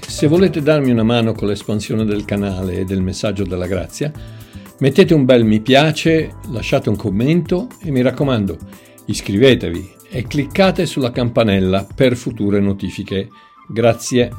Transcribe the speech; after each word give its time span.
Se 0.00 0.26
volete 0.26 0.62
darmi 0.62 0.90
una 0.90 1.04
mano 1.04 1.32
con 1.32 1.46
l'espansione 1.46 2.04
del 2.04 2.24
canale 2.24 2.78
e 2.78 2.84
del 2.84 3.02
messaggio 3.02 3.44
della 3.44 3.68
grazia, 3.68 4.10
mettete 4.80 5.14
un 5.14 5.24
bel 5.24 5.44
mi 5.44 5.60
piace, 5.60 6.34
lasciate 6.50 6.88
un 6.88 6.96
commento 6.96 7.68
e 7.80 7.92
mi 7.92 8.02
raccomando, 8.02 8.58
iscrivetevi 9.06 9.94
e 10.10 10.24
cliccate 10.24 10.86
sulla 10.86 11.12
campanella 11.12 11.86
per 11.94 12.16
future 12.16 12.58
notifiche. 12.58 13.28
Grazie. 13.68 14.30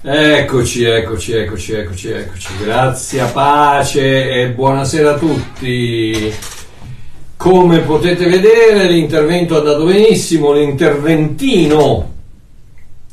Eccoci, 0.00 0.84
eccoci, 0.84 1.32
eccoci, 1.32 1.72
eccoci, 1.74 2.08
eccoci. 2.08 2.64
Grazie, 2.64 3.24
pace 3.26 4.30
e 4.30 4.52
buonasera 4.52 5.14
a 5.16 5.18
tutti. 5.18 6.60
Come 7.42 7.80
potete 7.80 8.26
vedere 8.26 8.88
l'intervento 8.88 9.56
è 9.56 9.58
andato 9.58 9.84
benissimo, 9.84 10.52
l'interventino 10.52 12.12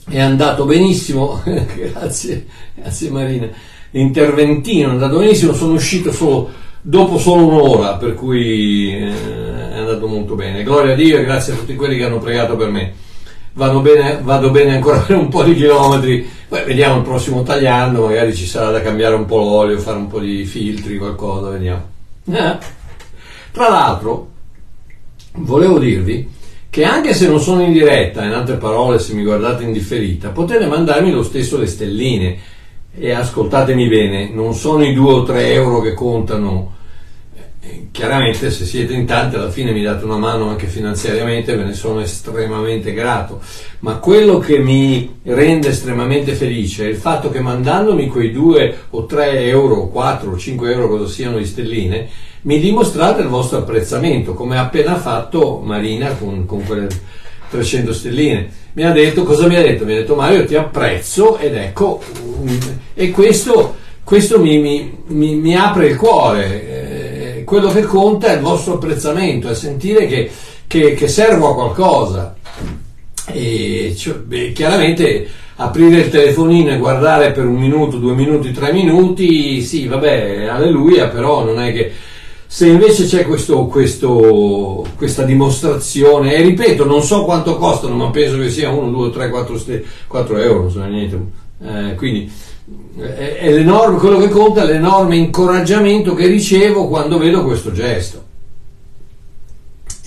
è 0.07 0.19
andato 0.19 0.65
benissimo, 0.65 1.41
grazie, 1.43 2.45
grazie 2.75 3.09
Marina, 3.09 3.49
l'interventino 3.89 4.89
è 4.89 4.91
andato 4.91 5.17
benissimo, 5.17 5.53
sono 5.53 5.73
uscito 5.73 6.11
solo, 6.11 6.47
dopo 6.79 7.17
solo 7.17 7.47
un'ora, 7.47 7.95
per 7.95 8.13
cui 8.13 8.93
eh, 8.93 9.71
è 9.71 9.77
andato 9.79 10.07
molto 10.07 10.35
bene. 10.35 10.61
Gloria 10.61 10.93
a 10.93 10.95
Dio 10.95 11.17
e 11.17 11.23
grazie 11.23 11.53
a 11.53 11.55
tutti 11.55 11.73
quelli 11.73 11.97
che 11.97 12.03
hanno 12.03 12.19
pregato 12.19 12.55
per 12.55 12.69
me. 12.69 12.93
Vado 13.53 13.79
bene, 13.79 14.19
vado 14.21 14.51
bene 14.51 14.75
ancora 14.75 14.99
per 15.07 15.17
un 15.17 15.29
po' 15.29 15.41
di 15.41 15.55
chilometri, 15.55 16.29
poi 16.47 16.63
vediamo 16.65 16.97
il 16.97 17.01
prossimo 17.01 17.41
tagliando, 17.41 18.05
magari 18.05 18.35
ci 18.35 18.45
sarà 18.45 18.69
da 18.69 18.83
cambiare 18.83 19.15
un 19.15 19.25
po' 19.25 19.39
l'olio, 19.39 19.79
fare 19.79 19.97
un 19.97 20.05
po' 20.05 20.19
di 20.19 20.45
filtri, 20.45 20.99
qualcosa, 20.99 21.49
vediamo. 21.49 21.97
Tra 23.59 23.67
l'altro, 23.67 24.29
volevo 25.33 25.79
dirvi 25.79 26.25
che 26.69 26.85
anche 26.85 27.13
se 27.13 27.27
non 27.27 27.41
sono 27.41 27.61
in 27.61 27.73
diretta, 27.73 28.23
in 28.23 28.31
altre 28.31 28.55
parole, 28.55 28.99
se 28.99 29.13
mi 29.13 29.21
guardate 29.21 29.65
in 29.65 29.73
differita, 29.73 30.29
potete 30.29 30.65
mandarmi 30.65 31.11
lo 31.11 31.23
stesso 31.23 31.57
le 31.57 31.67
stelline. 31.67 32.37
E 32.95 33.11
ascoltatemi 33.11 33.89
bene, 33.89 34.29
non 34.29 34.53
sono 34.53 34.85
i 34.85 34.93
2 34.93 35.11
o 35.11 35.23
3 35.23 35.51
euro 35.51 35.81
che 35.81 35.93
contano. 35.93 36.75
Eh, 37.61 37.87
chiaramente 37.91 38.49
se 38.49 38.63
siete 38.63 38.93
in 38.93 39.05
tanti 39.05 39.35
alla 39.35 39.51
fine 39.51 39.73
mi 39.73 39.81
date 39.81 40.05
una 40.05 40.17
mano 40.17 40.47
anche 40.47 40.67
finanziariamente, 40.67 41.57
ve 41.57 41.65
ne 41.65 41.73
sono 41.73 41.99
estremamente 41.99 42.93
grato, 42.93 43.41
ma 43.79 43.95
quello 43.95 44.37
che 44.37 44.59
mi 44.59 45.19
rende 45.23 45.67
estremamente 45.67 46.31
felice 46.31 46.85
è 46.85 46.87
il 46.87 46.95
fatto 46.95 47.29
che 47.29 47.41
mandandomi 47.41 48.07
quei 48.07 48.31
2 48.31 48.77
o 48.91 49.05
3 49.05 49.47
euro, 49.49 49.89
4 49.89 50.31
o 50.31 50.37
5 50.37 50.71
euro, 50.71 50.87
cosa 50.87 51.07
siano 51.07 51.37
di 51.37 51.45
stelline, 51.45 52.07
mi 52.41 52.59
dimostrate 52.59 53.21
il 53.21 53.27
vostro 53.27 53.59
apprezzamento, 53.59 54.33
come 54.33 54.57
ha 54.57 54.61
appena 54.61 54.95
fatto 54.97 55.59
Marina 55.63 56.13
con, 56.13 56.45
con 56.45 56.63
quelle 56.63 56.87
300 57.49 57.93
stelline. 57.93 58.49
Mi 58.73 58.83
ha 58.83 58.91
detto, 58.91 59.23
cosa 59.23 59.47
mi 59.47 59.55
ha 59.55 59.61
detto? 59.61 59.83
Mi 59.83 59.93
ha 59.93 59.97
detto 59.97 60.15
Mario 60.15 60.45
ti 60.45 60.55
apprezzo 60.55 61.37
ed 61.37 61.55
ecco, 61.55 62.01
e 62.93 63.11
questo, 63.11 63.75
questo 64.03 64.39
mi, 64.39 64.59
mi, 64.59 64.97
mi, 65.07 65.35
mi, 65.35 65.55
apre 65.55 65.87
il 65.87 65.97
cuore. 65.97 67.37
Eh, 67.37 67.43
quello 67.43 67.69
che 67.71 67.81
conta 67.81 68.27
è 68.27 68.35
il 68.35 68.41
vostro 68.41 68.75
apprezzamento, 68.75 69.49
è 69.49 69.55
sentire 69.55 70.05
che, 70.05 70.29
che, 70.67 70.93
che 70.93 71.07
servo 71.07 71.49
a 71.49 71.55
qualcosa. 71.55 72.35
E 73.25 73.95
cioè, 73.97 74.15
beh, 74.15 74.53
chiaramente 74.53 75.27
aprire 75.57 76.01
il 76.01 76.09
telefonino 76.09 76.71
e 76.71 76.77
guardare 76.77 77.31
per 77.31 77.45
un 77.45 77.55
minuto, 77.55 77.97
due 77.97 78.13
minuti, 78.13 78.51
tre 78.51 78.71
minuti, 78.71 79.61
sì, 79.61 79.87
vabbè, 79.87 80.45
alleluia, 80.45 81.09
però 81.09 81.43
non 81.43 81.59
è 81.59 81.73
che 81.73 81.91
se 82.51 82.65
invece 82.65 83.05
c'è 83.05 83.27
questo, 83.27 83.67
questo, 83.67 84.83
questa 84.97 85.21
dimostrazione, 85.21 86.33
e 86.33 86.41
ripeto, 86.41 86.83
non 86.83 87.03
so 87.03 87.23
quanto 87.23 87.57
costano, 87.57 87.93
ma 87.93 88.09
penso 88.09 88.39
che 88.39 88.49
sia 88.49 88.71
1, 88.71 88.89
2, 88.89 89.11
3, 89.11 89.29
4, 89.29 89.61
4 90.07 90.37
euro, 90.39 90.61
non 90.61 90.71
so 90.71 90.83
niente. 90.85 91.21
Eh, 91.63 91.93
quindi 91.93 92.31
è, 92.97 93.37
è 93.37 93.51
l'enorme, 93.51 93.99
quello 93.99 94.17
che 94.17 94.29
conta 94.29 94.63
è 94.63 94.65
l'enorme 94.65 95.17
incoraggiamento 95.17 96.15
che 96.15 96.25
ricevo 96.25 96.87
quando 96.87 97.19
vedo 97.19 97.43
questo 97.43 97.71
gesto. 97.71 98.23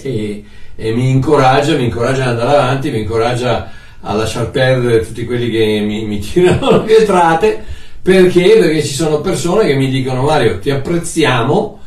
E, 0.03 0.45
e 0.75 0.93
mi 0.95 1.11
incoraggia, 1.11 1.77
mi 1.77 1.85
incoraggia 1.85 2.25
ad 2.25 2.41
andare 2.41 2.57
avanti, 2.57 2.91
mi 2.91 3.03
incoraggia 3.03 3.71
a 4.01 4.15
lasciar 4.15 4.51
perdere 4.51 5.07
tutti 5.07 5.25
quelli 5.25 5.49
che 5.49 5.81
mi, 5.87 6.07
mi 6.07 6.19
tirano 6.19 6.71
le 6.79 6.81
pietrate, 6.81 7.65
perché? 8.03 8.57
Perché 8.59 8.83
ci 8.83 8.95
sono 8.95 9.21
persone 9.21 9.65
che 9.65 9.75
mi 9.75 9.89
dicono 9.89 10.23
Mario, 10.23 10.59
ti 10.59 10.71
apprezziamo, 10.71 11.79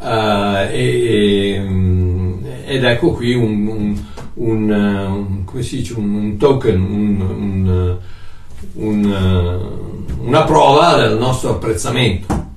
Uh, 0.00 0.66
e, 0.72 1.60
mm, 1.60 2.44
ed 2.64 2.84
ecco 2.84 3.12
qui 3.12 3.34
un, 3.34 3.66
un, 3.66 4.02
un, 4.34 5.36
uh, 5.44 5.58
dice, 5.58 5.92
un 5.92 6.38
token, 6.38 7.98
uh, 8.72 8.86
una 10.24 10.44
prova 10.44 10.96
del 10.96 11.18
nostro 11.18 11.50
apprezzamento. 11.50 12.48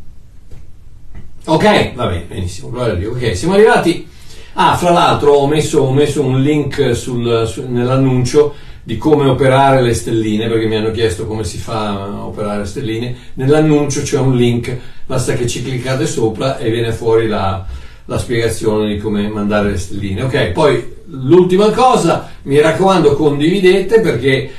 Ok, 1.46 1.94
va 1.96 2.08
bene, 2.08 2.26
benissimo, 2.30 2.70
gloria 2.70 2.94
a 2.94 2.96
Dio. 2.96 3.12
Ok, 3.12 3.36
siamo 3.36 3.56
arrivati. 3.56 4.08
Ah, 4.54 4.78
fra 4.78 4.92
l'altro 4.92 5.34
ho 5.34 5.48
messo, 5.48 5.82
ho 5.82 5.92
messo 5.92 6.24
un 6.24 6.42
link 6.42 6.96
sul, 6.96 7.46
su, 7.46 7.66
nell'annuncio 7.68 8.54
di 8.84 8.98
come 8.98 9.28
operare 9.28 9.82
le 9.82 9.94
stelline, 9.94 10.48
perché 10.48 10.66
mi 10.66 10.76
hanno 10.76 10.92
chiesto 10.92 11.26
come 11.26 11.46
si 11.46 11.58
fa 11.58 12.04
a 12.04 12.26
operare 12.26 12.60
le 12.60 12.66
stelline. 12.66 13.16
Nell'annuncio 13.36 14.02
c'è 14.02 14.20
un 14.20 14.36
link, 14.36 14.78
basta 15.06 15.34
che 15.34 15.48
ci 15.48 15.64
cliccate 15.64 16.06
sopra 16.06 16.58
e 16.58 16.70
viene 16.70 16.92
fuori 16.92 17.28
la, 17.28 17.66
la 18.06 18.18
spiegazione 18.18 18.94
di 18.94 19.00
come 19.00 19.28
mandare 19.30 19.72
le 19.72 19.78
stelline. 19.78 20.24
Ok, 20.24 20.48
poi 20.52 20.96
l'ultima 21.06 21.72
cosa, 21.72 22.30
mi 22.44 22.60
raccomando, 22.60 23.16
condividete 23.16 24.02
perché 24.02 24.52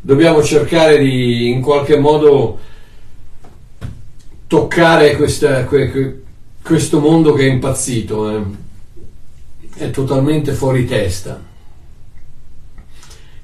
dobbiamo 0.00 0.42
cercare 0.44 0.98
di 0.98 1.50
in 1.50 1.60
qualche 1.60 1.98
modo 1.98 2.58
toccare 4.46 5.16
questa, 5.16 5.66
questo 6.62 7.00
mondo 7.00 7.32
che 7.32 7.46
è 7.46 7.50
impazzito, 7.50 8.30
eh. 8.30 8.42
è 9.76 9.90
totalmente 9.90 10.52
fuori 10.52 10.86
testa. 10.86 11.50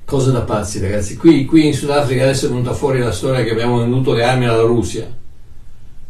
Cose 0.09 0.33
da 0.33 0.41
pazzi, 0.41 0.81
ragazzi. 0.81 1.19
Qui, 1.19 1.45
qui, 1.45 1.67
in 1.67 1.75
Sudafrica 1.75 2.23
adesso 2.23 2.47
è 2.47 2.49
venuta 2.49 2.73
fuori 2.73 2.99
la 2.99 3.13
storia 3.13 3.45
che 3.45 3.51
abbiamo 3.51 3.81
venduto 3.81 4.15
le 4.15 4.25
armi 4.25 4.47
alla 4.47 4.63
Russia. 4.63 5.07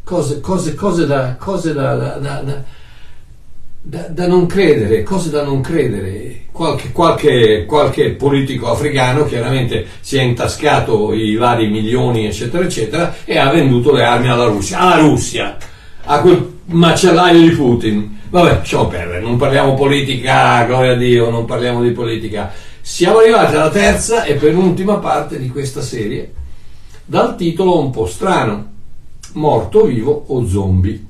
Cose, 0.05 0.39
cose, 0.39 0.77
cose, 0.77 1.05
da, 1.05 1.35
cose 1.35 1.73
da, 1.73 1.97
da, 1.97 2.63
da, 3.83 4.27
non 4.29 4.47
credere, 4.47 5.03
cose 5.03 5.31
da 5.31 5.43
non 5.43 5.63
credere. 5.63 6.43
Qualche, 6.53 6.93
qualche, 6.93 7.65
qualche 7.67 8.11
politico 8.11 8.71
africano 8.71 9.25
chiaramente 9.25 9.85
si 9.99 10.17
è 10.17 10.23
intascato 10.23 11.13
i 11.13 11.35
vari 11.35 11.67
milioni, 11.67 12.27
eccetera, 12.27 12.63
eccetera, 12.63 13.17
e 13.25 13.37
ha 13.37 13.51
venduto 13.51 13.91
le 13.91 14.05
armi 14.05 14.29
alla 14.29 14.47
Russia. 14.47 14.79
Alla 14.79 15.01
Russia! 15.01 15.57
A 16.05 16.21
quel 16.21 16.61
macellaio 16.67 17.41
di 17.41 17.51
Putin. 17.51 18.21
Vabbè, 18.31 18.59
lasciamo 18.59 18.87
perdere, 18.87 19.21
non 19.21 19.37
parliamo 19.37 19.75
politica, 19.75 20.63
gloria 20.67 20.93
a 20.93 20.97
Dio, 20.97 21.31
non 21.31 21.47
parliamo 21.47 21.83
di 21.83 21.91
politica 21.91 22.67
siamo 22.91 23.19
arrivati 23.19 23.55
alla 23.55 23.69
terza 23.69 24.25
e 24.25 24.37
penultima 24.37 24.97
parte 24.97 25.39
di 25.39 25.51
questa 25.51 25.83
serie, 25.83 26.33
dal 27.05 27.37
titolo 27.37 27.79
un 27.79 27.91
po' 27.91 28.07
strano, 28.07 28.73
Morto 29.35 29.85
vivo 29.85 30.25
o 30.29 30.47
zombie. 30.49 31.05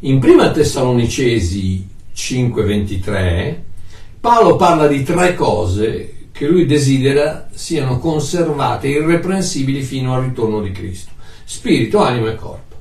In 0.00 0.18
prima 0.18 0.50
Tessalonicesi 0.50 1.88
5:23 2.12 3.56
Paolo 4.18 4.56
parla 4.56 4.88
di 4.88 5.04
tre 5.04 5.36
cose 5.36 6.26
che 6.32 6.48
lui 6.48 6.66
desidera 6.66 7.48
siano 7.54 8.00
conservate 8.00 8.88
irreprensibili 8.88 9.82
fino 9.82 10.12
al 10.12 10.24
ritorno 10.24 10.60
di 10.60 10.72
Cristo: 10.72 11.12
spirito, 11.44 12.00
anima 12.00 12.30
e 12.30 12.34
corpo. 12.34 12.74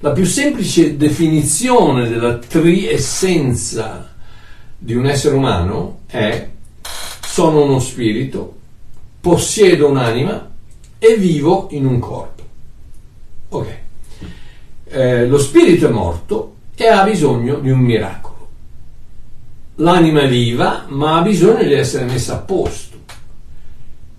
La 0.00 0.10
più 0.10 0.24
semplice 0.24 0.96
definizione 0.96 2.08
della 2.08 2.38
triessenza 2.38 4.13
di 4.84 4.94
un 4.94 5.06
essere 5.06 5.34
umano 5.34 6.00
è 6.04 6.46
sono 7.22 7.64
uno 7.64 7.80
spirito, 7.80 8.54
possiedo 9.18 9.88
un'anima 9.88 10.50
e 10.98 11.16
vivo 11.16 11.68
in 11.70 11.86
un 11.86 11.98
corpo. 11.98 12.42
Ok. 13.48 13.78
Eh, 14.84 15.26
lo 15.26 15.38
spirito 15.38 15.86
è 15.86 15.90
morto 15.90 16.56
e 16.74 16.86
ha 16.86 17.02
bisogno 17.02 17.60
di 17.60 17.70
un 17.70 17.78
miracolo. 17.78 18.48
L'anima 19.76 20.20
è 20.20 20.28
viva 20.28 20.84
ma 20.88 21.16
ha 21.16 21.22
bisogno 21.22 21.62
di 21.62 21.72
essere 21.72 22.04
messa 22.04 22.34
a 22.34 22.40
posto. 22.40 22.98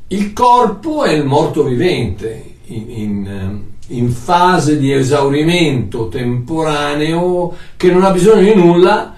Il 0.08 0.34
corpo 0.34 1.04
è 1.04 1.12
il 1.12 1.26
morto 1.26 1.64
vivente 1.64 2.56
in, 2.66 2.90
in, 2.90 3.28
eh, 3.28 3.94
in 3.94 4.10
fase 4.10 4.80
di 4.80 4.92
esaurimento 4.92 6.08
temporaneo 6.08 7.56
che 7.78 7.92
non 7.92 8.04
ha 8.04 8.10
bisogno 8.10 8.42
di 8.42 8.56
nulla 8.56 9.15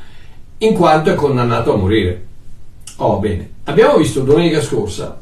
in 0.59 0.73
quanto 0.73 1.11
è 1.11 1.15
condannato 1.15 1.73
a 1.73 1.77
morire. 1.77 2.25
Oh, 2.97 3.19
bene. 3.19 3.49
Abbiamo 3.65 3.97
visto 3.97 4.21
domenica 4.21 4.61
scorsa 4.61 5.21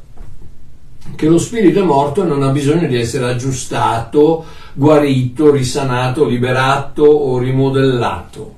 che 1.15 1.27
lo 1.27 1.37
spirito 1.37 1.79
è 1.79 1.83
morto 1.83 2.23
e 2.23 2.27
non 2.27 2.43
ha 2.43 2.49
bisogno 2.49 2.87
di 2.87 2.97
essere 2.97 3.25
aggiustato, 3.25 4.45
guarito, 4.73 5.51
risanato, 5.51 6.25
liberato 6.25 7.03
o 7.03 7.37
rimodellato, 7.37 8.55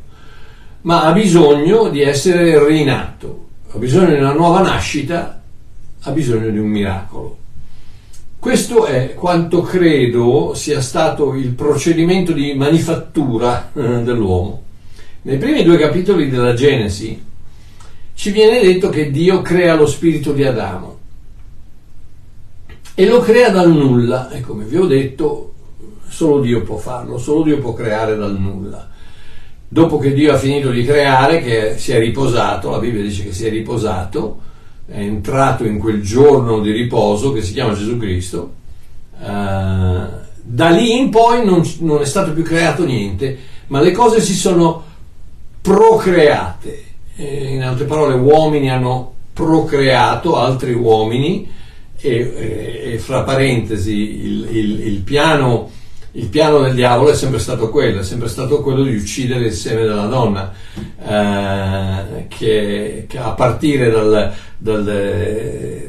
ma 0.82 1.04
ha 1.04 1.12
bisogno 1.12 1.90
di 1.90 2.02
essere 2.02 2.66
rinato. 2.66 3.46
ha 3.72 3.78
bisogno 3.78 4.14
di 4.14 4.20
una 4.20 4.34
nuova 4.34 4.62
nascita, 4.62 5.42
ha 6.02 6.12
bisogno 6.12 6.50
di 6.50 6.58
un 6.58 6.68
miracolo. 6.68 7.38
Questo 8.40 8.86
è 8.86 9.14
quanto 9.14 9.62
credo 9.62 10.54
sia 10.54 10.80
stato 10.80 11.34
il 11.34 11.50
procedimento 11.50 12.32
di 12.32 12.54
manifattura 12.54 13.72
eh, 13.74 14.04
dell'uomo. 14.04 14.64
Nei 15.28 15.40
primi 15.40 15.64
due 15.64 15.78
capitoli 15.78 16.30
della 16.30 16.54
Genesi 16.54 17.22
ci 18.14 18.32
viene 18.32 18.62
detto 18.62 18.88
che 18.88 19.12
Dio 19.12 19.42
crea 19.42 19.76
lo 19.76 19.86
spirito 19.86 20.32
di 20.32 20.46
Adamo 20.46 20.98
e 22.96 23.06
lo 23.06 23.20
crea 23.20 23.50
dal 23.50 23.70
nulla 23.70 24.30
e 24.30 24.40
come 24.40 24.64
vi 24.64 24.78
ho 24.78 24.86
detto 24.86 25.54
solo 26.08 26.40
Dio 26.40 26.62
può 26.62 26.78
farlo, 26.78 27.18
solo 27.18 27.44
Dio 27.44 27.60
può 27.60 27.74
creare 27.74 28.16
dal 28.16 28.40
nulla. 28.40 28.90
Dopo 29.68 29.98
che 29.98 30.14
Dio 30.14 30.32
ha 30.32 30.38
finito 30.38 30.70
di 30.70 30.86
creare, 30.86 31.42
che 31.42 31.78
si 31.78 31.92
è 31.92 32.00
riposato, 32.00 32.70
la 32.70 32.80
Bibbia 32.80 33.02
dice 33.02 33.26
che 33.26 33.34
si 33.34 33.48
è 33.48 33.50
riposato, 33.50 34.40
è 34.88 34.98
entrato 34.98 35.66
in 35.66 35.78
quel 35.78 36.02
giorno 36.02 36.62
di 36.62 36.72
riposo 36.72 37.34
che 37.34 37.42
si 37.42 37.52
chiama 37.52 37.74
Gesù 37.74 37.98
Cristo, 37.98 38.54
uh, 39.20 39.26
da 39.26 40.70
lì 40.70 40.98
in 40.98 41.10
poi 41.10 41.44
non, 41.44 41.70
non, 41.80 42.00
è 42.00 42.06
stato 42.06 42.32
più 42.32 42.44
creato 42.44 42.86
niente, 42.86 43.38
ma 43.68 43.82
le 43.82 43.92
cose 43.92 44.22
si 44.22 44.34
sono 44.34 44.87
procreate. 45.68 46.84
In 47.18 47.62
altre 47.62 47.86
parole, 47.86 48.14
uomini 48.14 48.70
hanno 48.70 49.14
procreato 49.34 50.38
altri 50.38 50.74
uomini 50.74 51.52
e, 52.00 52.94
e 52.94 52.98
fra 53.00 53.24
parentesi 53.24 54.26
il, 54.26 54.48
il, 54.56 54.88
il 54.88 55.00
piano 55.02 55.72
il 56.12 56.30
piano 56.30 56.62
del 56.62 56.74
diavolo 56.74 57.12
è 57.12 57.16
sempre 57.16 57.38
stato 57.38 57.70
quello, 57.70 58.00
è 58.00 58.04
sempre 58.04 58.28
stato 58.28 58.64
quello 58.64 58.82
di 58.82 58.96
uccidere 58.96 59.46
il 59.46 59.54
seme 59.54 59.82
della 59.84 60.08
donna, 60.08 60.52
eh, 61.06 62.26
che, 62.28 63.06
che, 63.08 63.18
a 63.20 63.32
partire 63.34 63.92
dal, 63.92 64.34
dal, 64.58 64.84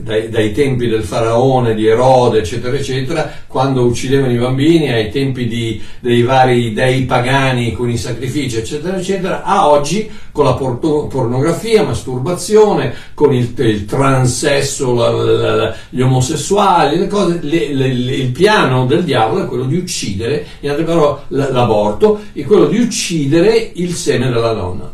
dai, 0.01 0.29
dai, 0.29 0.53
tempi 0.53 0.89
del 0.89 1.03
faraone, 1.03 1.75
di 1.75 1.87
Erode, 1.87 2.41
eccetera, 2.41 2.77
eccetera, 2.77 3.31
quando 3.47 3.85
uccidevano 3.85 4.33
i 4.33 4.37
bambini, 4.37 4.93
ai 4.93 5.11
tempi 5.11 5.47
di, 5.47 5.83
dei 6.01 6.23
vari 6.23 6.75
dei 6.75 7.05
pagani 7.05 7.73
con 7.73 7.89
i 7.89 7.97
sacrifici, 7.97 8.59
eccetera, 8.59 8.99
eccetera, 8.99 9.43
a 9.43 9.71
oggi 9.71 10.11
con 10.31 10.45
la 10.45 10.55
porto, 10.55 11.07
pornografia, 11.07 11.83
masturbazione, 11.83 12.95
con 13.15 13.33
il, 13.33 13.53
il 13.57 13.87
transesso, 13.87 14.95
la, 14.95 15.11
la, 15.11 15.55
la, 15.55 15.75
gli 15.89 16.01
omosessuali, 16.01 16.99
le 16.99 17.07
cose, 17.07 17.39
le, 17.43 17.73
le, 17.73 17.87
il 17.87 18.31
piano 18.31 18.85
del 18.85 19.03
diavolo 19.03 19.45
è 19.45 19.47
quello 19.47 19.65
di 19.65 19.77
uccidere, 19.77 20.47
in 20.61 20.71
altre 20.71 20.85
parole 20.85 21.21
l'aborto, 21.29 22.21
è 22.33 22.43
quello 22.45 22.67
di 22.67 22.79
uccidere 22.79 23.71
il 23.75 23.95
seme 23.95 24.29
della 24.29 24.53
donna. 24.53 24.93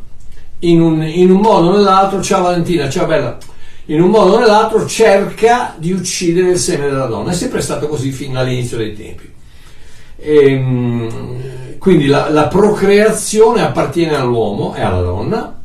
In 0.60 0.80
un, 0.80 1.02
in 1.02 1.30
un 1.30 1.40
modo 1.40 1.68
o 1.68 1.76
nell'altro, 1.76 2.22
ciao 2.22 2.42
Valentina, 2.42 2.88
ciao 2.88 3.06
Bella, 3.06 3.36
in 3.86 4.00
un 4.00 4.10
modo 4.10 4.34
o 4.34 4.38
nell'altro 4.38 4.86
cerca 4.86 5.74
di 5.76 5.92
uccidere 5.92 6.50
il 6.50 6.58
seme 6.58 6.86
della 6.86 7.06
donna. 7.06 7.30
È 7.30 7.34
sempre 7.34 7.60
stato 7.60 7.88
così 7.88 8.10
fin 8.12 8.32
dall'inizio 8.32 8.76
dei 8.76 8.94
tempi. 8.94 9.32
E, 10.16 10.52
ehm, 10.52 11.78
quindi 11.78 12.06
la, 12.06 12.30
la, 12.30 12.46
procreazione 12.46 13.62
appartiene 13.62 14.14
all'uomo 14.14 14.74
e 14.74 14.80
alla 14.80 15.02
donna, 15.02 15.60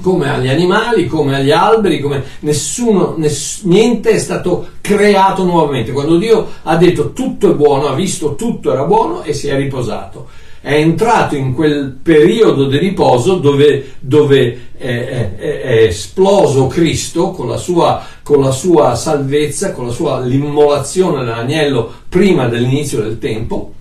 come 0.00 0.30
agli 0.30 0.48
animali, 0.48 1.06
come 1.06 1.34
agli 1.34 1.50
alberi, 1.50 2.00
come 2.00 2.22
nessuno, 2.40 3.14
ness, 3.18 3.62
niente 3.64 4.10
è 4.10 4.18
stato 4.18 4.68
creato 4.80 5.44
nuovamente. 5.44 5.92
Quando 5.92 6.16
Dio 6.16 6.48
ha 6.62 6.76
detto 6.76 7.12
tutto 7.12 7.50
è 7.50 7.54
buono, 7.54 7.88
ha 7.88 7.94
visto 7.94 8.34
tutto 8.34 8.72
era 8.72 8.84
buono 8.84 9.22
e 9.22 9.34
si 9.34 9.48
è 9.48 9.56
riposato 9.56 10.28
è 10.62 10.74
entrato 10.74 11.36
in 11.36 11.54
quel 11.54 11.96
periodo 12.02 12.66
di 12.66 12.76
riposo 12.76 13.36
dove, 13.36 13.94
dove 13.98 14.68
è, 14.76 14.84
è, 14.84 15.36
è, 15.36 15.82
esploso 15.84 16.66
Cristo 16.66 17.30
con 17.30 17.48
la, 17.48 17.56
sua, 17.56 18.04
con 18.22 18.42
la 18.42 18.50
sua 18.50 18.94
salvezza, 18.94 19.72
con 19.72 19.86
la 19.86 19.92
sua 19.92 20.20
l'immolazione 20.20 21.24
dell'agnello 21.24 21.90
prima 22.10 22.46
dell'inizio 22.46 23.00
del 23.00 23.18
tempo 23.18 23.72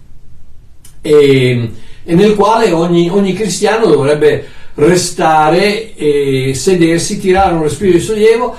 e, 1.01 1.71
e 2.05 2.15
nel 2.15 2.35
quale 2.35 2.71
ogni, 2.71 3.09
ogni, 3.09 3.33
cristiano 3.33 3.87
dovrebbe 3.87 4.47
restare 4.75 5.95
e 5.95 6.53
sedersi, 6.55 7.19
tirare 7.19 7.55
un 7.55 7.63
respiro 7.63 7.91
di 7.91 7.99
sollievo 7.99 8.55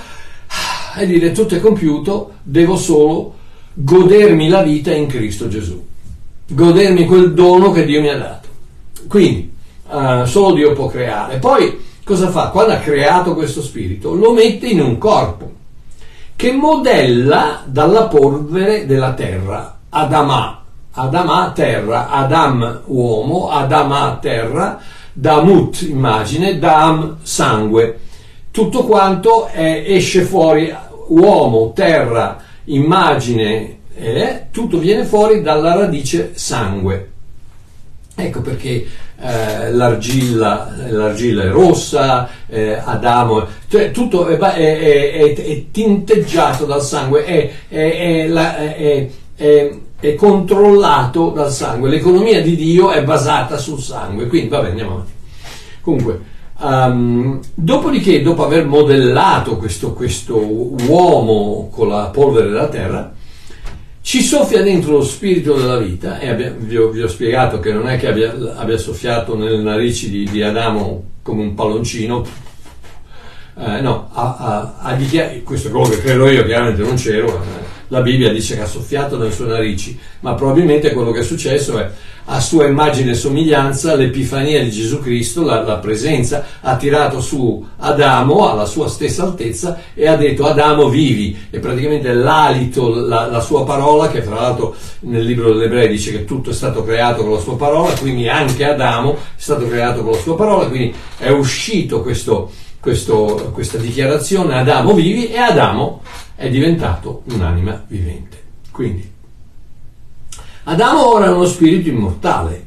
e 0.99 1.07
dire 1.07 1.33
tutto 1.33 1.55
è 1.55 1.61
compiuto, 1.61 2.33
devo 2.43 2.77
solo 2.77 3.35
godermi 3.73 4.51
la 4.51 4.63
vita 4.63 4.93
in 4.93 5.07
Cristo 5.07 5.49
Gesù 5.49 5.89
godermi 6.51 7.07
quel 7.07 7.33
dono 7.33 7.71
che 7.71 7.85
Dio 7.85 8.01
mi 8.01 8.09
ha 8.09 8.19
dato. 8.19 8.49
Quindi, 9.09 9.53
uh, 9.89 10.25
solo 10.25 10.55
Dio 10.55 10.73
può 10.73 10.89
creare. 10.89 11.39
Poi, 11.39 11.79
cosa 12.05 12.29
fa? 12.29 12.49
Quando 12.49 12.73
ha 12.73 12.79
creato 12.79 13.35
questo 13.35 13.63
spirito, 13.63 14.15
lo 14.15 14.33
mette 14.33 14.67
in 14.67 14.81
un 14.81 14.99
corpo 14.99 15.53
che 16.37 16.53
modella 16.53 17.63
dalla 17.67 18.07
polvere 18.07 18.87
della 18.87 19.13
terra, 19.13 19.79
Adamà. 19.91 20.59
Adamà 20.93 21.53
terra, 21.55 22.09
Adam 22.09 22.83
uomo, 22.87 23.51
Adamà 23.51 24.19
terra, 24.21 24.81
Damut 25.13 25.83
immagine, 25.83 26.59
Dam 26.59 27.19
sangue. 27.23 28.01
Tutto 28.51 28.85
quanto 28.85 29.47
è, 29.47 29.85
esce 29.87 30.23
fuori 30.23 30.75
uomo, 31.09 31.73
terra, 31.75 32.39
immagine 32.65 33.80
eh, 34.01 34.47
tutto 34.51 34.79
viene 34.79 35.05
fuori 35.05 35.43
dalla 35.43 35.75
radice 35.75 36.33
sangue. 36.35 37.09
Ecco 38.15 38.41
perché 38.41 38.87
eh, 39.23 39.73
l'argilla, 39.73 40.73
l'argilla, 40.89 41.43
è 41.43 41.49
rossa, 41.49 42.29
eh, 42.47 42.81
Adamo, 42.83 43.47
cioè 43.69 43.91
tutto 43.91 44.27
è, 44.27 44.39
è, 44.39 45.13
è, 45.13 45.35
è, 45.35 45.65
tinteggiato 45.71 46.65
dal 46.65 46.83
sangue, 46.83 47.25
è, 47.25 47.53
controllato 50.17 51.31
dal 51.31 51.53
sangue. 51.53 51.91
L'economia 51.91 52.41
di 52.43 52.57
Dio 52.57 52.91
è 52.91 53.05
basata 53.05 53.59
sul 53.59 53.81
sangue. 53.81 54.27
Quindi, 54.27 54.49
vabbè, 54.49 54.69
andiamo 54.69 54.93
avanti. 54.93 55.13
Comunque, 55.83 56.21
um, 56.61 57.41
dopodiché, 57.55 58.23
dopo 58.23 58.45
aver 58.45 58.67
modellato 58.67 59.57
questo, 59.57 59.93
questo 59.93 60.37
uomo 60.37 61.69
con 61.71 61.89
la 61.89 62.07
polvere 62.07 62.49
della 62.49 62.69
terra, 62.69 63.13
ci 64.03 64.23
soffia 64.23 64.63
dentro 64.63 64.93
lo 64.93 65.05
spirito 65.05 65.55
della 65.55 65.79
vita 65.79 66.19
e 66.19 66.29
abbia, 66.29 66.55
vi, 66.57 66.77
ho, 66.77 66.89
vi, 66.89 67.03
ho, 67.03 67.09
spiegato 67.09 67.61
che 67.61 67.73
non 67.73 67.89
è 67.89 67.99
che 67.99 68.09
abbia, 68.09 68.35
abbia 68.57 68.79
soffiato 68.79 69.37
nelle 69.37 69.63
narici 69.63 70.09
di, 70.09 70.25
di, 70.25 70.43
Adamo 70.43 71.05
come 71.23 71.43
un 71.43 71.55
palloncino, 71.55 72.25
eh, 73.59 73.81
no, 73.83 74.09
ha, 74.13 74.79
ha 74.81 74.95
dichiarato, 74.95 75.41
questo 75.43 75.71
quello 75.71 75.89
che 75.91 76.01
credo 76.01 76.29
io, 76.29 76.45
chiaramente 76.45 76.83
non 76.83 76.95
c'ero, 76.97 77.29
eh, 77.29 77.60
la 77.91 78.01
Bibbia 78.03 78.33
dice 78.33 78.55
che 78.55 78.63
ha 78.63 78.67
soffiato 78.67 79.17
nelle 79.17 79.33
sue 79.33 79.47
narici, 79.47 79.99
ma 80.21 80.35
probabilmente 80.35 80.93
quello 80.93 81.11
che 81.11 81.21
è 81.21 81.25
successo 81.25 81.79
è 81.79 81.91
a 82.33 82.41
sua 82.41 82.67
immagine 82.67 83.11
e 83.11 83.15
somiglianza 83.15 83.97
l'epifania 83.97 84.63
di 84.63 84.71
Gesù 84.71 85.01
Cristo, 85.01 85.43
la, 85.43 85.63
la, 85.63 85.79
presenza, 85.79 86.45
ha 86.61 86.77
tirato 86.77 87.21
su 87.21 87.67
Adamo 87.79 88.49
alla 88.49 88.67
sua 88.67 88.89
stessa 88.89 89.25
altezza 89.25 89.81
e 89.95 90.07
ha 90.07 90.15
detto 90.15 90.47
Adamo 90.47 90.89
vivi 90.89 91.37
e 91.51 91.59
praticamente 91.59 92.13
l'alito, 92.13 92.89
la, 92.91 93.27
la 93.27 93.41
sua 93.41 93.65
parola, 93.65 94.09
che 94.11 94.23
fra 94.23 94.37
l'altro 94.37 94.77
nel 95.01 95.25
libro 95.25 95.53
dell'Ebrei 95.53 95.89
dice 95.89 96.13
che 96.13 96.25
tutto 96.25 96.51
è 96.51 96.55
stato 96.55 96.85
creato 96.85 97.23
con 97.23 97.33
la 97.33 97.41
sua 97.41 97.57
parola, 97.57 97.93
quindi 97.95 98.29
anche 98.29 98.65
Adamo 98.65 99.15
è 99.15 99.17
stato 99.35 99.67
creato 99.67 100.03
con 100.03 100.13
la 100.13 100.19
sua 100.19 100.37
parola, 100.37 100.69
quindi 100.69 100.95
è 101.19 101.31
uscito 101.31 102.01
questo, 102.01 102.53
questo, 102.79 103.51
questa 103.53 103.79
dichiarazione 103.79 104.57
Adamo 104.57 104.95
vivi 104.95 105.33
e 105.33 105.39
Adamo 105.39 106.01
è 106.41 106.49
diventato 106.49 107.21
un'anima 107.25 107.85
vivente. 107.87 108.43
Quindi 108.71 109.07
Adamo 110.65 111.07
ora 111.07 111.27
è 111.27 111.31
uno 111.31 111.45
spirito 111.45 111.91
immortale, 111.91 112.67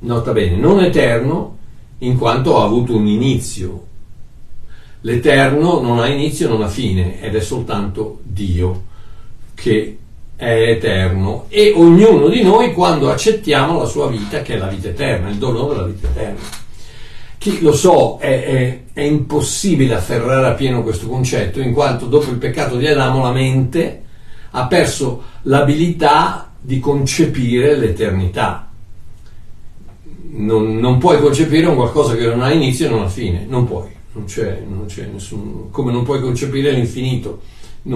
nota 0.00 0.32
bene, 0.32 0.56
non 0.56 0.84
eterno, 0.84 1.56
in 1.98 2.18
quanto 2.18 2.58
ha 2.58 2.64
avuto 2.64 2.94
un 2.94 3.06
inizio. 3.06 3.86
L'eterno 5.00 5.80
non 5.80 5.98
ha 5.98 6.08
inizio, 6.08 6.50
non 6.50 6.60
ha 6.60 6.68
fine, 6.68 7.22
ed 7.22 7.34
è 7.34 7.40
soltanto 7.40 8.20
Dio 8.22 8.82
che 9.54 9.96
è 10.36 10.70
eterno 10.72 11.46
e 11.48 11.72
ognuno 11.74 12.28
di 12.28 12.42
noi 12.42 12.74
quando 12.74 13.10
accettiamo 13.10 13.78
la 13.78 13.86
sua 13.86 14.08
vita, 14.08 14.42
che 14.42 14.54
è 14.54 14.58
la 14.58 14.66
vita 14.66 14.88
eterna, 14.88 15.30
il 15.30 15.38
dono 15.38 15.68
della 15.68 15.84
vita 15.84 16.08
eterna. 16.08 16.40
Chi 17.38 17.62
lo 17.62 17.72
so, 17.72 18.18
è, 18.18 18.44
è, 18.44 18.81
è 18.92 19.00
impossibile 19.00 19.94
afferrare 19.94 20.48
a 20.48 20.52
pieno 20.52 20.82
questo 20.82 21.06
concetto, 21.06 21.60
in 21.60 21.72
quanto 21.72 22.06
dopo 22.06 22.30
il 22.30 22.36
peccato 22.36 22.76
di 22.76 22.86
Adamo 22.86 23.22
la 23.22 23.32
mente 23.32 24.02
ha 24.50 24.66
perso 24.66 25.22
l'abilità 25.42 26.52
di 26.60 26.78
concepire 26.78 27.76
l'eternità. 27.76 28.68
Non, 30.34 30.78
non, 30.78 30.98
puoi 30.98 31.20
concepire 31.20 31.66
un 31.66 31.74
qualcosa 31.74 32.14
che 32.14 32.26
non 32.26 32.42
ha 32.42 32.52
inizio 32.52 32.86
e 32.86 32.90
non 32.90 33.02
ha 33.02 33.08
fine, 33.08 33.44
non 33.46 33.66
puoi, 33.66 33.90
non 34.12 34.24
c'è, 34.24 34.62
non 34.66 34.86
c'è 34.86 35.06
nessun, 35.12 35.70
come 35.70 35.92
non 35.92 36.04
puoi 36.04 36.20
concepire 36.20 36.70
l'infinito, 36.72 37.42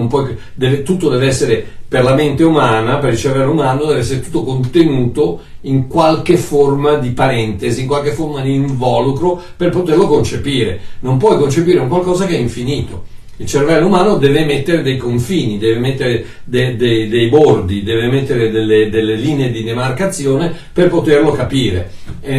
puoi, 0.07 0.37
deve, 0.53 0.83
tutto 0.83 1.09
deve 1.09 1.27
essere 1.27 1.65
per 1.87 2.03
la 2.03 2.13
mente 2.13 2.43
umana, 2.43 2.97
per 2.97 3.13
il 3.13 3.17
cervello 3.17 3.51
umano, 3.51 3.85
deve 3.85 3.99
essere 3.99 4.19
tutto 4.19 4.43
contenuto 4.43 5.39
in 5.61 5.87
qualche 5.87 6.35
forma 6.35 6.95
di 6.95 7.11
parentesi, 7.11 7.81
in 7.81 7.87
qualche 7.87 8.11
forma 8.11 8.41
di 8.41 8.53
involucro 8.53 9.41
per 9.55 9.69
poterlo 9.69 10.07
concepire. 10.07 10.79
Non 10.99 11.17
puoi 11.17 11.37
concepire 11.37 11.79
un 11.79 11.87
qualcosa 11.87 12.25
che 12.25 12.35
è 12.35 12.39
infinito. 12.39 13.15
Il 13.39 13.45
cervello 13.45 13.85
umano 13.85 14.17
deve 14.17 14.45
mettere 14.45 14.81
dei 14.81 14.97
confini, 14.97 15.59
deve 15.59 15.79
mettere 15.79 16.25
de, 16.43 16.75
de, 16.75 17.07
dei 17.07 17.29
bordi, 17.29 17.83
deve 17.83 18.07
mettere 18.07 18.49
delle, 18.49 18.89
delle, 18.89 19.15
linee 19.15 19.51
di 19.51 19.63
demarcazione 19.63 20.51
per 20.73 20.89
poterlo 20.89 21.31
capire. 21.31 21.91
E, 22.19 22.35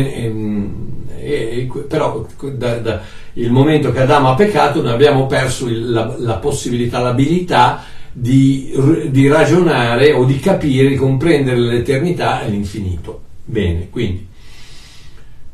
e, 1.20 1.68
e, 1.68 1.68
però 1.86 2.26
da, 2.52 2.78
da, 2.78 3.02
il 3.38 3.52
momento 3.52 3.92
che 3.92 4.00
Adamo 4.00 4.30
ha 4.30 4.34
peccato 4.34 4.82
noi 4.82 4.92
abbiamo 4.92 5.26
perso 5.26 5.68
il, 5.68 5.90
la, 5.90 6.14
la, 6.18 6.36
possibilità, 6.36 7.00
l'abilità 7.00 7.84
di, 8.12 8.72
di 9.10 9.28
ragionare 9.28 10.12
o 10.12 10.24
di 10.24 10.38
capire, 10.40 10.88
di 10.88 10.96
comprendere 10.96 11.58
l'eternità 11.58 12.42
e 12.42 12.50
l'infinito. 12.50 13.22
Bene, 13.44 13.88
quindi 13.90 14.26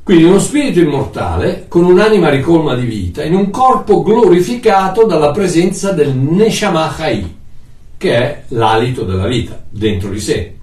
quindi 0.05 0.25
uno 0.25 0.39
spirito 0.39 0.81
immortale 0.81 1.65
con 1.67 1.85
un'anima 1.85 2.29
ricolma 2.29 2.75
di 2.75 2.85
vita 2.85 3.25
in 3.25 3.35
un 3.35 3.49
corpo 3.49 4.03
glorificato 4.03 5.07
dalla 5.07 5.31
presenza 5.31 5.93
del 5.93 6.15
Neshama 6.15 6.93
Chai, 6.95 7.35
che 7.97 8.15
è 8.15 8.43
l'alito 8.49 9.05
della 9.05 9.27
vita 9.27 9.65
dentro 9.71 10.11
di 10.11 10.21
sé. 10.21 10.57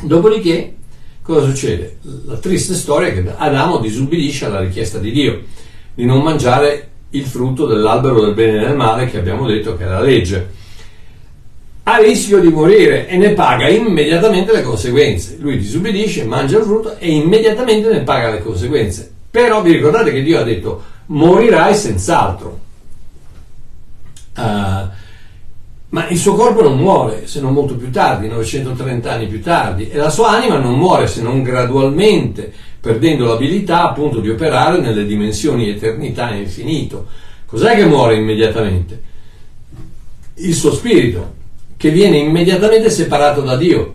Dopodiché, 0.00 0.74
cosa 1.20 1.46
succede? 1.46 1.98
La 2.24 2.38
triste 2.38 2.72
storia 2.72 3.08
è 3.08 3.12
che 3.12 3.30
Adamo 3.36 3.76
disubbidisce 3.76 4.46
alla 4.46 4.60
richiesta 4.60 4.98
di 4.98 5.12
Dio 5.12 5.42
di 5.94 6.04
non 6.04 6.22
mangiare 6.22 6.88
il 7.10 7.24
frutto 7.24 7.66
dell'albero 7.66 8.22
del 8.24 8.34
bene 8.34 8.62
e 8.62 8.66
del 8.66 8.76
male 8.76 9.06
che 9.06 9.18
abbiamo 9.18 9.46
detto 9.46 9.76
che 9.76 9.84
è 9.84 9.88
la 9.88 10.00
legge 10.00 10.62
ha 11.86 11.98
rischio 11.98 12.40
di 12.40 12.48
morire 12.48 13.06
e 13.08 13.16
ne 13.18 13.34
paga 13.34 13.68
immediatamente 13.68 14.52
le 14.52 14.62
conseguenze. 14.62 15.36
Lui 15.38 15.58
disubbidisce, 15.58 16.24
mangia 16.24 16.58
il 16.58 16.64
frutto 16.64 16.96
e 16.98 17.10
immediatamente 17.10 17.90
ne 17.90 18.00
paga 18.00 18.30
le 18.30 18.42
conseguenze. 18.42 19.12
Però 19.30 19.60
vi 19.60 19.72
ricordate 19.72 20.10
che 20.10 20.22
Dio 20.22 20.40
ha 20.40 20.44
detto 20.44 20.82
morirai 21.06 21.74
senz'altro. 21.74 22.60
Uh, 24.36 24.88
ma 25.94 26.08
il 26.08 26.18
suo 26.18 26.34
corpo 26.34 26.60
non 26.60 26.76
muore 26.76 27.28
se 27.28 27.40
non 27.40 27.52
molto 27.52 27.76
più 27.76 27.88
tardi, 27.88 28.26
930 28.26 29.12
anni 29.12 29.28
più 29.28 29.40
tardi, 29.40 29.88
e 29.88 29.96
la 29.96 30.10
sua 30.10 30.30
anima 30.30 30.58
non 30.58 30.76
muore 30.76 31.06
se 31.06 31.22
non 31.22 31.40
gradualmente, 31.40 32.52
perdendo 32.80 33.26
l'abilità 33.26 33.90
appunto 33.90 34.18
di 34.18 34.28
operare 34.28 34.80
nelle 34.80 35.06
dimensioni 35.06 35.68
eternità 35.68 36.32
e 36.32 36.38
infinito. 36.38 37.06
Cos'è 37.46 37.76
che 37.76 37.86
muore 37.86 38.16
immediatamente? 38.16 39.02
Il 40.34 40.54
suo 40.54 40.72
spirito, 40.72 41.34
che 41.76 41.90
viene 41.90 42.18
immediatamente 42.18 42.90
separato 42.90 43.42
da 43.42 43.56
Dio, 43.56 43.94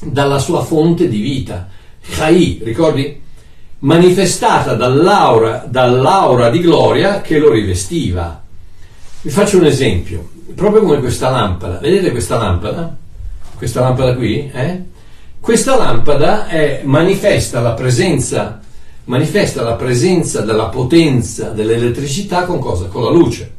dalla 0.00 0.38
sua 0.38 0.62
fonte 0.62 1.10
di 1.10 1.20
vita. 1.20 1.68
Chai, 2.08 2.58
ricordi? 2.64 3.20
Manifestata 3.80 4.72
dall'aura, 4.72 5.66
dall'aura 5.68 6.48
di 6.48 6.60
gloria 6.60 7.20
che 7.20 7.38
lo 7.38 7.50
rivestiva. 7.50 8.42
Vi 9.20 9.30
faccio 9.30 9.58
un 9.58 9.66
esempio, 9.66 10.30
proprio 10.54 10.82
come 10.82 10.98
questa 10.98 11.30
lampada. 11.30 11.78
Vedete 11.78 12.10
questa 12.10 12.36
lampada? 12.36 12.96
Questa 13.56 13.80
lampada 13.80 14.14
qui? 14.14 14.50
Eh? 14.52 14.82
Questa 15.40 15.76
lampada 15.76 16.46
è, 16.46 16.82
manifesta 16.84 17.60
la 17.60 17.72
presenza 17.72 18.60
manifesta 19.04 19.62
la 19.62 19.74
presenza 19.74 20.42
della 20.42 20.66
potenza 20.66 21.48
dell'elettricità 21.48 22.44
con 22.44 22.58
cosa? 22.60 22.86
Con 22.86 23.02
la 23.02 23.10
luce. 23.10 23.52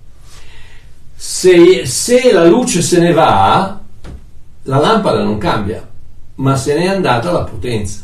Se, 1.15 1.85
se 1.85 2.31
la 2.31 2.45
luce 2.45 2.81
se 2.81 2.99
ne 2.99 3.13
va, 3.13 3.79
la 4.63 4.77
lampada 4.77 5.23
non 5.23 5.37
cambia, 5.37 5.87
ma 6.35 6.55
se 6.55 6.75
n'è 6.75 6.87
andata 6.87 7.31
la 7.31 7.43
potenza. 7.43 8.01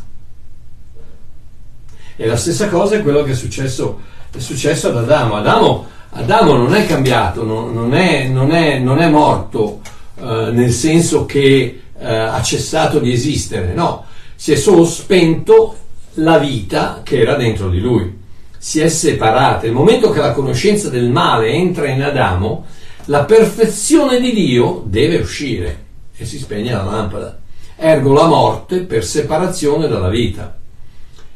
E 2.16 2.26
la 2.26 2.36
stessa 2.36 2.68
cosa 2.68 2.96
è 2.96 3.02
quello 3.02 3.24
che 3.24 3.32
è 3.32 3.36
successo, 3.36 4.00
è 4.32 4.40
successo 4.40 4.90
ad 4.90 4.98
Adamo. 4.98 5.36
Adamo. 5.36 5.88
Adamo 6.12 6.54
non 6.54 6.74
è 6.74 6.86
cambiato, 6.86 7.44
non, 7.44 7.74
non, 7.74 7.94
è, 7.94 8.28
non, 8.28 8.52
è, 8.52 8.80
non 8.80 9.00
è, 9.00 9.08
morto 9.10 9.82
eh, 10.20 10.50
nel 10.52 10.72
senso 10.72 11.26
che 11.26 11.82
eh, 11.98 12.14
ha 12.14 12.42
cessato 12.42 13.00
di 13.00 13.12
esistere, 13.12 13.74
no, 13.74 14.06
si 14.36 14.52
è 14.52 14.56
solo 14.56 14.86
spento 14.86 15.76
la 16.16 16.38
vita 16.38 17.02
che 17.04 17.20
era 17.20 17.36
dentro 17.36 17.70
di 17.70 17.80
lui, 17.80 18.18
si 18.58 18.80
è 18.80 18.90
separata. 18.90 19.66
Il 19.66 19.72
momento 19.72 20.10
che 20.10 20.20
la 20.20 20.34
conoscenza 20.34 20.90
del 20.90 21.10
male 21.10 21.50
entra 21.50 21.88
in 21.88 22.02
Adamo, 22.02 22.66
la 23.06 23.24
perfezione 23.24 24.20
di 24.20 24.34
Dio 24.34 24.84
deve 24.86 25.18
uscire 25.18 25.86
e 26.16 26.26
si 26.26 26.38
spegne 26.38 26.72
la 26.72 26.84
lampada. 26.84 27.40
Ergo 27.76 28.14
la 28.14 28.28
morte 28.28 28.82
per 28.82 29.06
separazione 29.06 29.88
dalla 29.88 30.10
vita. 30.10 30.59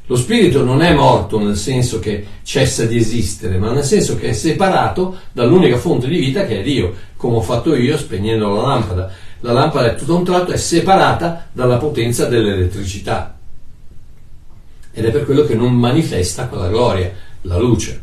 Lo 0.08 0.18
spirito 0.18 0.64
non 0.64 0.82
è 0.82 0.94
morto 0.94 1.40
nel 1.40 1.56
senso 1.56 2.00
che 2.00 2.26
cessa 2.44 2.86
di 2.86 2.98
esistere, 2.98 3.58
ma 3.58 3.72
nel 3.72 3.86
senso 3.86 4.18
che 4.18 4.30
è 4.30 4.34
separato 4.34 5.18
dall'unica 5.32 5.78
fonte 5.78 6.08
di 6.08 6.18
vita 6.18 6.46
che 6.46 6.60
è 6.60 6.64
Dio, 6.64 6.94
come 7.16 7.38
ho 7.38 7.42
fatto 7.42 7.74
io 7.74 7.98
spegnendo 7.98 8.54
la 8.54 8.68
lampada. 8.68 9.12
La 9.40 9.54
lampada 9.54 9.92
è 9.92 9.96
tutto 9.96 10.16
un 10.16 10.26
tratto 10.26 10.52
è 10.52 10.58
separata 10.58 11.48
dalla 11.54 11.78
potenza 11.78 12.26
dell'elettricità. 12.26 13.38
Ed 14.92 15.06
è 15.06 15.12
per 15.12 15.26
quello 15.26 15.46
che 15.46 15.56
non 15.56 15.74
manifesta 15.74 16.48
quella 16.48 16.68
gloria, 16.68 17.12
la 17.42 17.58
luce. 17.58 18.02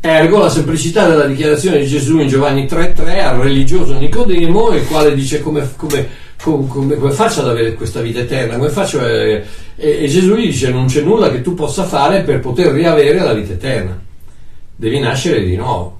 Ergo 0.00 0.38
la 0.38 0.50
semplicità 0.50 1.06
della 1.06 1.24
dichiarazione 1.24 1.78
di 1.78 1.86
Gesù 1.86 2.18
in 2.18 2.28
Giovanni 2.28 2.64
3.3 2.64 3.22
al 3.22 3.38
religioso 3.38 3.96
Nicodemo, 3.98 4.74
il 4.74 4.86
quale 4.86 5.14
dice 5.14 5.40
come, 5.40 5.70
come, 5.76 6.08
come, 6.44 6.96
come 6.96 7.10
faccio 7.12 7.40
ad 7.40 7.48
avere 7.48 7.74
questa 7.74 8.00
vita 8.00 8.20
eterna, 8.20 8.56
come 8.56 8.68
faccio 8.68 9.00
a, 9.00 9.06
e, 9.06 9.44
e, 9.76 10.06
Gesù 10.08 10.34
gli 10.34 10.46
dice 10.46 10.70
non 10.70 10.86
c'è 10.86 11.02
nulla 11.02 11.30
che 11.30 11.40
tu 11.40 11.54
possa 11.54 11.84
fare 11.84 12.22
per 12.22 12.40
poter 12.40 12.72
riavere 12.72 13.18
la 13.18 13.32
vita 13.32 13.54
eterna, 13.54 14.00
devi 14.76 14.98
nascere 14.98 15.42
di 15.44 15.56
nuovo, 15.56 15.98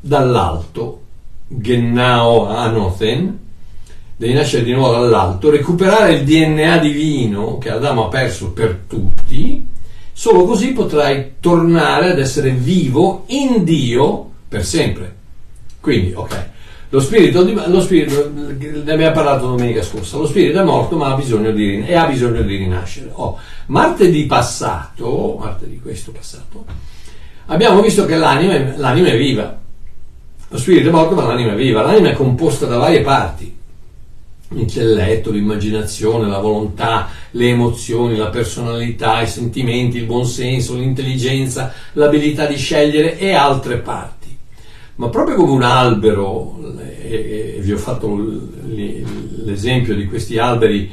dall'alto, 0.00 1.02
Gennao 1.48 2.48
Anothen, 2.48 3.38
devi 4.16 4.32
nascere 4.32 4.64
di 4.64 4.72
nuovo 4.72 4.92
dall'alto, 4.92 5.50
recuperare 5.50 6.14
il 6.14 6.24
DNA 6.24 6.78
divino 6.78 7.58
che 7.58 7.70
Adamo 7.70 8.06
ha 8.06 8.08
perso 8.08 8.52
per 8.52 8.80
tutti, 8.86 9.68
Solo 10.20 10.44
così 10.44 10.72
potrai 10.72 11.36
tornare 11.40 12.10
ad 12.10 12.18
essere 12.18 12.50
vivo 12.50 13.24
in 13.28 13.64
Dio 13.64 14.30
per 14.46 14.66
sempre. 14.66 15.16
Quindi, 15.80 16.12
ok, 16.12 16.49
lo 16.92 17.00
spirito, 17.00 17.44
di, 17.44 17.54
lo 17.54 17.80
spirito 17.80 18.30
ne 18.34 18.92
abbiamo 18.92 19.12
parlato 19.12 19.46
domenica 19.46 19.82
scorsa, 19.82 20.16
lo 20.16 20.26
spirito 20.26 20.60
è 20.60 20.64
morto 20.64 20.96
ma 20.96 21.12
ha 21.12 21.16
bisogno 21.16 21.52
di, 21.52 21.84
e 21.84 21.94
ha 21.94 22.06
bisogno 22.06 22.42
di 22.42 22.56
rinascere. 22.56 23.10
Oh, 23.12 23.38
martedì 23.66 24.26
passato, 24.26 25.36
martedì 25.38 25.80
questo 25.80 26.10
passato, 26.10 26.64
abbiamo 27.46 27.80
visto 27.80 28.04
che 28.06 28.16
l'anima, 28.16 28.76
l'anima 28.76 29.08
è 29.08 29.16
viva. 29.16 29.58
Lo 30.48 30.58
spirito 30.58 30.88
è 30.88 30.92
morto 30.92 31.14
ma 31.14 31.24
l'anima 31.24 31.52
è 31.52 31.56
viva. 31.56 31.82
L'anima 31.82 32.10
è 32.10 32.14
composta 32.14 32.66
da 32.66 32.76
varie 32.76 33.02
parti 33.02 33.58
l'intelletto, 34.52 35.30
l'immaginazione, 35.30 36.28
la 36.28 36.38
volontà, 36.38 37.08
le 37.32 37.48
emozioni, 37.48 38.16
la 38.16 38.30
personalità, 38.30 39.20
i 39.22 39.28
sentimenti, 39.28 39.98
il 39.98 40.06
buonsenso, 40.06 40.74
l'intelligenza, 40.74 41.72
l'abilità 41.92 42.46
di 42.46 42.56
scegliere 42.56 43.16
e 43.18 43.32
altre 43.32 43.78
parti. 43.78 44.19
Ma 45.00 45.08
proprio 45.08 45.34
come 45.34 45.52
un 45.52 45.62
albero, 45.62 46.58
e, 47.08 47.56
vi 47.60 47.72
ho 47.72 47.78
fatto 47.78 48.22
l'esempio 48.66 49.94
di 49.94 50.06
questi 50.06 50.36
alberi 50.36 50.90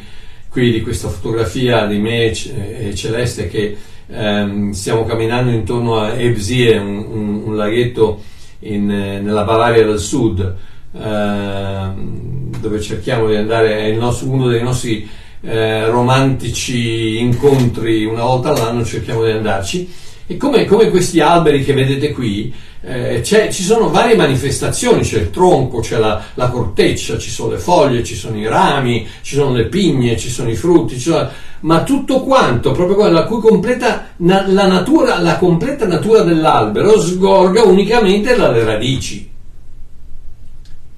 qui, 0.50 0.72
di 0.72 0.82
questa 0.82 1.10
fotografia 1.10 1.86
di 1.86 1.98
me 1.98 2.32
e 2.32 2.96
Celeste 2.96 3.50
che 3.50 3.76
ehm, 4.08 4.72
stiamo 4.72 5.04
camminando 5.04 5.52
intorno 5.52 6.00
a 6.00 6.14
Ebsie, 6.14 6.78
un, 6.78 6.98
un, 6.98 7.42
un 7.48 7.56
laghetto 7.58 8.22
in, 8.60 8.86
nella 8.86 9.44
Bavaria 9.44 9.86
del 9.86 10.00
Sud, 10.00 10.56
Ehm, 11.00 12.50
dove 12.60 12.82
cerchiamo 12.82 13.28
di 13.28 13.36
andare, 13.36 13.78
è 13.80 13.92
nostro, 13.92 14.30
uno 14.30 14.48
dei 14.48 14.64
nostri 14.64 15.08
eh, 15.42 15.86
romantici 15.88 17.20
incontri 17.20 18.06
una 18.06 18.24
volta 18.24 18.50
all'anno, 18.50 18.84
cerchiamo 18.84 19.24
di 19.24 19.32
andarci. 19.32 19.94
E 20.30 20.36
come, 20.36 20.66
come 20.66 20.90
questi 20.90 21.22
alberi 21.22 21.64
che 21.64 21.72
vedete 21.74 22.12
qui, 22.12 22.54
eh, 22.82 23.24
ci 23.24 23.64
sono 23.64 23.90
varie 23.90 24.18
manifestazioni, 24.18 25.02
c'è 25.02 25.20
il 25.20 25.30
tronco, 25.30 25.80
c'è 25.80 25.98
la, 25.98 26.22
la, 26.34 26.50
corteccia, 26.50 27.18
ci 27.18 27.30
sono 27.30 27.52
le 27.52 27.58
foglie, 27.58 28.04
ci 28.04 28.16
sono 28.16 28.38
i 28.38 28.46
rami, 28.46 29.08
ci 29.22 29.36
sono 29.36 29.54
le 29.54 29.68
pigne, 29.68 30.18
ci 30.18 30.30
sono 30.30 30.50
i 30.50 30.56
frutti, 30.56 31.00
sono, 31.00 31.30
ma 31.62 31.84
tutto 31.84 32.22
quanto, 32.22 32.72
proprio 32.72 33.08
la 33.10 33.24
cui 33.24 33.40
completa, 33.40 34.10
na, 34.18 34.46
la, 34.48 34.68
natura, 34.68 35.22
la 35.22 35.38
completa 35.38 35.88
natura 35.88 36.22
dell'albero 36.24 37.00
sgorga 37.00 37.64
unicamente 37.64 38.36
dalle 38.36 38.66
radici 38.66 39.27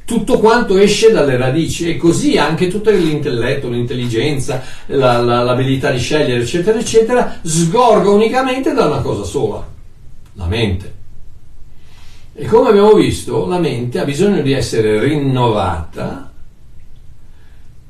tutto 0.10 0.40
quanto 0.40 0.76
esce 0.80 1.12
dalle 1.12 1.38
radici 1.38 1.88
e 1.88 1.96
così 1.96 2.36
anche 2.36 2.68
tutto 2.68 2.90
l'intelletto, 2.90 3.70
l'intelligenza, 3.70 4.64
la, 4.88 5.22
la, 5.22 5.44
l'abilità 5.44 5.92
di 5.92 6.00
scegliere, 6.00 6.42
eccetera, 6.42 6.80
eccetera, 6.80 7.40
sgorga 7.44 8.10
unicamente 8.10 8.74
da 8.74 8.86
una 8.86 9.02
cosa 9.02 9.24
sola, 9.24 9.64
la 10.34 10.48
mente. 10.48 10.94
E 12.34 12.46
come 12.48 12.70
abbiamo 12.70 12.94
visto, 12.94 13.46
la 13.46 13.60
mente 13.60 14.00
ha 14.00 14.04
bisogno 14.04 14.42
di 14.42 14.52
essere 14.52 15.00
rinnovata, 15.00 16.32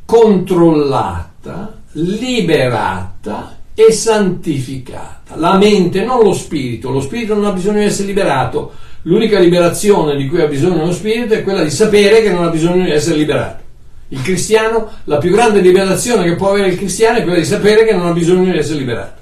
controllata, 0.04 1.80
liberata 1.94 3.60
e 3.74 3.94
santificata. 3.94 5.38
La 5.38 5.56
mente, 5.56 6.04
non 6.04 6.22
lo 6.22 6.34
spirito. 6.34 6.92
Lo 6.92 7.00
spirito 7.00 7.34
non 7.34 7.46
ha 7.46 7.54
bisogno 7.54 7.80
di 7.80 7.86
essere 7.86 8.08
liberato. 8.08 8.74
L'unica 9.04 9.40
liberazione 9.40 10.18
di 10.18 10.28
cui 10.28 10.42
ha 10.42 10.48
bisogno 10.48 10.86
lo 10.86 10.92
spirito 10.92 11.34
è 11.34 11.44
quella 11.44 11.64
di 11.64 11.72
sapere 11.72 12.22
che 12.22 12.32
non 12.32 12.44
ha 12.44 12.50
bisogno 12.50 12.84
di 12.84 12.92
essere 12.92 13.16
liberato. 13.16 13.64
Il 14.10 14.22
cristiano, 14.22 14.90
la 15.06 15.18
più 15.20 15.32
grande 15.32 15.62
liberazione 15.62 16.24
che 16.26 16.36
può 16.36 16.50
avere 16.50 16.70
il 16.70 16.78
cristiano 16.78 17.20
è 17.20 17.24
quella 17.24 17.38
di 17.38 17.46
sapere 17.46 17.86
che 17.86 17.94
non 17.94 18.08
ha 18.08 18.12
bisogno 18.12 18.52
di 18.52 18.58
essere 18.58 18.80
liberato. 18.80 19.18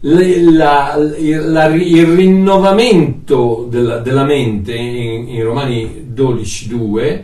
La, 0.00 0.96
la, 0.96 1.66
il 1.66 2.06
rinnovamento 2.06 3.66
della, 3.68 3.98
della 3.98 4.24
mente 4.24 4.74
in, 4.74 5.28
in, 5.28 5.42
Romani 5.42 6.12
12.2 6.14 7.22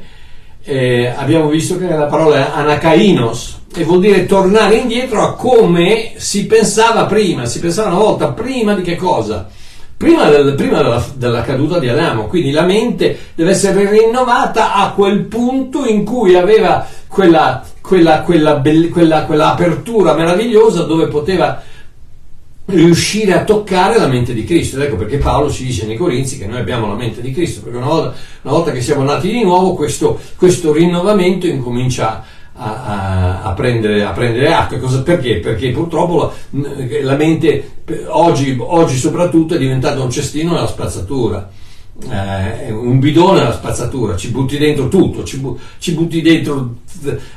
eh, 0.65 1.07
abbiamo 1.15 1.49
visto 1.49 1.79
che 1.79 1.87
la 1.87 2.07
parola 2.07 2.37
è 2.39 2.51
anakainos 2.59 3.61
e 3.75 3.85
vuol 3.85 4.01
dire 4.01 4.27
tornare 4.27 4.77
indietro 4.77 5.23
a 5.23 5.35
come 5.35 6.13
si 6.17 6.47
pensava 6.47 7.07
prima, 7.07 7.45
si 7.47 7.61
pensava 7.61 7.89
una 7.89 7.99
volta 7.99 8.33
prima 8.33 8.75
di 8.75 8.83
che 8.83 8.97
cosa? 8.97 9.49
Prima, 10.03 10.29
del, 10.29 10.55
prima 10.55 10.79
della, 10.79 11.05
della, 11.15 11.43
caduta 11.43 11.79
di 11.79 11.89
Adamo, 11.89 12.27
quindi 12.27 12.51
la 12.51 12.65
mente 12.65 13.17
deve 13.37 13.53
essere 13.53 13.89
rinnovata 13.89 14.75
a 14.75 14.91
quel 14.91 15.21
punto 15.21 15.87
in 15.87 16.05
cui 16.05 16.35
aveva 16.35 16.85
quella, 17.07 17.65
quella, 17.81 18.23
quella, 18.23 18.61
quella, 18.61 19.25
quella 19.25 19.53
apertura 19.53 20.15
meravigliosa 20.15 20.83
dove 20.83 21.07
poteva 21.07 21.63
riuscire 22.65 23.33
a 23.33 23.45
toccare 23.45 23.97
la 23.97 24.09
mente 24.09 24.35
di 24.35 24.43
Cristo. 24.43 24.75
Ed 24.75 24.83
ecco 24.83 24.97
perché 24.97 25.19
Paolo 25.19 25.53
ci 25.53 25.67
dice 25.67 25.87
nei 25.87 25.97
Corinzi 25.97 26.37
che 26.37 26.47
noi 26.47 26.59
abbiamo 26.59 26.89
la 26.89 26.97
mente 26.97 27.21
di 27.21 27.31
Cristo, 27.31 27.61
perché 27.61 27.77
una 27.77 27.87
volta, 27.87 28.17
una 28.43 28.53
volta 28.55 28.73
che 28.73 28.81
siamo 28.81 29.05
nati 29.05 29.31
di 29.31 29.45
nuovo 29.45 29.75
questo, 29.75 30.19
questo 30.35 30.73
rinnovamento 30.73 31.47
incomincia 31.47 32.09
a, 32.09 32.25
a, 32.55 33.43
a, 33.43 33.53
prendere, 33.53 34.05
a 34.05 34.11
prendere 34.11 34.53
atto. 34.53 34.79
Cosa, 34.79 35.03
perché? 35.03 35.37
Perché 35.37 35.71
purtroppo 35.71 36.33
la, 36.51 36.71
la 37.03 37.17
mente 37.17 37.83
oggi, 38.09 38.57
oggi 38.59 38.97
soprattutto 38.97 39.55
è 39.55 39.59
diventata 39.59 40.03
un 40.03 40.11
cestino 40.11 40.53
nella 40.53 40.67
spazzatura 40.67 41.51
eh, 42.11 42.73
un 42.73 42.99
bidone 42.99 43.41
alla 43.41 43.53
spazzatura, 43.53 44.17
ci 44.17 44.31
butti 44.31 44.57
dentro 44.57 44.89
tutto, 44.89 45.25
ci, 45.25 45.39
bu- 45.39 45.59
ci, 45.79 45.93
butti 45.93 46.23
dentro 46.23 46.77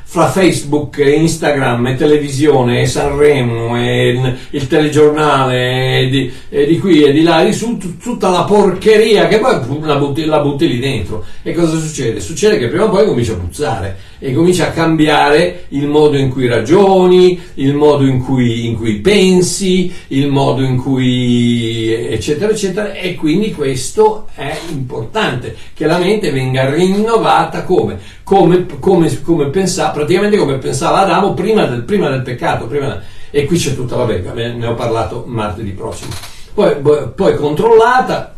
fra 0.04 0.28
Facebook, 0.28 0.96
Instagram, 0.98 1.88
e 1.88 1.96
televisione, 1.96 2.80
e 2.80 2.86
Sanremo, 2.86 3.76
e 3.76 4.36
il 4.50 4.66
telegiornale, 4.66 6.00
e 6.00 6.08
di, 6.08 6.32
e 6.48 6.66
di, 6.66 6.78
qui 6.78 7.02
e 7.02 7.12
di 7.12 7.22
là, 7.22 7.42
e 7.42 7.46
di 7.46 7.52
su, 7.52 7.76
t- 7.76 7.98
tutta 7.98 8.30
la 8.30 8.44
porcheria 8.44 9.28
che 9.28 9.38
poi 9.38 9.60
la 9.82 9.96
butti, 9.96 10.24
la 10.24 10.40
butti 10.40 10.66
lì 10.66 10.78
dentro. 10.78 11.24
E 11.42 11.52
cosa 11.52 11.78
succede? 11.78 12.20
Succede 12.20 12.58
che 12.58 12.68
prima 12.68 12.84
o 12.84 12.88
poi 12.88 13.06
comincia 13.06 13.32
a 13.32 13.36
puzzare 13.36 13.98
e 14.18 14.32
comincia 14.32 14.68
a 14.68 14.70
cambiare 14.70 15.64
il 15.68 15.86
modo 15.86 16.16
in 16.16 16.30
cui 16.30 16.46
ragioni, 16.46 17.40
il 17.54 17.74
modo 17.74 18.04
in 18.04 18.22
cui, 18.22 18.66
in 18.66 18.76
cui 18.76 18.96
pensi, 19.00 19.92
il 20.08 20.28
modo 20.28 20.62
in 20.62 20.78
cui 20.78 21.92
eccetera 21.92 22.52
eccetera 22.52 22.92
e 22.92 23.14
quindi 23.14 23.52
questo 23.52 24.28
è 24.34 24.56
importante 24.70 25.54
che 25.74 25.86
la 25.86 25.98
mente 25.98 26.30
venga 26.30 26.70
rinnovata 26.70 27.64
come? 27.64 27.98
Come, 28.22 28.66
come, 28.80 29.20
come 29.22 29.50
pensava, 29.50 29.90
praticamente 29.90 30.36
come 30.36 30.58
pensava 30.58 31.00
Adamo 31.00 31.34
prima 31.34 31.66
del, 31.66 31.82
prima 31.82 32.08
del 32.08 32.22
peccato 32.22 32.66
prima, 32.66 33.00
e 33.30 33.44
qui 33.44 33.58
c'è 33.58 33.74
tutta, 33.74 33.96
vabbè, 33.96 34.52
ne 34.52 34.66
ho 34.66 34.74
parlato 34.74 35.24
martedì 35.26 35.70
prossimo 35.70 36.12
poi, 36.54 36.74
poi 37.14 37.36
controllata 37.36 38.35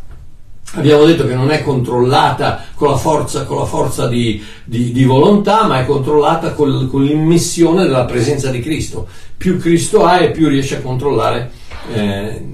Abbiamo 0.74 1.06
detto 1.06 1.26
che 1.26 1.34
non 1.34 1.50
è 1.50 1.62
controllata 1.62 2.62
con 2.74 2.90
la 2.90 2.96
forza, 2.96 3.44
con 3.44 3.58
la 3.58 3.64
forza 3.64 4.06
di, 4.06 4.44
di, 4.64 4.92
di, 4.92 5.04
volontà, 5.04 5.66
ma 5.66 5.80
è 5.80 5.86
controllata 5.86 6.52
con, 6.52 6.88
con, 6.90 7.04
l'immissione 7.04 7.84
della 7.84 8.04
presenza 8.04 8.50
di 8.50 8.60
Cristo. 8.60 9.08
Più 9.36 9.58
Cristo 9.58 10.04
ha 10.04 10.20
e 10.20 10.30
più 10.30 10.46
riesce 10.48 10.76
a 10.76 10.80
controllare. 10.82 11.50
Eh, 11.94 12.48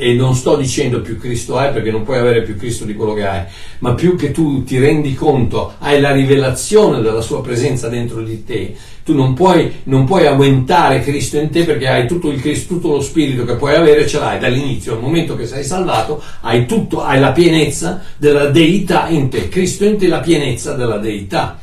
e 0.00 0.14
non 0.14 0.34
sto 0.34 0.56
dicendo 0.56 1.02
più 1.02 1.18
Cristo 1.18 1.58
hai 1.58 1.72
perché 1.72 1.90
non 1.90 2.04
puoi 2.04 2.18
avere 2.18 2.40
più 2.40 2.56
Cristo 2.56 2.86
di 2.86 2.94
quello 2.94 3.12
che 3.12 3.26
hai, 3.26 3.42
ma 3.80 3.92
più 3.92 4.16
che 4.16 4.30
tu 4.30 4.64
ti 4.64 4.78
rendi 4.78 5.14
conto, 5.14 5.74
hai 5.78 6.00
la 6.00 6.12
rivelazione 6.12 7.02
della 7.02 7.20
sua 7.20 7.42
presenza 7.42 7.88
dentro 7.88 8.22
di 8.22 8.42
te, 8.42 8.74
tu 9.04 9.14
non 9.14 9.34
puoi, 9.34 9.70
non 9.84 10.06
puoi 10.06 10.26
aumentare 10.26 11.02
Cristo 11.02 11.38
in 11.38 11.50
te 11.50 11.64
perché 11.64 11.86
hai 11.86 12.06
tutto, 12.06 12.30
il 12.30 12.40
Cristo, 12.40 12.74
tutto 12.74 12.92
lo 12.92 13.02
spirito 13.02 13.44
che 13.44 13.56
puoi 13.56 13.74
avere, 13.74 14.06
ce 14.06 14.18
l'hai 14.18 14.38
dall'inizio, 14.38 14.94
al 14.94 15.00
momento 15.00 15.36
che 15.36 15.46
sei 15.46 15.64
salvato, 15.64 16.22
hai, 16.40 16.64
tutto, 16.64 17.02
hai 17.02 17.20
la 17.20 17.32
pienezza 17.32 18.02
della 18.16 18.46
deità 18.46 19.08
in 19.08 19.28
te, 19.28 19.50
Cristo 19.50 19.84
in 19.84 19.98
te 19.98 20.08
la 20.08 20.20
pienezza 20.20 20.72
della 20.72 20.96
deità 20.96 21.58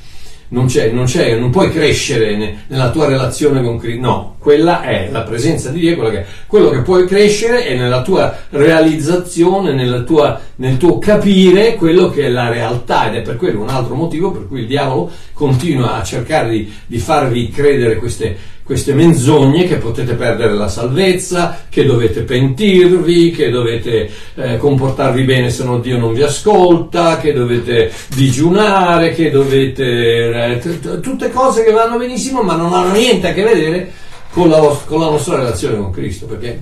non, 0.50 0.68
c'è, 0.68 0.92
non, 0.92 1.06
c'è, 1.06 1.36
non 1.38 1.50
puoi 1.50 1.72
crescere 1.72 2.58
nella 2.68 2.90
tua 2.90 3.08
relazione 3.08 3.62
con 3.62 3.78
Cristo, 3.78 4.02
no, 4.02 4.36
quella 4.40 4.82
è 4.82 5.10
la 5.12 5.24
presenza 5.24 5.70
di 5.70 5.80
Dio, 5.80 5.96
quello 5.96 6.10
che, 6.10 6.26
quello 6.48 6.70
che 6.70 6.82
puoi 6.82 7.06
crescere 7.06 7.66
è 7.66 7.76
nella 7.76 8.02
tua 8.02 8.34
realizzazione, 8.52 9.74
tua, 10.06 10.40
nel 10.56 10.78
tuo 10.78 11.00
capire 11.00 11.76
quello 11.76 12.10
che 12.10 12.26
è 12.26 12.30
la 12.30 12.50
realtà. 12.50 13.10
Ed 13.10 13.16
è 13.16 13.22
per 13.22 13.36
quello 13.36 13.62
un 13.62 13.70
altro 13.70 13.96
motivo 13.96 14.32
per 14.32 14.48
cui 14.48 14.62
il 14.62 14.68
diavolo 14.68 15.12
continua 15.34 15.96
a 15.96 16.04
cercare 16.04 16.50
di, 16.50 16.74
di 16.86 16.98
farvi 16.98 17.50
credere 17.50 17.98
queste 17.98 18.38
queste 18.68 18.94
menzogne 18.94 19.64
che 19.64 19.78
potete 19.78 20.16
perdere 20.16 20.54
la 20.54 20.68
salvezza, 20.68 21.58
che 21.70 21.86
dovete 21.86 22.24
pentirvi, 22.24 23.32
che 23.32 23.50
dovete 23.50 24.12
eh, 24.36 24.58
comportarvi 24.58 25.24
bene 25.24 25.50
se 25.50 25.64
no 25.64 25.80
Dio 25.80 25.98
non 25.98 26.12
vi 26.12 26.22
ascolta, 26.22 27.18
che 27.18 27.32
dovete 27.32 27.90
digiunare, 28.14 29.14
che 29.14 29.32
dovete... 29.32 30.58
Eh, 30.58 31.00
tutte 31.00 31.32
cose 31.32 31.64
che 31.64 31.72
vanno 31.72 31.98
benissimo 31.98 32.42
ma 32.42 32.58
non 32.58 32.74
hanno 32.74 32.92
niente 32.92 33.30
a 33.30 33.34
che 33.34 33.44
vedere 33.44 33.90
con 34.32 34.50
la, 34.50 34.60
con 34.86 35.00
la 35.00 35.12
nostra 35.12 35.38
relazione 35.38 35.78
con 35.78 35.92
Cristo, 35.92 36.26
perché 36.26 36.62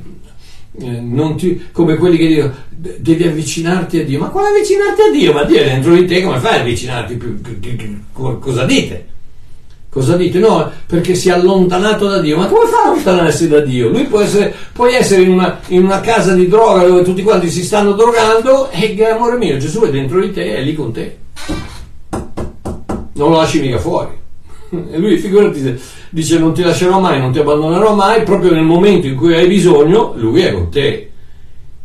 eh, 0.79 1.33
ti, 1.37 1.69
come 1.71 1.95
quelli 1.95 2.17
che 2.17 2.27
dicono 2.27 2.53
devi 2.69 3.23
avvicinarti 3.23 4.01
a 4.01 4.05
Dio, 4.05 4.19
ma 4.19 4.27
quale 4.27 4.49
avvicinarti 4.49 5.01
a 5.01 5.11
Dio? 5.11 5.33
Ma 5.33 5.43
Dio 5.43 5.57
è 5.57 5.65
dentro 5.65 5.95
di 5.95 6.05
te, 6.05 6.21
come 6.21 6.37
fai 6.37 6.53
ad 6.53 6.61
avvicinarti? 6.61 7.17
Cosa 8.13 8.63
dite? 8.63 9.13
Cosa 9.95 10.17
dite? 10.17 10.39
No, 10.39 10.69
perché 10.87 11.15
si 11.15 11.29
è 11.29 11.31
allontanato 11.31 12.09
da 12.09 12.19
Dio. 12.19 12.35
Ma 12.35 12.47
come 12.47 12.67
fa 12.67 12.79
a 12.79 12.89
allontanarsi 12.89 13.47
da 13.47 13.61
Dio? 13.61 13.87
Lui 13.87 14.03
può 14.03 14.19
essere, 14.19 14.53
puoi 14.73 14.93
essere 14.93 15.21
in 15.21 15.29
una, 15.29 15.61
in 15.67 15.85
una, 15.85 16.01
casa 16.01 16.33
di 16.33 16.49
droga 16.49 16.85
dove 16.85 17.01
tutti 17.01 17.23
quanti 17.23 17.49
si 17.49 17.63
stanno 17.63 17.93
drogando 17.93 18.69
e 18.71 19.05
amore 19.05 19.37
mio, 19.37 19.55
Gesù 19.55 19.83
è 19.83 19.89
dentro 19.89 20.19
di 20.19 20.33
te, 20.33 20.57
è 20.57 20.61
lì 20.61 20.75
con 20.75 20.91
te. 20.91 21.17
Non 22.09 23.29
lo 23.29 23.37
lasci 23.37 23.61
mica 23.61 23.79
fuori. 23.79 24.11
E 24.91 24.97
lui, 24.97 25.15
figurati, 25.15 25.79
dice 26.09 26.39
non 26.39 26.53
ti 26.53 26.61
lascerò 26.61 26.99
mai, 26.99 27.21
non 27.21 27.31
ti 27.31 27.39
abbandonerò 27.39 27.95
mai, 27.95 28.23
proprio 28.23 28.51
nel 28.51 28.63
momento 28.63 29.07
in 29.07 29.15
cui 29.15 29.33
hai 29.33 29.47
bisogno, 29.47 30.11
lui 30.17 30.41
è 30.41 30.51
con 30.51 30.69
te. 30.69 31.09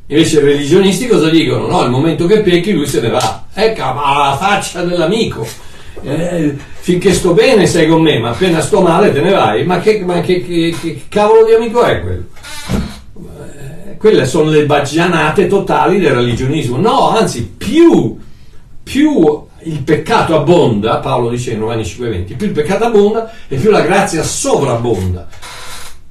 Invece 0.09 0.40
i 0.40 0.42
religionisti 0.42 1.07
cosa 1.07 1.29
dicono? 1.29 1.68
No, 1.68 1.79
al 1.79 1.90
momento 1.90 2.27
che 2.27 2.40
pecchi 2.40 2.73
lui 2.73 2.87
se 2.87 3.01
ne 3.03 3.11
va. 3.11 3.44
Ecco, 3.55 3.83
ma 3.83 4.31
la 4.31 4.37
faccia 4.37 4.83
dell'amico 4.83 5.68
eh, 6.02 6.56
finché 6.80 7.12
sto 7.12 7.32
bene 7.32 7.66
sei 7.66 7.88
con 7.88 8.02
me, 8.02 8.18
ma 8.18 8.30
appena 8.30 8.60
sto 8.60 8.80
male 8.80 9.12
te 9.12 9.20
ne 9.20 9.30
vai. 9.30 9.64
Ma 9.64 9.80
che, 9.80 10.02
ma 10.04 10.20
che, 10.20 10.44
che, 10.44 10.74
che 10.80 11.02
cavolo 11.08 11.44
di 11.44 11.52
amico 11.52 11.82
è 11.82 12.00
quello? 12.00 12.24
Eh, 13.88 13.96
quelle 13.96 14.26
sono 14.26 14.50
le 14.50 14.66
baggianate 14.66 15.46
totali 15.46 15.98
del 15.98 16.14
religionismo. 16.14 16.76
No, 16.78 17.10
anzi, 17.10 17.52
più, 17.56 18.18
più 18.82 19.48
il 19.62 19.82
peccato 19.82 20.34
abbonda, 20.34 20.98
Paolo 20.98 21.28
dice 21.28 21.52
in 21.52 21.60
Romani 21.60 21.82
5:20, 21.82 22.36
più 22.36 22.46
il 22.46 22.52
peccato 22.52 22.84
abbonda 22.84 23.32
e 23.48 23.56
più 23.56 23.70
la 23.70 23.82
grazia 23.82 24.22
sovrabbonda. 24.22 25.28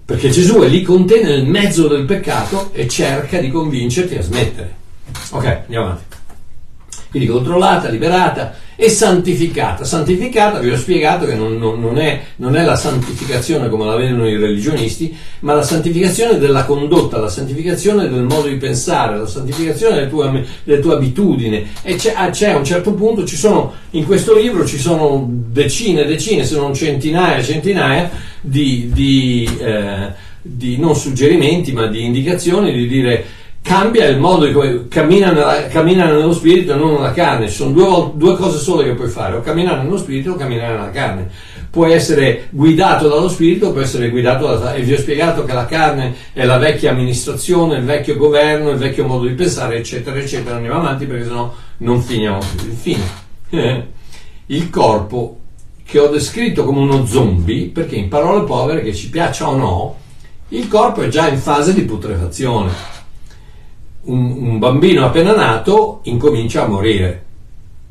Perché 0.05 0.29
Gesù 0.29 0.59
è 0.61 0.67
lì 0.67 0.81
con 0.81 1.05
te 1.05 1.21
nel 1.21 1.45
mezzo 1.45 1.87
del 1.87 2.05
peccato 2.05 2.71
e 2.73 2.87
cerca 2.87 3.39
di 3.39 3.51
convincerti 3.51 4.15
a 4.15 4.21
smettere. 4.21 4.75
Ok, 5.31 5.45
andiamo 5.45 5.85
avanti. 5.85 6.08
Quindi 7.09 7.27
controllata, 7.27 7.89
liberata, 7.89 8.53
e 8.81 8.87
santificata. 8.87 9.83
Santificata, 9.83 10.59
vi 10.59 10.69
ho 10.69 10.77
spiegato 10.77 11.25
che 11.25 11.33
non, 11.33 11.57
non, 11.57 11.81
non, 11.81 11.97
è, 11.97 12.21
non, 12.37 12.55
è, 12.55 12.63
la 12.63 12.77
santificazione 12.77 13.67
come 13.67 13.83
la 13.85 13.97
vedono 13.97 14.25
i 14.25 14.37
religionisti, 14.37 15.13
ma 15.39 15.53
la 15.53 15.63
santificazione 15.63 16.37
della 16.37 16.63
condotta, 16.63 17.17
la 17.19 17.27
santificazione 17.27 18.07
del 18.07 18.23
modo 18.23 18.47
di 18.47 18.55
pensare, 18.55 19.17
la 19.17 19.27
santificazione 19.27 19.95
delle 19.95 20.09
tue, 20.09 20.45
delle 20.63 20.79
tue 20.79 20.93
abitudini. 20.93 21.67
E 21.81 21.95
c'è, 21.95 22.13
ah, 22.15 22.29
c'è, 22.29 22.51
a 22.51 22.57
un 22.57 22.63
certo 22.63 22.93
punto, 22.93 23.27
sono, 23.27 23.73
in 23.91 24.05
questo 24.05 24.33
libro 24.33 24.65
ci 24.65 24.79
sono 24.79 25.27
decine 25.29 26.03
e 26.03 26.05
decine, 26.05 26.45
se 26.45 26.55
non 26.55 26.73
centinaia 26.73 27.35
e 27.35 27.43
centinaia 27.43 28.09
di, 28.39 28.89
di, 28.93 29.49
eh, 29.59 30.13
di 30.41 30.77
non 30.77 30.95
suggerimenti, 30.95 31.73
ma 31.73 31.87
di 31.87 32.05
indicazioni 32.05 32.71
di 32.71 32.87
dire 32.87 33.25
cambia 33.69 34.07
il 34.07 34.17
modo 34.17 34.47
in 34.47 34.53
cui 34.53 34.87
cammina, 34.87 35.31
nella, 35.31 35.67
cammina 35.67 36.05
nello 36.05 36.33
spirito 36.33 36.73
e 36.73 36.75
non 36.75 36.93
nella 36.93 37.11
carne. 37.11 37.47
Ci 37.49 37.53
sono 37.53 37.71
due, 37.71 38.11
due, 38.15 38.35
cose 38.35 38.57
sole 38.57 38.83
che 38.83 38.93
puoi 38.93 39.09
fare, 39.09 39.35
o 39.35 39.41
camminare 39.41 39.83
nello 39.83 39.97
spirito 39.97 40.31
o 40.31 40.35
camminare 40.35 40.73
nella 40.73 40.89
carne. 40.89 41.29
Puoi 41.69 41.91
essere 41.91 42.47
guidato 42.49 43.07
dallo 43.07 43.29
spirito 43.29 43.71
puoi 43.71 43.83
essere 43.83 44.09
guidato 44.09 44.47
dalla 44.47 44.73
E 44.73 44.81
vi 44.81 44.93
ho 44.93 44.97
spiegato 44.97 45.43
che 45.43 45.53
la 45.53 45.67
carne 45.67 46.15
è 46.33 46.45
la 46.45 46.57
vecchia 46.57 46.89
amministrazione, 46.89 47.77
il 47.77 47.83
vecchio 47.83 48.17
governo, 48.17 48.71
il 48.71 48.77
vecchio 48.77 49.05
modo 49.05 49.27
di 49.27 49.35
pensare, 49.35 49.77
eccetera, 49.77 50.17
eccetera. 50.17 50.55
Andiamo 50.55 50.79
avanti 50.79 51.05
perché 51.05 51.25
sennò 51.25 51.53
non 51.77 52.01
finiamo 52.01 52.39
più. 52.39 52.69
Infine, 52.69 53.87
il 54.47 54.69
corpo 54.71 55.41
che 55.85 55.99
ho 55.99 56.07
descritto 56.07 56.65
come 56.65 56.79
uno 56.79 57.05
zombie, 57.05 57.67
perché 57.67 57.97
in 57.97 58.07
parole 58.07 58.45
povere, 58.45 58.81
che 58.81 58.95
ci 58.95 59.11
piaccia 59.11 59.47
o 59.47 59.55
no, 59.55 59.97
il 60.47 60.67
corpo 60.67 61.03
è 61.03 61.07
già 61.07 61.27
in 61.27 61.37
fase 61.37 61.75
di 61.75 61.83
putrefazione. 61.83 62.97
Un, 64.09 64.31
un 64.31 64.59
bambino 64.59 65.05
appena 65.05 65.35
nato 65.35 65.99
incomincia 66.03 66.63
a 66.63 66.67
morire 66.67 67.25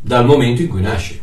dal 0.00 0.24
momento 0.24 0.62
in 0.62 0.68
cui 0.68 0.80
nasce. 0.80 1.22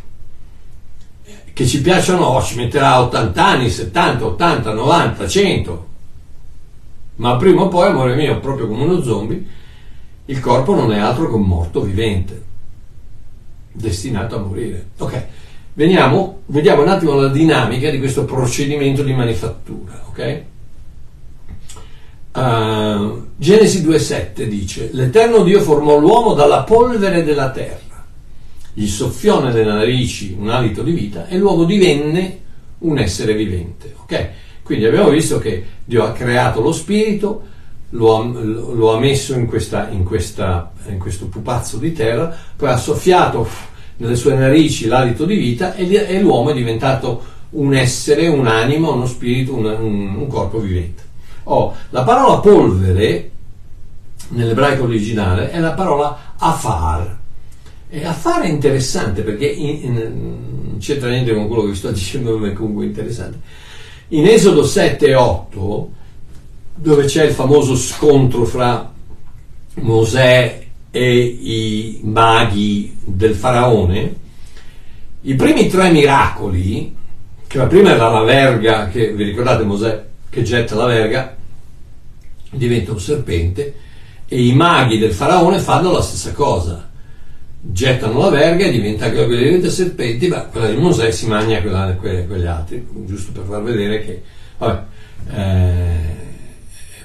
Che 1.52 1.66
ci 1.66 1.80
piaccia 1.80 2.16
o 2.16 2.18
no, 2.18 2.42
ci 2.42 2.56
metterà 2.56 3.00
80 3.02 3.44
anni, 3.44 3.70
70, 3.70 4.24
80, 4.24 4.72
90, 4.72 5.28
100, 5.28 5.86
ma 7.16 7.36
prima 7.36 7.62
o 7.62 7.68
poi, 7.68 7.88
amore 7.88 8.14
mio, 8.14 8.38
proprio 8.40 8.66
come 8.66 8.84
uno 8.84 9.02
zombie, 9.02 9.44
il 10.26 10.40
corpo 10.40 10.74
non 10.74 10.92
è 10.92 10.98
altro 10.98 11.28
che 11.28 11.34
un 11.34 11.42
morto 11.42 11.80
vivente, 11.80 12.42
destinato 13.72 14.36
a 14.36 14.40
morire. 14.40 14.88
Ok, 14.98 15.26
veniamo, 15.74 16.40
vediamo 16.46 16.82
un 16.82 16.88
attimo 16.88 17.14
la 17.14 17.28
dinamica 17.28 17.90
di 17.90 17.98
questo 17.98 18.24
procedimento 18.24 19.02
di 19.02 19.14
manifattura. 19.14 20.04
Ok? 20.08 20.42
Uh, 22.36 23.28
Genesi 23.38 23.82
2.7 23.82 24.42
dice: 24.42 24.90
L'Eterno 24.92 25.42
Dio 25.42 25.62
formò 25.62 25.96
l'uomo 25.98 26.34
dalla 26.34 26.64
polvere 26.64 27.24
della 27.24 27.50
terra, 27.50 28.04
gli 28.74 28.86
soffiò 28.86 29.42
nelle 29.42 29.64
narici 29.64 30.36
un 30.38 30.50
alito 30.50 30.82
di 30.82 30.92
vita 30.92 31.28
e 31.28 31.38
l'uomo 31.38 31.64
divenne 31.64 32.40
un 32.80 32.98
essere 32.98 33.32
vivente. 33.32 33.94
Ok? 34.02 34.28
Quindi 34.62 34.84
abbiamo 34.84 35.08
visto 35.08 35.38
che 35.38 35.64
Dio 35.82 36.04
ha 36.04 36.12
creato 36.12 36.60
lo 36.60 36.72
spirito, 36.72 37.42
lo 37.90 38.20
ha, 38.20 38.24
lo 38.24 38.92
ha 38.92 38.98
messo 38.98 39.32
in, 39.32 39.46
questa, 39.46 39.88
in, 39.88 40.04
questa, 40.04 40.72
in, 40.88 40.98
questo 40.98 41.28
pupazzo 41.28 41.78
di 41.78 41.94
terra, 41.94 42.36
poi 42.54 42.68
ha 42.68 42.76
soffiato 42.76 43.48
nelle 43.96 44.16
sue 44.16 44.34
narici 44.34 44.88
l'alito 44.88 45.24
di 45.24 45.36
vita 45.36 45.74
e, 45.74 45.90
e 45.90 46.20
l'uomo 46.20 46.50
è 46.50 46.54
diventato 46.54 47.22
un 47.50 47.72
essere, 47.72 48.26
un'anima, 48.28 48.90
uno 48.90 49.06
spirito, 49.06 49.54
un, 49.54 49.64
un, 49.64 50.16
un 50.16 50.26
corpo 50.26 50.58
vivente. 50.58 51.05
Oh, 51.48 51.74
la 51.90 52.02
parola 52.02 52.38
polvere 52.38 53.30
nell'ebraico 54.28 54.84
originale 54.84 55.50
è 55.50 55.60
la 55.60 55.72
parola 55.72 56.34
afar. 56.38 57.18
E 57.88 58.04
afar 58.04 58.42
è 58.42 58.48
interessante 58.48 59.22
perché 59.22 59.46
in, 59.46 59.84
in, 59.84 59.94
non 59.94 60.76
c'entra 60.78 61.08
niente 61.08 61.34
con 61.34 61.46
quello 61.46 61.66
che 61.66 61.74
sto 61.74 61.90
dicendo, 61.92 62.38
ma 62.38 62.48
è 62.48 62.52
comunque 62.52 62.84
interessante 62.84 63.64
in 64.08 64.26
Esodo 64.26 64.64
7 64.64 65.06
e 65.06 65.14
8, 65.14 65.90
dove 66.76 67.04
c'è 67.06 67.24
il 67.24 67.32
famoso 67.32 67.74
scontro 67.74 68.44
fra 68.44 68.92
Mosè 69.74 70.64
e 70.92 71.20
i 71.20 72.00
maghi 72.04 72.96
del 73.02 73.34
faraone, 73.34 74.14
i 75.22 75.34
primi 75.34 75.66
tre 75.66 75.90
miracoli, 75.90 76.94
che 77.48 77.58
la 77.58 77.66
prima 77.66 77.90
era 77.94 78.08
la 78.08 78.22
verga, 78.22 78.88
che 78.88 79.12
vi 79.12 79.24
ricordate 79.24 79.64
Mosè 79.64 80.04
che 80.28 80.42
getta 80.42 80.74
la 80.74 80.86
verga, 80.86 81.36
diventa 82.50 82.92
un 82.92 83.00
serpente, 83.00 83.74
e 84.28 84.46
i 84.46 84.54
maghi 84.54 84.98
del 84.98 85.12
faraone 85.12 85.58
fanno 85.58 85.92
la 85.92 86.02
stessa 86.02 86.32
cosa 86.32 86.86
gettano 87.72 88.20
la 88.20 88.30
verga 88.30 88.64
e 88.64 88.70
diventa 88.70 89.10
quella 89.10 89.26
diventa 89.26 89.70
serpenti, 89.70 90.28
ma 90.28 90.42
quella 90.42 90.68
di 90.68 90.76
Mosè 90.76 91.10
si 91.10 91.26
mangia 91.26 91.60
quella, 91.60 91.94
quelle, 91.98 92.26
quegli 92.26 92.46
altri, 92.46 92.86
giusto 93.04 93.32
per 93.32 93.44
far 93.48 93.62
vedere 93.62 94.04
che... 94.04 94.22
Vabbè, 94.58 94.82
eh, 95.34 96.14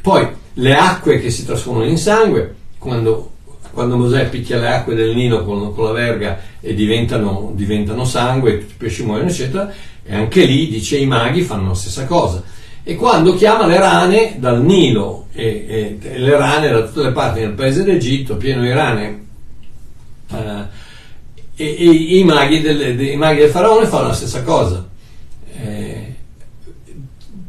poi 0.02 0.28
le 0.54 0.76
acque 0.76 1.20
che 1.20 1.30
si 1.30 1.46
trasformano 1.46 1.90
in 1.90 1.98
sangue, 1.98 2.56
quando, 2.78 3.32
quando 3.72 3.98
Mosè 3.98 4.30
picchia 4.30 4.60
le 4.60 4.68
acque 4.68 4.96
del 4.96 5.16
Nilo 5.16 5.44
con, 5.44 5.74
con 5.74 5.86
la 5.86 5.92
verga 5.92 6.40
e 6.60 6.74
diventano, 6.74 7.52
diventano 7.56 8.06
sangue, 8.06 8.60
tutti 8.60 8.74
i 8.74 8.78
pesci 8.78 9.04
muoiono, 9.04 9.30
eccetera, 9.30 9.72
e 10.04 10.16
anche 10.16 10.46
lì 10.46 10.70
dice 10.70 10.98
i 10.98 11.06
maghi 11.06 11.42
fanno 11.42 11.70
la 11.70 11.76
stessa 11.76 12.06
cosa. 12.06 12.44
E 12.84 12.96
quando 12.96 13.36
chiama 13.36 13.68
le 13.68 13.78
rane 13.78 14.36
dal 14.38 14.62
Nilo 14.64 15.28
e, 15.34 15.66
e, 15.68 15.98
e 16.02 16.18
le 16.18 16.38
rane 16.38 16.70
da 16.70 16.82
tutte 16.84 17.04
le 17.04 17.12
parti 17.12 17.40
del 17.40 17.52
paese 17.52 17.84
d'Egitto, 17.84 18.38
pieno 18.38 18.62
di 18.62 18.72
rane 18.72 19.26
eh, 20.32 20.80
e, 21.56 21.76
e, 21.78 22.18
i, 22.18 22.24
maghi 22.24 22.62
del, 22.62 23.00
i, 23.00 23.16
maghi 23.16 23.40
del, 23.40 23.50
faraone 23.50 23.86
fanno 23.86 24.08
la 24.08 24.14
stessa 24.14 24.42
cosa. 24.42 24.88
Eh, 25.62 26.16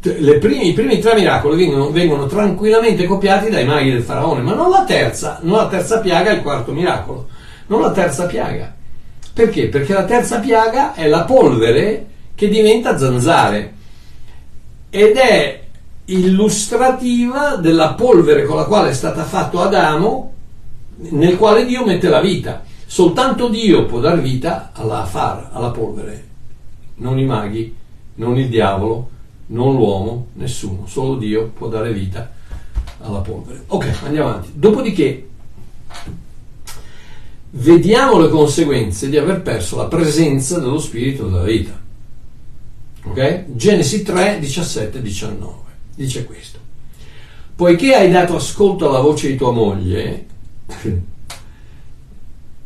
primi, 0.01 0.69
I 0.69 0.73
primi 0.73 0.99
tre 0.99 1.15
miracoli 1.15 1.57
vengono, 1.57 1.91
vengono, 1.91 2.27
tranquillamente 2.27 3.05
copiati 3.05 3.49
dai 3.49 3.65
maghi 3.65 3.93
del 3.93 4.03
faraone, 4.03 4.43
ma 4.43 4.55
non 4.55 4.69
la 4.69 4.85
terza, 4.85 5.39
non 5.43 5.57
la 5.57 5.69
terza 5.69 6.01
piaga, 6.01 6.33
il 6.33 6.43
quarto 6.43 6.73
miracolo, 6.73 7.29
non 7.69 7.81
la 7.81 7.93
terza 7.93 8.27
piaga. 8.27 8.75
Perché? 9.33 9.69
Perché 9.69 9.95
la 9.95 10.05
terza 10.05 10.41
piaga 10.41 10.93
è 10.93 11.07
la 11.07 11.23
polvere 11.23 12.07
che 12.35 12.49
diventa 12.49 12.99
zanzare 12.99 13.72
ed 14.95 15.17
è 15.17 15.63
illustrativa 16.05 17.57
della 17.57 17.95
polvere 17.95 18.45
con 18.45 18.57
la 18.57 18.65
quale 18.65 18.91
è 18.91 18.93
stata 18.93 19.25
fatto 19.25 19.63
Adamo, 19.63 20.33
nel 20.97 21.39
quale 21.39 21.65
Dio 21.65 21.83
mette 21.83 22.11
la 22.11 22.21
vita. 22.21 22.63
Soltanto 22.85 23.49
Dio 23.49 23.87
può 23.87 24.01
dar 24.01 24.21
vita 24.21 24.71
alla 24.75 25.01
affar, 25.05 25.49
alla 25.53 25.71
polvere, 25.71 26.27
non 26.97 27.19
i 27.19 27.25
maghi, 27.25 27.75
non 28.17 28.37
il 28.37 28.51
diavolo, 28.51 29.09
non 29.47 29.77
l'uomo, 29.77 30.27
nessuno, 30.35 30.87
solo 30.87 31.17
Dio 31.17 31.47
può 31.49 31.69
dare 31.69 31.91
vita 31.95 32.31
alla 33.01 33.21
polvere. 33.21 33.65
Ok, 33.69 33.91
andiamo 34.05 34.29
avanti. 34.29 34.51
Dopodiché 34.53 35.29
vediamo 37.53 38.19
le 38.19 38.29
conseguenze 38.29 39.09
di 39.09 39.17
aver 39.17 39.41
perso 39.41 39.79
la 39.79 39.87
presenza 39.87 40.59
dello 40.59 40.79
spirito 40.79 41.29
della 41.29 41.45
vita. 41.45 41.81
Ok? 43.05 43.45
Genesi 43.55 44.03
3, 44.03 44.39
17 44.39 45.03
19 45.03 45.61
dice 45.95 46.25
questo. 46.25 46.59
Poiché 47.55 47.95
hai 47.95 48.11
dato 48.11 48.37
ascolto 48.37 48.89
alla 48.89 49.01
voce 49.01 49.29
di 49.29 49.37
tua 49.37 49.53
moglie, 49.53 50.27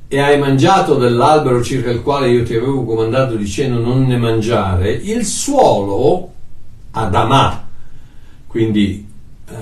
e 0.08 0.20
hai 0.20 0.38
mangiato 0.38 0.94
dell'albero 0.94 1.62
circa 1.62 1.90
il 1.90 2.02
quale 2.02 2.28
io 2.30 2.44
ti 2.44 2.54
avevo 2.54 2.84
comandato 2.84 3.34
dicendo 3.34 3.80
non 3.80 4.04
ne 4.04 4.16
mangiare, 4.16 4.92
il 4.92 5.24
suolo, 5.24 6.32
Adamà, 6.92 7.66
quindi 8.46 9.06
eh, 9.48 9.54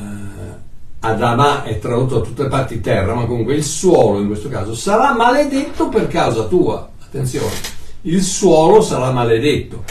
Adamà 1.01 1.65
è 1.65 1.79
tradotto 1.79 2.19
da 2.19 2.25
tutte 2.25 2.43
le 2.43 2.49
parti 2.49 2.81
terra, 2.81 3.15
ma 3.15 3.25
comunque 3.25 3.55
il 3.55 3.65
suolo 3.65 4.21
in 4.21 4.27
questo 4.27 4.49
caso 4.49 4.75
sarà 4.75 5.15
maledetto 5.15 5.89
per 5.89 6.07
causa 6.09 6.45
tua. 6.45 6.91
Attenzione, 7.03 7.53
il 8.03 8.23
suolo 8.23 8.83
sarà 8.83 9.11
maledetto. 9.11 9.83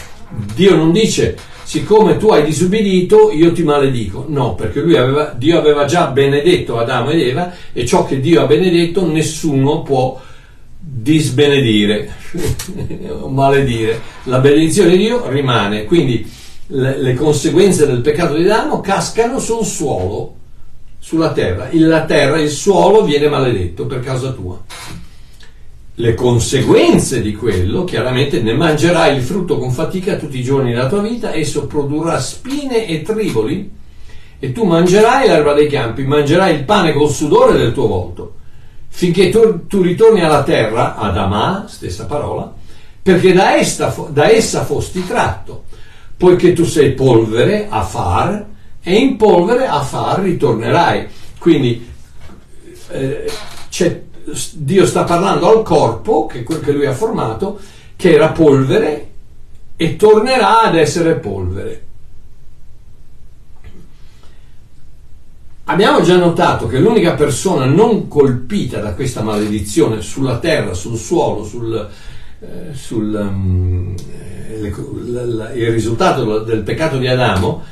Dio 0.56 0.76
non 0.76 0.92
dice 0.92 1.38
siccome 1.64 2.18
tu 2.18 2.30
hai 2.30 2.44
disubbidito 2.44 3.32
io 3.32 3.52
ti 3.52 3.64
maledico. 3.64 4.26
No, 4.28 4.56
perché 4.56 4.80
aveva, 4.80 5.34
Dio 5.36 5.58
aveva 5.58 5.86
già 5.86 6.08
benedetto 6.08 6.78
Adamo 6.78 7.10
ed 7.10 7.20
Eva 7.20 7.54
e 7.72 7.86
ciò 7.86 8.06
che 8.06 8.20
Dio 8.20 8.42
ha 8.42 8.46
benedetto 8.46 9.06
nessuno 9.06 9.82
può 9.82 10.20
disbenedire 10.78 12.12
o 13.10 13.30
maledire. 13.30 14.02
La 14.24 14.40
benedizione 14.40 14.92
di 14.92 14.98
Dio 14.98 15.30
rimane, 15.30 15.86
quindi 15.86 16.30
le, 16.68 17.02
le, 17.02 17.14
conseguenze 17.14 17.86
del 17.86 18.02
peccato 18.02 18.36
di 18.36 18.44
Adamo 18.44 18.82
cascano 18.82 19.40
sul 19.40 19.66
suolo, 19.66 20.36
sulla 21.00 21.32
terra. 21.32 21.70
La 21.72 22.06
terra, 22.06 22.40
il 22.40 22.50
suolo 22.50 23.04
viene 23.04 23.30
maledetto 23.30 23.86
per 23.86 24.02
causa 24.02 24.32
tua. 24.32 24.62
Le 25.96 26.14
conseguenze 26.16 27.22
di 27.22 27.36
quello, 27.36 27.84
chiaramente 27.84 28.42
ne 28.42 28.54
mangerai 28.54 29.16
il 29.16 29.22
frutto 29.22 29.58
con 29.58 29.72
fatica 29.72 30.16
tutti 30.16 30.40
i 30.40 30.44
giorni 30.44 30.72
della 30.72 30.88
tua 30.88 31.02
vita, 31.02 31.34
esso 31.34 31.68
produrrà 31.68 32.20
spine 32.20 32.88
e 32.88 33.02
triboli, 33.04 33.72
e 34.40 34.52
tu 34.52 34.64
mangerai 34.66 35.28
l'erba 35.28 35.54
dei 35.54 35.68
campi, 35.68 36.04
mangerai 36.04 36.56
il 36.56 36.64
pane 36.64 36.94
col 36.94 37.10
sudore 37.10 37.58
del 37.58 37.74
tuo 37.74 37.88
volto 37.88 38.34
finché 38.96 39.30
tu, 39.30 39.66
tu 39.66 39.82
ritorni 39.82 40.22
alla 40.22 40.44
terra, 40.44 40.96
Adamà, 40.96 41.66
stessa 41.68 42.06
parola, 42.06 42.54
perché 43.02 43.34
da 43.34 43.56
essa, 43.56 43.94
da 44.10 44.30
essa 44.30 44.64
fosti 44.64 45.06
tratto, 45.06 45.64
poiché 46.16 46.54
tu 46.54 46.64
sei 46.64 46.92
polvere, 46.92 47.66
a 47.68 47.84
far, 47.84 48.46
e 48.84 48.96
in 48.96 49.18
polvere 49.18 49.66
a 49.66 49.82
far 49.82 50.20
ritornerai. 50.20 51.08
Quindi 51.40 51.90
eh, 52.92 53.32
Dio 54.54 54.86
sta 54.86 55.04
parlando 55.04 55.50
al 55.50 55.64
corpo, 55.64 56.26
che 56.26 56.40
è 56.40 56.44
quel 56.44 56.62
che 56.62 56.72
lui 56.72 56.86
ha 56.86 56.94
formato, 56.94 57.60
che 57.96 58.14
era 58.14 58.30
polvere, 58.30 59.10
e 59.76 59.96
tornerà 59.96 60.62
ad 60.62 60.76
essere 60.76 61.16
polvere. 61.16 61.82
Abbiamo 65.66 66.02
già 66.02 66.18
notato 66.18 66.68
che 66.68 66.78
l'unica 66.78 67.14
persona 67.14 67.66
non 67.66 68.08
colpita 68.10 68.80
da 68.80 68.94
questa 68.94 69.22
maledizione 69.22 70.02
sulla 70.02 70.38
terra, 70.40 70.74
sul 70.74 70.98
suolo, 70.98 71.46
sul, 71.46 71.90
eh, 72.40 72.74
sul 72.74 73.14
um, 73.14 73.96
il 75.56 75.72
risultato 75.72 76.40
del 76.40 76.62
peccato 76.64 76.98
di 76.98 77.08
Adamo 77.08 77.64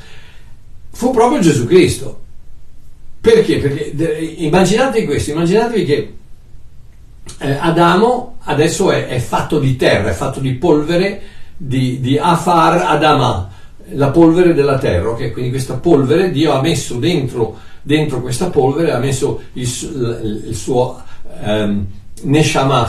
fu 0.90 1.10
proprio 1.10 1.40
Gesù 1.40 1.66
Cristo. 1.66 2.20
Perché? 3.20 3.58
Perché 3.58 3.92
de, 3.94 4.34
immaginatevi 4.38 5.06
questo, 5.06 5.30
immaginatevi 5.30 5.84
che 5.84 6.14
eh, 7.42 7.58
Adamo 7.60 8.36
adesso 8.44 8.90
è, 8.90 9.06
è, 9.06 9.18
fatto 9.18 9.58
di 9.58 9.76
terra, 9.76 10.10
è 10.10 10.14
fatto 10.14 10.40
di 10.40 10.52
polvere, 10.54 11.20
di, 11.56 12.00
di 12.00 12.18
Afar 12.18 12.84
Adama, 12.86 13.50
la 13.90 14.10
polvere 14.10 14.54
della 14.54 14.78
terra, 14.78 15.10
ok? 15.10 15.32
Quindi 15.32 15.50
questa 15.50 15.74
polvere 15.74 16.30
Dio 16.30 16.52
ha 16.52 16.60
messo 16.60 16.94
dentro, 16.94 17.58
dentro 17.82 18.20
questa 18.20 18.48
polvere, 18.48 18.92
ha 18.92 18.98
messo 18.98 19.42
il, 19.54 20.42
il, 20.46 20.54
suo 20.54 21.02
um, 21.40 21.86
Neshama 22.22 22.88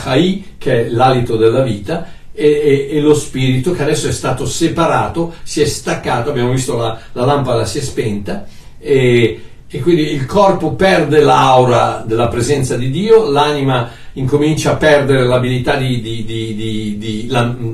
che 0.57 0.85
è 0.85 0.89
l'alito 0.89 1.35
della 1.35 1.61
vita, 1.61 2.07
e, 2.31 2.47
e, 2.47 2.97
e, 2.97 2.99
lo 2.99 3.13
spirito 3.13 3.73
che 3.73 3.83
adesso 3.83 4.07
è 4.07 4.11
stato 4.11 4.45
separato, 4.45 5.33
si 5.43 5.61
è 5.61 5.65
staccato, 5.65 6.31
abbiamo 6.31 6.51
visto 6.51 6.75
la, 6.75 6.99
la 7.11 7.25
lampada 7.25 7.63
si 7.63 7.77
è 7.77 7.81
spenta 7.81 8.45
e, 8.79 9.41
e 9.67 9.79
quindi 9.81 10.13
il 10.13 10.25
corpo 10.25 10.73
perde 10.73 11.21
l'aura 11.21 12.03
della 12.05 12.27
presenza 12.29 12.75
di 12.75 12.89
Dio, 12.89 13.29
l'anima 13.29 13.89
incomincia 14.13 14.71
a 14.71 14.75
perdere 14.75 15.25
l'abilità 15.25 15.75
di, 15.75 16.01
di, 16.01 16.23
di, 16.25 16.97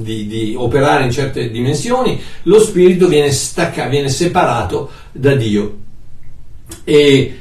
di, 0.04 0.54
operare 0.56 1.04
in 1.04 1.12
certe 1.12 1.50
dimensioni, 1.50 2.20
lo 2.44 2.60
spirito 2.60 3.08
viene, 3.08 3.32
staccato, 3.32 3.90
viene 3.90 4.10
separato 4.10 4.90
da 5.12 5.36
Dio. 5.36 5.78
E, 6.84 7.38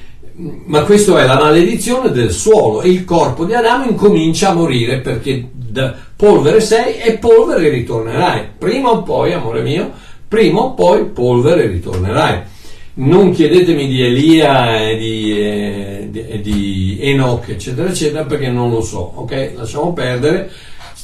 ma 0.67 0.83
questa 0.83 1.21
è 1.21 1.27
la 1.27 1.39
maledizione 1.39 2.11
del 2.11 2.31
suolo 2.31 2.83
e 2.83 2.91
il 2.91 3.05
corpo 3.05 3.45
di 3.45 3.55
Adamo 3.55 3.85
incomincia 3.85 4.51
a 4.51 4.55
morire 4.55 5.01
perché 5.01 5.49
da 5.53 5.95
polvere 6.17 6.61
sei 6.61 6.99
e 6.99 7.19
polvere 7.19 7.69
ritornerai. 7.69 8.49
Prima 8.59 8.91
o 8.91 9.03
poi, 9.03 9.33
amore 9.33 9.63
mio, 9.63 9.93
prima 10.27 10.61
o 10.61 10.75
poi 10.75 11.07
polvere 11.07 11.67
ritornerai. 11.67 12.57
Non 12.95 13.31
chiedetemi 13.31 13.87
di 13.87 14.03
Elia 14.03 14.89
e 14.89 14.97
di, 14.97 15.41
eh, 15.41 15.78
di, 16.11 16.41
di 16.41 16.99
Enoch, 17.01 17.49
eccetera, 17.49 17.89
eccetera, 17.89 18.25
perché 18.25 18.51
non 18.51 18.71
lo 18.71 18.81
so, 18.83 18.99
ok? 18.99 19.53
Lasciamo 19.57 19.93
perdere, 19.93 20.51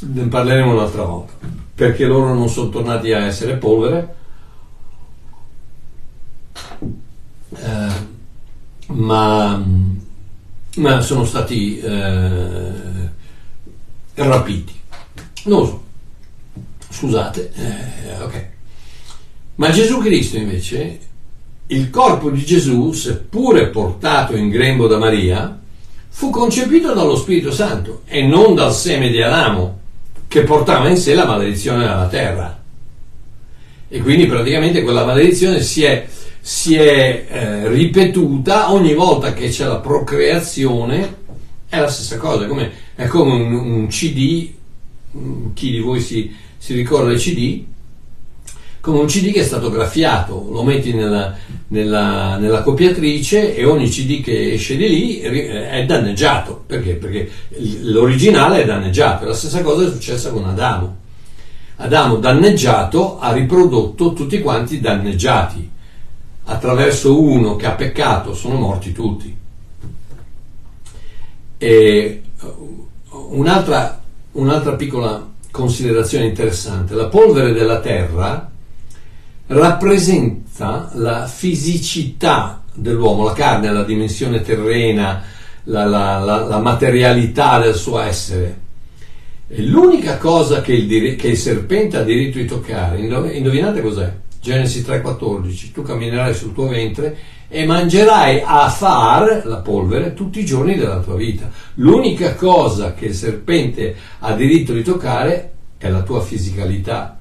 ne 0.01 0.27
parleremo 0.27 0.73
un'altra 0.73 1.03
volta. 1.05 1.33
Perché 1.75 2.07
loro 2.07 2.35
non 2.35 2.49
sono 2.49 2.69
tornati 2.69 3.13
a 3.13 3.25
essere 3.25 3.57
polvere. 3.57 4.15
Eh, 7.57 8.13
ma, 8.87 9.65
ma 10.77 11.01
sono 11.01 11.25
stati 11.25 11.79
eh, 11.81 13.11
rapiti. 14.15 14.81
Non 15.45 15.61
lo 15.61 15.67
so. 15.67 15.83
Scusate, 16.91 17.53
eh, 17.55 18.23
ok. 18.23 18.49
Ma 19.57 19.71
Gesù 19.71 19.99
Cristo 19.99 20.37
invece, 20.37 20.99
il 21.69 21.91
corpo 21.91 22.31
di 22.31 22.45
Gesù, 22.45 22.93
seppure 22.93 23.69
portato 23.69 24.37
in 24.37 24.49
grembo 24.51 24.87
da 24.87 24.99
Maria, 24.99 25.59
fu 26.09 26.31
concepito 26.31 26.93
dallo 26.93 27.17
Spirito 27.17 27.51
Santo 27.51 28.03
e 28.07 28.23
non 28.23 28.55
dal 28.55 28.73
seme 28.73 29.09
di 29.11 29.21
Adamo, 29.21 29.81
che 30.29 30.43
portava 30.43 30.89
in 30.89 30.97
sé 30.97 31.15
la 31.15 31.27
maledizione 31.27 31.85
della 31.85 32.09
terra. 32.09 32.63
E 33.89 34.01
quindi 34.01 34.27
praticamente 34.27 34.83
quella 34.83 35.05
maledizione 35.05 35.63
si 35.63 35.85
è 35.85 36.07
si 36.47 36.75
è 36.75 37.25
eh, 37.27 37.69
ripetuta 37.69 38.71
ogni 38.71 38.93
volta 38.93 39.33
che 39.33 39.49
c'è 39.49 39.65
la 39.65 39.79
procreazione, 39.79 41.17
è 41.67 41.81
la 41.81 41.89
stessa 41.89 42.19
cosa, 42.19 42.47
come, 42.47 42.71
è 42.95 43.07
come 43.07 43.33
un, 43.33 43.55
un, 43.55 43.87
CD, 43.87 44.51
chi 45.55 45.71
di 45.71 45.79
voi 45.79 46.03
si, 46.03 46.31
si 46.59 46.75
ricorda 46.75 47.09
del 47.09 47.19
CD, 47.19 47.65
come 48.85 48.99
un 48.99 49.07
CD 49.07 49.33
che 49.33 49.41
è 49.41 49.45
stato 49.45 49.71
graffiato, 49.71 50.47
lo 50.51 50.63
metti 50.63 50.93
nella, 50.93 51.35
nella, 51.69 52.37
nella, 52.37 52.63
copiatrice 52.63 53.57
e 53.57 53.65
ogni 53.65 53.89
CD 53.89 54.23
che 54.23 54.53
esce 54.53 54.77
di 54.77 54.87
lì 54.91 55.19
è 55.21 55.87
danneggiato. 55.87 56.65
Perché? 56.67 56.97
Perché 56.97 57.31
l'originale 57.81 58.63
è 58.63 58.67
danneggiato. 58.67 59.25
La 59.25 59.33
stessa 59.33 59.63
cosa 59.63 59.87
è 59.87 59.91
successa 59.91 60.31
con 60.33 60.45
Adamo. 60.45 60.97
Adamo 61.77 62.17
danneggiato 62.17 63.19
ha 63.19 63.33
riprodotto 63.33 64.13
tutti 64.13 64.43
quanti 64.43 64.79
danneggiati 64.81 65.71
attraverso 66.45 67.19
uno 67.19 67.57
che 67.57 67.65
ha 67.65 67.73
peccato 67.73 68.35
sono 68.35 68.57
morti 68.57 68.93
tutti. 68.93 69.35
E 71.57 72.23
uh, 72.39 73.29
un'altra, 73.31 73.99
un'altra 74.33 74.75
piccola 74.75 75.27
considerazione 75.51 76.27
interessante, 76.27 76.95
la 76.95 77.07
polvere 77.07 77.55
della 77.55 77.81
terra 77.81 78.53
rappresenta 79.47 80.91
la 80.95 81.27
fisicità 81.27 82.63
dell'uomo, 82.73 83.25
la 83.25 83.33
carne, 83.33 83.73
la 83.73 83.85
dimensione 83.85 84.43
terrena, 84.43 85.23
la, 85.65 85.85
la, 85.85 86.19
la, 86.19 86.45
la 86.45 86.59
materialità 86.59 87.59
del 87.59 87.75
suo 87.75 88.01
essere. 88.01 88.63
E 89.47 89.63
l'unica 89.63 90.17
cosa 90.19 90.61
che 90.63 90.73
il, 90.73 91.17
che 91.17 91.29
il 91.29 91.37
serpente 91.37 91.99
ha 91.99 92.03
diritto 92.03 92.39
di 92.39 92.47
toccare, 92.47 92.99
indovinate 92.99 93.83
cos'è? 93.83 94.13
Genesi 94.41 94.83
3:14, 94.83 95.73
tu 95.73 95.83
camminerai 95.83 96.35
sul 96.35 96.53
tuo 96.53 96.69
ventre 96.69 97.17
e 97.49 97.65
mangerai 97.65 98.43
a 98.45 98.69
far 98.69 99.43
la 99.45 99.59
polvere 99.59 100.13
tutti 100.13 100.41
i 100.41 100.45
giorni 100.45 100.77
della 100.77 101.01
tua 101.01 101.15
vita. 101.15 101.51
L'unica 101.75 102.35
cosa 102.35 102.95
che 102.95 103.07
il 103.07 103.15
serpente 103.15 103.95
ha 104.19 104.33
diritto 104.35 104.73
di 104.73 104.83
toccare 104.83 105.53
è 105.79 105.89
la 105.89 106.03
tua 106.03 106.21
fisicalità, 106.21 107.21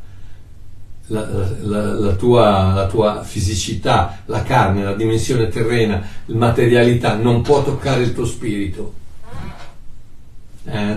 la, 1.14 1.28
la, 1.62 1.94
la, 1.94 2.12
tua, 2.14 2.74
la, 2.74 2.88
tua, 2.88 3.22
fisicità, 3.24 4.24
la 4.26 4.42
carne, 4.42 4.84
la 4.84 4.94
dimensione 4.94 5.48
terrena, 5.48 6.02
la 6.26 6.38
materialità, 6.38 7.16
non 7.16 7.42
può 7.42 7.64
toccare 7.64 8.02
il 8.02 8.14
tuo 8.14 8.26
spirito. 8.26 9.02
Eh, 10.66 10.96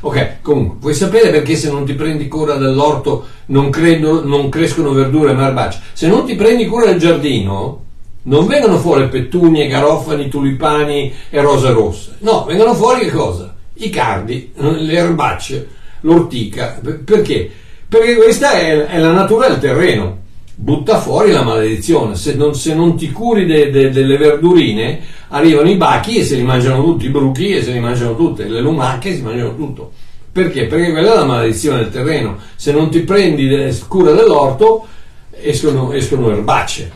ok, 0.00 0.36
comunque, 0.42 0.78
vuoi 0.80 0.94
sapere 0.94 1.30
perché 1.30 1.54
se 1.54 1.70
non 1.70 1.84
ti 1.84 1.92
prendi 1.92 2.26
cura 2.28 2.54
dell'orto 2.54 3.26
non, 3.46 3.70
credo, 3.70 4.24
non 4.24 4.48
crescono 4.48 4.92
verdure 4.92 5.32
e 5.32 5.36
erbacee? 5.36 5.80
Se 5.92 6.08
non 6.08 6.24
ti 6.24 6.34
prendi 6.34 6.66
cura 6.66 6.86
del 6.86 6.98
giardino, 6.98 7.82
non 8.22 8.46
vengono 8.46 8.78
fuori 8.78 9.08
petunie, 9.08 9.68
garofani, 9.68 10.28
tulipani 10.28 11.12
e 11.30 11.40
rose 11.40 11.70
rosse. 11.70 12.16
No, 12.20 12.44
vengono 12.44 12.74
fuori 12.74 13.04
che 13.04 13.10
cosa? 13.10 13.54
I 13.74 13.90
cardi, 13.90 14.52
le 14.56 14.92
erbacce, 14.94 15.68
l'ortica. 16.00 16.80
Perché? 17.04 17.50
Perché 17.94 18.16
questa 18.16 18.50
è, 18.50 18.86
è 18.86 18.98
la 18.98 19.12
natura 19.12 19.46
del 19.46 19.60
terreno 19.60 20.22
butta 20.56 20.98
fuori 20.98 21.30
la 21.30 21.44
maledizione. 21.44 22.16
Se 22.16 22.34
non, 22.34 22.52
se 22.56 22.74
non 22.74 22.96
ti 22.96 23.12
curi 23.12 23.46
de, 23.46 23.70
de, 23.70 23.90
delle 23.90 24.16
verdurine, 24.16 25.00
arrivano 25.28 25.70
i 25.70 25.76
bachi 25.76 26.16
e 26.16 26.24
se 26.24 26.34
li 26.34 26.42
mangiano 26.42 26.82
tutti, 26.82 27.06
i 27.06 27.10
bruchi 27.10 27.54
e 27.54 27.62
se 27.62 27.70
li 27.70 27.78
mangiano 27.78 28.16
tutte, 28.16 28.48
le 28.48 28.60
lumache 28.60 29.14
si 29.14 29.22
mangiano 29.22 29.54
tutto. 29.54 29.92
Perché? 30.32 30.66
Perché 30.66 30.90
quella 30.90 31.12
è 31.12 31.16
la 31.18 31.24
maledizione 31.24 31.78
del 31.78 31.90
terreno. 31.90 32.38
Se 32.56 32.72
non 32.72 32.90
ti 32.90 32.98
prendi 33.02 33.48
cura 33.86 34.10
dell'orto, 34.10 34.88
escono, 35.30 35.92
escono 35.92 36.32
erbacce. 36.32 36.90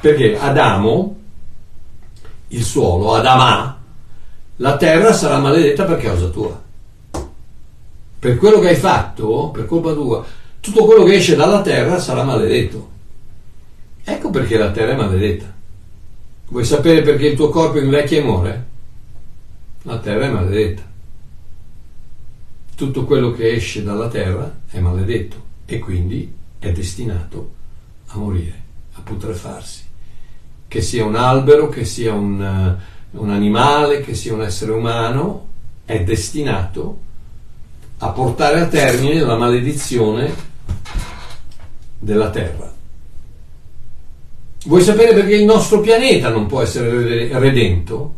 Perché 0.00 0.36
Adamo, 0.36 1.16
il 2.48 2.64
suolo, 2.64 3.14
Adamà, 3.14 3.78
la 4.56 4.76
terra 4.76 5.12
sarà 5.12 5.38
maledetta 5.38 5.84
per 5.84 5.98
causa 5.98 6.26
tua. 6.26 6.63
Per 8.24 8.38
quello 8.38 8.58
che 8.58 8.68
hai 8.68 8.76
fatto, 8.76 9.50
per 9.52 9.66
colpa 9.66 9.92
tua, 9.92 10.24
tutto 10.58 10.86
quello 10.86 11.04
che 11.04 11.16
esce 11.16 11.36
dalla 11.36 11.60
terra 11.60 11.98
sarà 11.98 12.22
maledetto. 12.22 12.88
Ecco 14.02 14.30
perché 14.30 14.56
la 14.56 14.70
terra 14.70 14.92
è 14.92 14.96
maledetta. 14.96 15.52
Vuoi 16.48 16.64
sapere 16.64 17.02
perché 17.02 17.26
il 17.26 17.36
tuo 17.36 17.50
corpo 17.50 17.78
invecchia 17.78 18.20
e 18.20 18.22
muore? 18.22 18.66
La 19.82 19.98
terra 19.98 20.24
è 20.24 20.30
maledetta. 20.30 20.80
Tutto 22.74 23.04
quello 23.04 23.30
che 23.32 23.52
esce 23.52 23.82
dalla 23.82 24.08
terra 24.08 24.60
è 24.70 24.78
maledetto 24.78 25.36
e 25.66 25.78
quindi 25.78 26.32
è 26.58 26.72
destinato 26.72 27.52
a 28.06 28.16
morire, 28.16 28.58
a 28.94 29.02
putrefarsi. 29.02 29.82
Che 30.66 30.80
sia 30.80 31.04
un 31.04 31.16
albero, 31.16 31.68
che 31.68 31.84
sia 31.84 32.14
un, 32.14 32.40
uh, 33.10 33.20
un 33.20 33.28
animale, 33.28 34.00
che 34.00 34.14
sia 34.14 34.32
un 34.32 34.40
essere 34.40 34.72
umano, 34.72 35.48
è 35.84 36.02
destinato 36.02 36.88
a 36.90 37.13
portare 38.10 38.60
a 38.60 38.66
termine 38.66 39.20
la 39.20 39.36
maledizione 39.36 40.32
della 41.98 42.30
Terra. 42.30 42.72
Vuoi 44.66 44.82
sapere 44.82 45.14
perché 45.14 45.34
il 45.34 45.44
nostro 45.44 45.80
pianeta 45.80 46.30
non 46.30 46.46
può 46.46 46.62
essere 46.62 47.38
redento? 47.38 48.14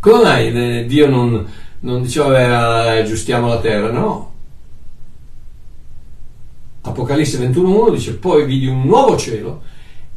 Come 0.00 0.22
mai 0.22 0.52
eh, 0.52 0.86
Dio 0.86 1.08
non, 1.08 1.46
non 1.80 2.02
diceva 2.02 2.94
eh, 2.94 3.00
aggiustiamo 3.00 3.48
la 3.48 3.58
Terra? 3.58 3.90
No. 3.90 4.32
Apocalisse 6.80 7.38
21.1 7.38 7.90
dice 7.90 8.14
poi 8.14 8.44
vidi 8.46 8.66
un 8.66 8.84
nuovo 8.84 9.16
cielo 9.16 9.62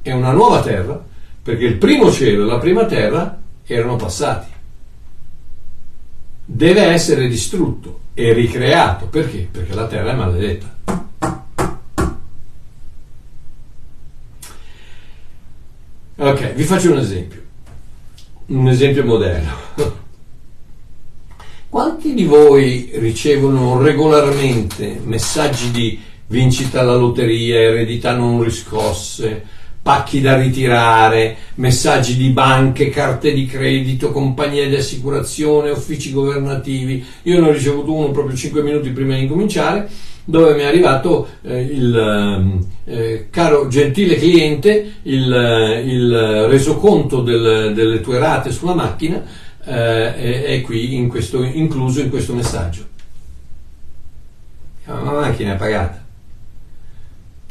e 0.02 0.14
una 0.14 0.32
nuova 0.32 0.62
terra 0.62 1.04
perché 1.42 1.66
il 1.66 1.78
primo 1.78 2.12
cielo 2.12 2.44
e 2.44 2.46
la 2.46 2.60
prima 2.60 2.86
terra 2.86 3.40
erano 3.66 3.96
passati. 3.96 4.49
Deve 6.52 6.82
essere 6.82 7.28
distrutto 7.28 8.00
e 8.16 8.34
ricreato. 8.34 9.06
Perché? 9.06 9.48
Perché 9.52 9.76
la 9.76 9.86
terra 9.86 10.12
è 10.12 10.16
maledetta. 10.16 10.78
Ok, 16.16 16.54
vi 16.54 16.64
faccio 16.64 16.92
un 16.92 16.98
esempio, 16.98 17.42
un 18.48 18.68
esempio 18.68 19.06
moderno. 19.06 19.52
Quanti 21.70 22.16
di 22.16 22.26
voi 22.26 22.90
ricevono 22.96 23.80
regolarmente 23.80 25.00
messaggi 25.04 25.70
di 25.70 26.02
vincita 26.26 26.80
alla 26.80 26.96
lotteria, 26.96 27.60
eredità 27.60 28.16
non 28.16 28.42
riscosse, 28.42 29.46
pacchi 29.90 30.22
da 30.22 30.38
ritirare, 30.38 31.36
messaggi 31.56 32.16
di 32.16 32.30
banche, 32.30 32.90
carte 32.90 33.34
di 33.34 33.48
credito, 33.48 34.12
compagnie 34.12 34.70
di 34.70 34.76
assicurazione, 34.76 35.72
uffici 35.72 36.12
governativi? 36.12 37.04
Io 37.24 37.42
ne 37.42 37.48
ho 37.48 37.52
ricevuto 37.52 37.96
uno 37.96 38.12
proprio 38.12 38.36
5 38.36 38.62
minuti 38.62 38.92
prima 38.92 39.18
di 39.18 39.26
cominciare 39.26 39.90
dove 40.24 40.54
mi 40.54 40.60
è 40.60 40.66
arrivato 40.66 41.28
eh, 41.42 41.62
il 41.62 41.98
ehm, 41.98 42.66
eh, 42.86 43.28
caro 43.32 43.68
gentile 43.68 44.18
cliente 44.18 44.98
il, 45.02 45.34
eh, 45.34 45.80
il 45.80 46.46
resoconto 46.50 47.22
del, 47.22 47.74
delle 47.74 48.00
tue 48.02 48.20
rate 48.20 48.52
sulla 48.52 48.76
macchina 48.76 49.24
eh, 49.66 50.16
è, 50.16 50.44
è, 50.44 50.62
qui 50.62 50.94
in 50.98 51.08
questo, 51.08 51.42
incluso 51.42 52.00
in 52.02 52.12
questo 52.12 52.36
messaggio. 52.36 52.86
La 54.86 55.02
macchina 55.02 55.54
è 55.54 55.58
pagata. 55.58 56.09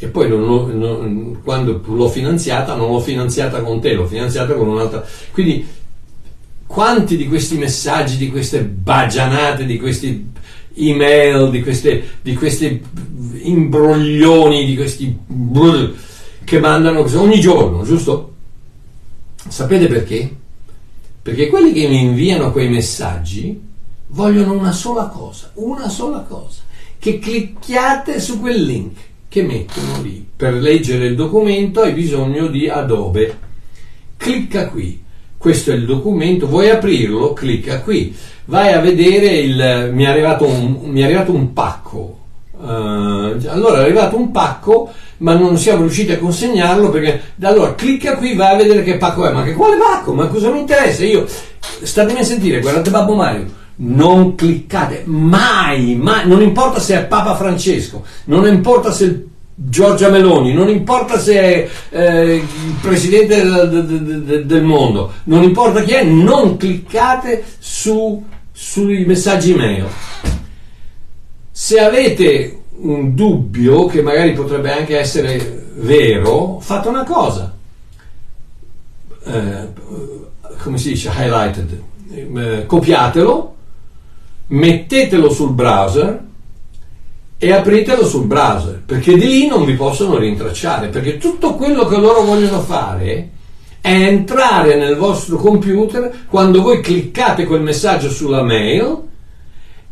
E 0.00 0.06
poi 0.06 0.28
non 0.28 0.44
non, 0.78 1.40
quando 1.42 1.82
l'ho 1.84 2.08
finanziata, 2.08 2.76
non 2.76 2.92
l'ho 2.92 3.00
finanziata 3.00 3.60
con 3.62 3.80
te, 3.80 3.94
l'ho 3.94 4.06
finanziata 4.06 4.54
con 4.54 4.68
un'altra. 4.68 5.04
Quindi, 5.32 5.66
quanti 6.66 7.16
di 7.16 7.26
questi 7.26 7.56
messaggi, 7.56 8.16
di 8.16 8.30
queste 8.30 8.62
bagianate, 8.62 9.66
di 9.66 9.76
questi 9.76 10.30
email, 10.74 11.50
di 11.50 11.62
queste, 11.62 12.04
di 12.22 12.34
questi 12.34 12.80
imbroglioni, 13.42 14.66
di 14.66 14.76
questi 14.76 15.18
brr, 15.26 15.92
che 16.44 16.60
mandano 16.60 17.00
ogni 17.20 17.40
giorno, 17.40 17.82
giusto? 17.82 18.34
Sapete 19.48 19.88
perché? 19.88 20.32
Perché 21.20 21.48
quelli 21.48 21.72
che 21.72 21.88
mi 21.88 22.02
inviano 22.02 22.52
quei 22.52 22.68
messaggi 22.68 23.60
vogliono 24.08 24.52
una 24.52 24.72
sola 24.72 25.08
cosa, 25.08 25.50
una 25.54 25.88
sola 25.88 26.20
cosa, 26.20 26.60
che 27.00 27.18
clicchiate 27.18 28.20
su 28.20 28.40
quel 28.40 28.62
link 28.62 28.96
che 29.28 29.42
mettono 29.42 30.00
lì. 30.02 30.26
Per 30.36 30.54
leggere 30.54 31.06
il 31.06 31.16
documento 31.16 31.80
hai 31.82 31.92
bisogno 31.92 32.46
di 32.46 32.68
Adobe. 32.68 33.38
Clicca 34.16 34.68
qui. 34.68 35.04
Questo 35.36 35.70
è 35.70 35.74
il 35.74 35.84
documento, 35.84 36.48
vuoi 36.48 36.70
aprirlo? 36.70 37.32
Clicca 37.32 37.80
qui 37.80 38.14
vai 38.48 38.72
a 38.72 38.80
vedere 38.80 39.38
il, 39.38 39.90
mi 39.92 40.04
è 40.04 40.08
arrivato 40.08 40.46
un, 40.46 40.78
mi 40.82 41.00
è 41.00 41.04
arrivato 41.04 41.32
un 41.32 41.52
pacco. 41.52 42.16
Uh, 42.60 43.38
allora 43.46 43.78
è 43.78 43.82
arrivato 43.82 44.16
un 44.16 44.32
pacco, 44.32 44.92
ma 45.18 45.34
non 45.34 45.56
siamo 45.56 45.82
riusciti 45.82 46.12
a 46.12 46.18
consegnarlo 46.18 46.90
perché 46.90 47.20
allora 47.42 47.74
clicca 47.74 48.16
qui, 48.16 48.34
vai 48.34 48.54
a 48.54 48.56
vedere 48.56 48.82
che 48.82 48.96
pacco 48.96 49.26
è. 49.26 49.32
Ma 49.32 49.44
che 49.44 49.52
quale 49.52 49.76
pacco? 49.76 50.12
Ma 50.12 50.26
cosa 50.26 50.50
mi 50.50 50.60
interessa? 50.60 51.04
Io 51.04 51.26
statemi 51.82 52.18
a 52.18 52.24
sentire, 52.24 52.60
guardate 52.60 52.90
Babbo 52.90 53.14
Mario. 53.14 53.57
Non 53.80 54.34
cliccate 54.34 55.02
mai, 55.06 55.94
mai, 55.94 56.26
non 56.26 56.42
importa 56.42 56.80
se 56.80 56.96
è 56.96 57.04
Papa 57.04 57.36
Francesco, 57.36 58.04
non 58.24 58.46
importa 58.46 58.90
se 58.90 59.04
il 59.04 59.28
Giorgia 59.60 60.08
Meloni, 60.08 60.52
non 60.52 60.68
importa 60.68 61.18
se 61.18 61.40
è 61.40 61.68
eh, 61.90 62.34
il 62.36 62.74
presidente 62.80 63.42
del, 63.42 64.22
del, 64.24 64.46
del, 64.46 64.62
mondo, 64.62 65.14
non 65.24 65.42
importa 65.42 65.82
chi 65.82 65.94
è, 65.94 66.04
non 66.04 66.56
cliccate 66.56 67.42
su 67.58 68.24
sui 68.52 69.04
messaggi 69.04 69.54
mail. 69.54 69.86
Se 71.50 71.80
avete 71.80 72.62
un 72.78 73.16
dubbio, 73.16 73.86
che 73.86 74.00
magari 74.00 74.32
potrebbe 74.32 74.70
anche 74.70 74.96
essere 74.96 75.66
vero, 75.74 76.60
fate 76.60 76.86
una 76.86 77.02
cosa. 77.02 77.52
Eh, 79.24 79.68
come 80.62 80.78
si 80.78 80.90
dice? 80.90 81.10
Highlighted. 81.12 81.82
Eh, 82.12 82.64
copiatelo, 82.64 83.54
mettetelo 84.48 85.30
sul 85.30 85.52
browser 85.52 86.26
e 87.38 87.52
apritelo 87.52 88.04
sul 88.06 88.26
browser, 88.26 88.82
perché 88.84 89.16
di 89.16 89.26
lì 89.26 89.46
non 89.46 89.64
vi 89.64 89.74
possono 89.74 90.18
rintracciare, 90.18 90.88
perché 90.88 91.18
tutto 91.18 91.54
quello 91.54 91.86
che 91.86 91.96
loro 91.96 92.22
vogliono 92.22 92.60
fare 92.60 93.30
è 93.80 93.92
entrare 93.92 94.76
nel 94.76 94.96
vostro 94.96 95.36
computer 95.36 96.24
quando 96.28 96.62
voi 96.62 96.80
cliccate 96.80 97.46
quel 97.46 97.62
messaggio 97.62 98.10
sulla 98.10 98.42
mail 98.42 99.06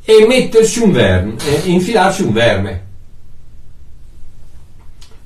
e 0.05 0.27
metterci 0.27 0.81
un 0.81 0.93
verme, 0.93 1.35
e 1.45 1.71
infilarci 1.71 2.23
un 2.23 2.33
verme. 2.33 2.85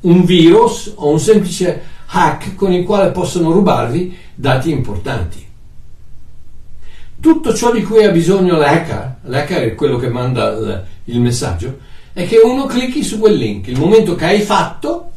Un 0.01 0.25
virus 0.25 0.93
o 0.95 1.11
un 1.11 1.21
semplice 1.21 1.83
hack 2.07 2.55
con 2.55 2.73
il 2.73 2.85
quale 2.85 3.11
possono 3.11 3.51
rubarvi 3.51 4.17
dati 4.35 4.71
importanti. 4.71 5.49
Tutto 7.21 7.55
ciò 7.55 7.73
di 7.73 7.83
cui 7.83 8.05
ha 8.05 8.11
bisogno 8.11 8.57
l'hacker, 8.57 9.17
l'hacker 9.23 9.63
è 9.63 9.75
quello 9.75 9.99
che 9.99 10.09
manda 10.09 10.49
il, 10.49 10.85
il 11.05 11.21
messaggio, 11.21 11.79
è 12.13 12.27
che 12.27 12.39
uno 12.39 12.65
clicchi 12.67 13.03
su 13.05 13.19
quel 13.19 13.35
link. 13.35 13.69
Il 13.69 13.79
momento 13.79 14.15
che 14.15 14.25
hai 14.25 14.41
fatto, 14.41 15.11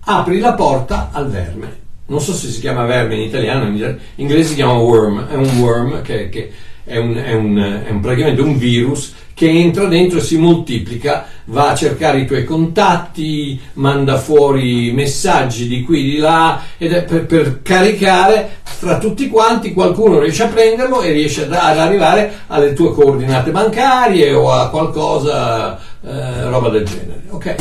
apri 0.00 0.38
la 0.38 0.54
porta 0.54 1.10
al 1.12 1.28
verme 1.28 1.80
non 2.10 2.20
so 2.20 2.34
se 2.34 2.48
si 2.48 2.58
chiama 2.58 2.84
verme 2.84 3.14
in 3.14 3.20
italiano, 3.20 3.66
in 3.68 3.98
inglese 4.16 4.48
si 4.48 4.54
chiama 4.56 4.72
worm, 4.72 5.28
è 5.28 5.34
un 5.34 5.48
worm 5.58 6.02
che, 6.02 6.28
che 6.28 6.52
è, 6.90 6.96
un, 6.96 7.14
è, 7.14 7.32
un, 7.34 7.82
è 7.86 7.90
un, 7.90 8.00
praticamente 8.00 8.40
un 8.40 8.58
virus 8.58 9.14
che 9.32 9.48
entra 9.48 9.86
dentro 9.86 10.18
e 10.18 10.22
si 10.22 10.36
moltiplica, 10.36 11.24
va 11.46 11.70
a 11.70 11.74
cercare 11.74 12.18
i 12.18 12.26
tuoi 12.26 12.44
contatti, 12.44 13.58
manda 13.74 14.18
fuori 14.18 14.92
messaggi 14.92 15.66
di 15.66 15.82
qui 15.82 16.02
di 16.02 16.16
là 16.18 16.60
per, 16.76 17.24
per 17.26 17.62
caricare 17.62 18.58
fra 18.64 18.98
tutti 18.98 19.28
quanti 19.28 19.72
qualcuno 19.72 20.18
riesce 20.18 20.42
a 20.42 20.48
prenderlo 20.48 21.00
e 21.00 21.12
riesce 21.12 21.44
ad, 21.44 21.52
ad 21.52 21.78
arrivare 21.78 22.40
alle 22.48 22.74
tue 22.74 22.92
coordinate 22.92 23.50
bancarie 23.50 24.34
o 24.34 24.50
a 24.52 24.68
qualcosa, 24.68 25.78
eh, 26.04 26.44
roba 26.50 26.68
del 26.68 26.84
genere. 26.84 27.22
Ok? 27.30 27.54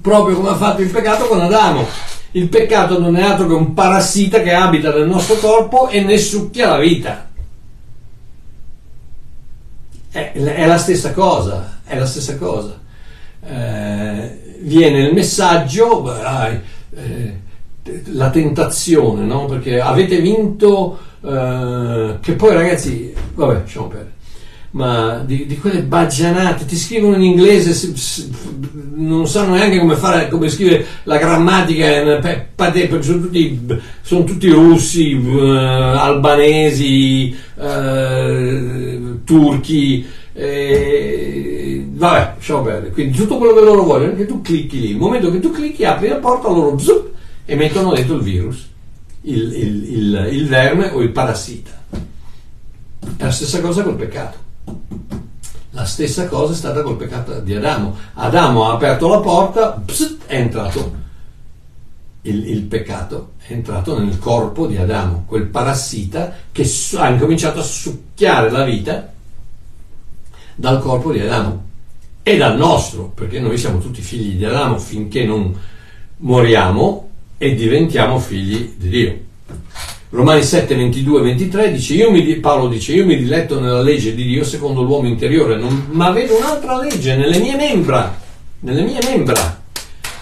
Proprio 0.00 0.36
come 0.36 0.50
ha 0.50 0.56
fatto 0.56 0.80
il 0.80 0.88
peccato 0.88 1.26
con 1.26 1.40
Adamo 1.40 1.86
il 2.32 2.48
peccato 2.48 3.00
non 3.00 3.16
è 3.16 3.22
altro 3.22 3.48
che 3.48 3.54
un 3.54 3.74
parassita 3.74 4.40
che 4.40 4.52
abita 4.52 4.92
nel 4.92 5.08
nostro 5.08 5.34
corpo 5.34 5.88
e 5.88 6.00
ne 6.00 6.16
succhia 6.16 6.68
la 6.68 6.78
vita. 6.78 7.29
È, 10.10 10.32
è 10.32 10.66
la 10.66 10.78
stessa 10.78 11.12
cosa, 11.12 11.80
è 11.84 11.98
la 11.98 12.06
stessa 12.06 12.36
cosa. 12.36 12.78
Eh, 13.42 14.58
viene 14.60 15.06
il 15.06 15.14
messaggio, 15.14 16.12
eh, 16.12 17.40
la 18.06 18.30
tentazione, 18.30 19.24
no? 19.24 19.46
Perché 19.46 19.80
avete 19.80 20.20
vinto, 20.20 20.98
eh, 21.22 22.18
che 22.20 22.32
poi 22.32 22.54
ragazzi, 22.54 23.14
vabbè, 23.34 23.60
lasciamo 23.60 23.86
perdere 23.86 24.18
ma 24.72 25.22
di, 25.26 25.46
di, 25.46 25.58
quelle 25.58 25.82
baggianate, 25.82 26.64
ti 26.64 26.76
scrivono 26.76 27.16
in 27.16 27.22
inglese, 27.22 27.92
non 28.94 29.26
sanno 29.26 29.54
neanche 29.54 29.80
come 29.80 29.96
fare, 29.96 30.28
come 30.28 30.48
scrivere 30.48 30.86
la 31.04 31.16
grammatica, 31.16 32.20
sono 33.00 33.20
tutti, 33.20 33.66
sono 34.00 34.22
tutti 34.22 34.48
russi, 34.48 35.12
uh, 35.12 35.38
albanesi, 35.38 37.36
uh, 37.56 37.62
turchi, 39.24 40.06
eh, 40.32 41.86
vabbè, 41.90 42.34
lasciamo 42.36 42.62
perdere. 42.62 42.92
Quindi 42.92 43.16
tutto 43.16 43.38
quello 43.38 43.54
che 43.54 43.60
loro 43.60 43.82
vogliono 43.82 44.12
è 44.12 44.16
che 44.16 44.26
tu 44.26 44.40
clicchi 44.40 44.80
lì, 44.80 44.90
il 44.90 44.96
momento 44.96 45.30
che 45.30 45.40
tu 45.40 45.50
clicchi 45.50 45.84
apri 45.84 46.08
la 46.08 46.16
porta, 46.16 46.48
loro 46.48 46.72
bzup, 46.72 47.08
e 47.44 47.56
mettono 47.56 47.92
dentro 47.92 48.16
il 48.16 48.22
virus, 48.22 48.68
il, 49.22 49.52
il, 49.54 49.92
il, 49.92 50.28
il 50.32 50.46
verme 50.46 50.90
o 50.90 51.00
il 51.00 51.10
parassita. 51.10 51.70
È 53.16 53.24
la 53.24 53.30
stessa 53.30 53.60
cosa 53.60 53.82
col 53.82 53.96
peccato. 53.96 54.38
La 55.70 55.84
stessa 55.84 56.26
cosa 56.26 56.52
è 56.52 56.56
stata 56.56 56.82
col 56.82 56.96
peccato 56.96 57.40
di 57.40 57.54
Adamo. 57.54 57.96
Adamo 58.14 58.68
ha 58.68 58.72
aperto 58.72 59.08
la 59.08 59.20
porta, 59.20 59.82
pst, 59.84 60.18
è 60.26 60.36
entrato 60.36 61.08
il, 62.22 62.48
il, 62.50 62.62
peccato, 62.62 63.32
è 63.46 63.52
entrato 63.52 63.98
nel 63.98 64.18
corpo 64.18 64.66
di 64.66 64.76
Adamo, 64.76 65.24
quel 65.26 65.46
parassita 65.46 66.34
che 66.52 66.68
ha 66.96 67.08
incominciato 67.08 67.60
a 67.60 67.64
succhiare 67.64 68.50
la 68.50 68.64
vita 68.64 69.12
dal 70.54 70.80
corpo 70.80 71.12
di 71.12 71.20
Adamo 71.20 71.68
e 72.22 72.36
dal 72.36 72.56
nostro, 72.56 73.10
perché 73.14 73.40
noi 73.40 73.56
siamo 73.56 73.78
tutti 73.78 74.02
figli 74.02 74.36
di 74.36 74.44
Adamo 74.44 74.78
finché 74.78 75.24
non 75.24 75.58
moriamo 76.18 77.08
e 77.38 77.54
diventiamo 77.54 78.18
figli 78.18 78.74
di 78.76 78.88
Dio. 78.88 79.18
Romani 80.10 80.42
7, 80.42 80.74
22, 80.74 81.22
23 81.22 81.72
dice, 81.72 82.10
mi, 82.10 82.34
Paolo 82.36 82.68
dice, 82.68 82.92
io 82.92 83.06
mi 83.06 83.16
diletto 83.16 83.60
nella 83.60 83.80
legge 83.80 84.14
di 84.14 84.24
Dio 84.24 84.44
secondo 84.44 84.82
l'uomo 84.82 85.06
interiore, 85.06 85.56
non, 85.56 85.86
ma 85.92 86.10
vedo 86.10 86.36
un'altra 86.36 86.78
legge 86.78 87.16
nelle 87.16 87.38
mie 87.38 87.54
membra, 87.54 88.18
nelle 88.60 88.82
mie 88.82 88.98
membra, 89.04 89.59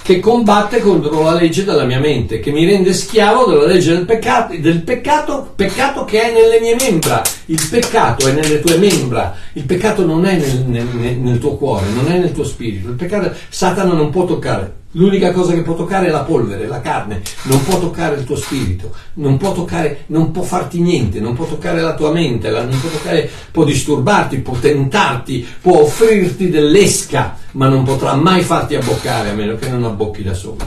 che 0.08 0.20
combatte 0.20 0.80
contro 0.80 1.22
la 1.22 1.34
legge 1.34 1.64
della 1.64 1.84
mia 1.84 2.00
mente, 2.00 2.40
che 2.40 2.50
mi 2.50 2.64
rende 2.64 2.94
schiavo 2.94 3.44
della 3.44 3.66
legge 3.66 3.92
del 3.92 4.06
peccato, 4.06 4.56
del 4.58 4.80
peccato, 4.80 5.52
peccato 5.54 6.06
che 6.06 6.22
è 6.22 6.32
nelle 6.32 6.60
mie 6.60 6.76
membra. 6.80 7.20
Il 7.44 7.60
peccato 7.70 8.26
è 8.26 8.32
nelle 8.32 8.60
tue 8.60 8.78
membra, 8.78 9.36
il 9.52 9.64
peccato 9.64 10.06
non 10.06 10.24
è 10.24 10.38
nel, 10.38 10.64
nel, 10.66 10.86
nel 11.18 11.38
tuo 11.38 11.58
cuore, 11.58 11.88
non 11.90 12.10
è 12.10 12.16
nel 12.16 12.32
tuo 12.32 12.44
spirito, 12.44 12.88
il 12.88 12.94
peccato 12.94 13.36
Satana 13.50 13.92
non 13.92 14.08
può 14.08 14.24
toccare 14.24 14.76
L'unica 14.92 15.32
cosa 15.32 15.52
che 15.52 15.60
può 15.60 15.74
toccare 15.74 16.06
è 16.06 16.10
la 16.10 16.22
polvere, 16.22 16.66
la 16.66 16.80
carne, 16.80 17.20
non 17.42 17.62
può 17.62 17.78
toccare 17.78 18.16
il 18.16 18.24
tuo 18.24 18.36
spirito, 18.36 18.94
non 19.14 19.36
può 19.36 19.52
toccare, 19.52 20.04
non 20.06 20.30
può 20.30 20.42
farti 20.42 20.80
niente, 20.80 21.20
non 21.20 21.34
può 21.34 21.44
toccare 21.44 21.82
la 21.82 21.94
tua 21.94 22.10
mente, 22.10 22.48
la, 22.48 22.62
può 22.64 22.88
toccare, 22.88 23.30
può 23.50 23.64
disturbarti, 23.64 24.38
può 24.38 24.54
tentarti, 24.54 25.46
può 25.60 25.80
offrirti 25.82 26.48
dell'esca, 26.48 27.36
ma 27.52 27.68
non 27.68 27.84
potrà 27.84 28.14
mai 28.14 28.40
farti 28.40 28.76
abboccare 28.76 29.28
a 29.28 29.34
meno 29.34 29.56
che 29.56 29.68
non 29.68 29.84
abbocchi 29.84 30.22
da 30.22 30.32
solo. 30.32 30.64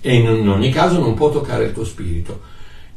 E 0.00 0.14
in, 0.14 0.24
in 0.24 0.48
ogni 0.48 0.70
caso 0.70 0.98
non 0.98 1.12
può 1.12 1.30
toccare 1.30 1.64
il 1.64 1.72
tuo 1.74 1.84
spirito. 1.84 2.40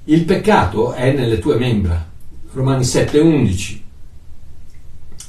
Il 0.06 0.24
peccato 0.24 0.94
è 0.94 1.12
nelle 1.12 1.40
tue 1.40 1.58
membra. 1.58 2.08
Romani 2.54 2.86
7:11. 2.86 3.80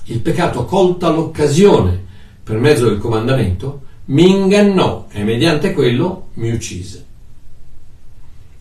Il 0.04 0.20
peccato 0.20 0.64
colta 0.64 1.08
l'occasione 1.08 2.00
per 2.44 2.56
mezzo 2.58 2.88
del 2.88 2.98
comandamento 2.98 3.90
mi 4.06 4.28
ingannò 4.28 5.06
e 5.10 5.22
mediante 5.22 5.72
quello 5.72 6.28
mi 6.34 6.50
uccise. 6.50 7.06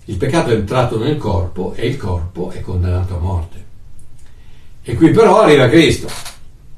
Il 0.05 0.17
peccato 0.17 0.49
è 0.49 0.53
entrato 0.53 0.97
nel 0.97 1.17
corpo 1.17 1.73
e 1.75 1.87
il 1.87 1.97
corpo 1.97 2.51
è 2.51 2.61
condannato 2.61 3.15
a 3.15 3.19
morte. 3.19 3.65
E 4.83 4.95
qui 4.95 5.11
però 5.11 5.41
arriva 5.41 5.69
Cristo. 5.69 6.07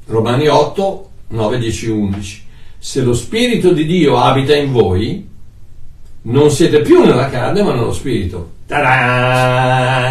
Romani 0.05 0.47
8, 0.47 1.09
9, 1.30 1.57
10, 1.57 1.89
11. 1.89 2.43
Se 2.78 3.01
lo 3.01 3.14
Spirito 3.14 3.72
di 3.72 3.86
Dio 3.86 4.18
abita 4.18 4.55
in 4.55 4.72
voi, 4.72 5.28
non 6.24 6.51
siete 6.51 6.82
più 6.82 7.03
nella 7.03 7.30
carne 7.30 7.64
ma 7.64 7.74
nello 7.74 7.93
Spirito. 7.93 8.51
Ta-da! 8.68 10.03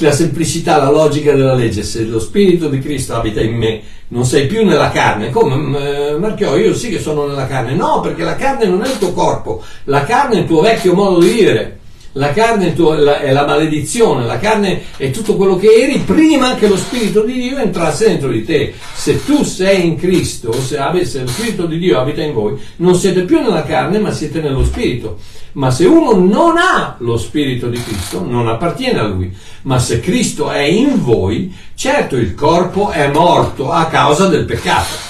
La 0.00 0.12
semplicità, 0.12 0.78
la 0.78 0.90
logica 0.90 1.32
della 1.32 1.54
legge, 1.54 1.82
se 1.82 2.04
lo 2.04 2.18
Spirito 2.18 2.68
di 2.68 2.78
Cristo 2.78 3.14
abita 3.14 3.42
in 3.42 3.54
me, 3.54 3.82
non 4.08 4.24
sei 4.24 4.46
più 4.46 4.64
nella 4.64 4.90
carne. 4.90 5.30
Come 5.30 6.16
Marchiò, 6.18 6.56
io 6.56 6.74
sì 6.74 6.88
che 6.88 6.98
sono 6.98 7.26
nella 7.26 7.46
carne. 7.46 7.74
No, 7.74 8.00
perché 8.00 8.24
la 8.24 8.34
carne 8.34 8.64
non 8.66 8.82
è 8.82 8.86
il 8.86 8.96
tuo 8.98 9.12
corpo, 9.12 9.62
la 9.84 10.04
carne 10.04 10.36
è 10.36 10.38
il 10.40 10.46
tuo 10.46 10.62
vecchio 10.62 10.94
modo 10.94 11.20
di 11.20 11.30
vivere. 11.30 11.79
La 12.12 12.32
carne 12.32 12.74
è, 12.74 13.32
la 13.32 13.46
maledizione, 13.46 14.26
la 14.26 14.38
carne 14.38 14.82
è 14.96 15.10
tutto 15.12 15.36
quello 15.36 15.56
che 15.56 15.68
eri 15.68 16.00
prima 16.00 16.56
che 16.56 16.66
lo 16.66 16.76
Spirito 16.76 17.22
di 17.22 17.34
Dio 17.34 17.58
entrasse 17.58 18.08
dentro 18.08 18.28
di 18.30 18.44
te. 18.44 18.74
Se 18.94 19.24
tu 19.24 19.44
sei 19.44 19.86
in 19.86 19.96
Cristo, 19.96 20.52
se, 20.52 20.78
se 21.04 21.20
lo 21.20 21.28
Spirito 21.28 21.66
di 21.66 21.78
Dio 21.78 22.00
abita 22.00 22.22
in 22.22 22.32
voi, 22.32 22.58
non 22.76 22.96
siete 22.96 23.22
più 23.22 23.40
nella 23.40 23.62
carne, 23.62 24.00
ma 24.00 24.10
siete 24.10 24.40
nello 24.40 24.64
Spirito. 24.64 25.18
Ma 25.52 25.70
se 25.70 25.84
uno 25.84 26.14
non 26.14 26.56
ha 26.56 26.96
lo 26.98 27.16
Spirito 27.16 27.68
di 27.68 27.80
Cristo, 27.80 28.24
non 28.24 28.48
appartiene 28.48 28.98
a 28.98 29.06
lui. 29.06 29.32
Ma 29.62 29.78
se 29.78 30.00
Cristo 30.00 30.50
è 30.50 30.62
in 30.62 31.02
voi, 31.02 31.54
certo 31.74 32.16
il 32.16 32.34
corpo 32.34 32.90
è 32.90 33.08
morto 33.08 33.70
a 33.70 33.86
causa 33.86 34.26
del 34.26 34.44
peccato. 34.46 35.09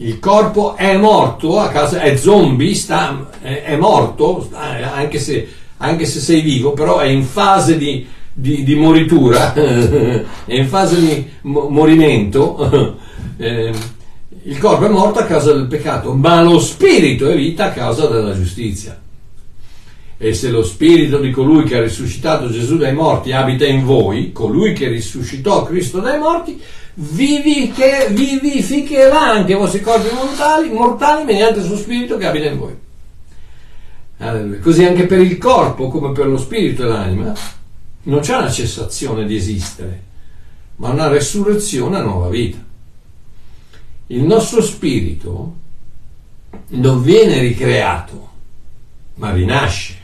Il 0.00 0.20
corpo 0.20 0.76
è 0.76 0.96
morto 0.96 1.58
a 1.58 1.70
causa, 1.70 2.00
è 2.00 2.16
zombie, 2.16 2.72
sta, 2.74 3.30
è, 3.42 3.62
è 3.64 3.76
morto, 3.76 4.48
anche 4.52 5.18
se, 5.18 5.48
anche 5.78 6.06
se, 6.06 6.20
sei 6.20 6.40
vivo, 6.40 6.72
però 6.72 6.98
è 6.98 7.06
in 7.06 7.24
fase 7.24 7.76
di, 7.76 8.06
di, 8.32 8.62
di 8.62 8.74
moritura, 8.76 9.52
è 9.54 10.24
in 10.46 10.68
fase 10.68 11.00
di 11.00 11.26
mo- 11.42 11.68
morimento. 11.68 12.96
Eh, 13.40 13.72
il 14.42 14.58
corpo 14.58 14.84
è 14.84 14.88
morto 14.88 15.20
a 15.20 15.24
causa 15.24 15.52
del 15.52 15.68
peccato, 15.68 16.12
ma 16.12 16.42
lo 16.42 16.58
spirito 16.58 17.28
è 17.28 17.36
vita 17.36 17.66
a 17.66 17.70
causa 17.70 18.08
della 18.08 18.34
giustizia. 18.34 19.00
E 20.18 20.34
se 20.34 20.50
lo 20.50 20.64
spirito 20.64 21.18
di 21.18 21.30
colui 21.30 21.62
che 21.64 21.76
ha 21.76 21.80
risuscitato 21.80 22.50
Gesù 22.50 22.76
dai 22.76 22.92
morti 22.92 23.30
abita 23.32 23.64
in 23.64 23.84
voi, 23.84 24.32
colui 24.32 24.72
che 24.72 24.88
risuscitò 24.88 25.62
Cristo 25.62 26.00
dai 26.00 26.18
morti, 26.18 26.60
vivificherà 26.94 28.10
anche 29.30 29.52
i 29.52 29.56
vostri 29.56 29.80
corpi 29.80 30.12
mortali, 30.12 30.70
mortali 30.70 31.24
mediante 31.24 31.60
il 31.60 31.66
suo 31.66 31.76
spirito 31.76 32.16
che 32.16 32.26
abita 32.26 32.46
in 32.46 32.58
voi. 32.58 32.76
Alleluia. 34.18 34.58
Così 34.58 34.84
anche 34.84 35.06
per 35.06 35.20
il 35.20 35.38
corpo, 35.38 35.88
come 35.88 36.10
per 36.10 36.26
lo 36.26 36.38
spirito 36.38 36.82
e 36.82 36.86
l'anima, 36.86 37.32
non 38.02 38.20
c'è 38.20 38.36
una 38.36 38.50
cessazione 38.50 39.24
di 39.24 39.36
esistere, 39.36 40.02
ma 40.76 40.90
una 40.90 41.06
resurrezione 41.06 41.96
a 41.96 42.02
nuova 42.02 42.28
vita 42.28 42.66
il 44.10 44.22
nostro 44.22 44.62
spirito 44.62 45.56
non 46.68 47.02
viene 47.02 47.40
ricreato, 47.40 48.28
ma 49.16 49.32
rinasce. 49.32 49.97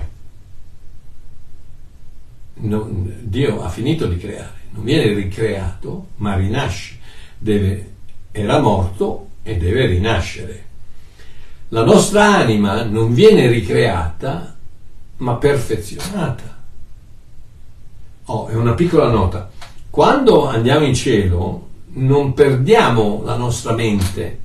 Non, 2.64 3.18
Dio 3.20 3.62
ha 3.62 3.68
finito 3.68 4.06
di 4.06 4.16
creare, 4.16 4.52
non 4.70 4.84
viene 4.84 5.12
ricreato, 5.12 6.08
ma 6.16 6.34
rinasce. 6.34 6.98
Deve, 7.36 7.92
era 8.32 8.58
morto 8.58 9.28
e 9.42 9.56
deve 9.56 9.86
rinascere. 9.86 10.64
La 11.68 11.84
nostra 11.84 12.36
anima 12.36 12.82
non 12.84 13.12
viene 13.12 13.46
ricreata, 13.46 14.56
ma 15.18 15.34
perfezionata. 15.34 16.62
Oh, 18.26 18.46
è 18.46 18.54
una 18.54 18.74
piccola 18.74 19.08
nota. 19.08 19.50
Quando 19.90 20.46
andiamo 20.48 20.86
in 20.86 20.94
cielo, 20.94 21.68
non 21.94 22.32
perdiamo 22.32 23.22
la 23.24 23.36
nostra 23.36 23.72
mente, 23.74 24.38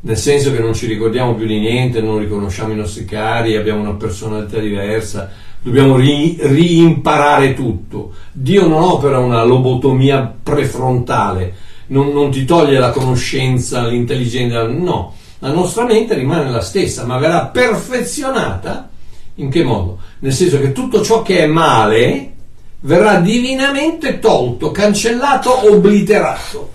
nel 0.00 0.16
senso 0.16 0.52
che 0.52 0.60
non 0.60 0.74
ci 0.74 0.86
ricordiamo 0.86 1.34
più 1.34 1.46
di 1.46 1.58
niente, 1.58 2.00
non 2.00 2.18
riconosciamo 2.18 2.72
i 2.72 2.76
nostri 2.76 3.04
cari, 3.04 3.56
abbiamo 3.56 3.80
una 3.80 3.94
personalità 3.94 4.58
diversa, 4.58 5.30
dobbiamo 5.66 5.96
ri- 5.96 6.38
rimparare 6.40 7.52
tutto. 7.52 8.12
Dio 8.30 8.68
non 8.68 8.82
opera 8.82 9.18
una 9.18 9.42
lobotomia 9.42 10.32
prefrontale, 10.40 11.54
non, 11.88 12.12
non 12.12 12.30
ti 12.30 12.44
toglie 12.44 12.78
la 12.78 12.90
conoscenza, 12.90 13.84
l'intelligenza, 13.84 14.62
no, 14.62 15.14
la 15.40 15.50
nostra 15.50 15.84
mente 15.84 16.14
rimane 16.14 16.50
la 16.50 16.60
stessa, 16.60 17.04
ma 17.04 17.18
verrà 17.18 17.46
perfezionata 17.46 18.88
in 19.34 19.50
che 19.50 19.64
modo? 19.64 19.98
Nel 20.20 20.32
senso 20.32 20.60
che 20.60 20.70
tutto 20.70 21.02
ciò 21.02 21.22
che 21.22 21.40
è 21.40 21.46
male 21.46 22.32
verrà 22.80 23.18
divinamente 23.18 24.20
tolto, 24.20 24.70
cancellato, 24.70 25.72
obliterato. 25.72 26.70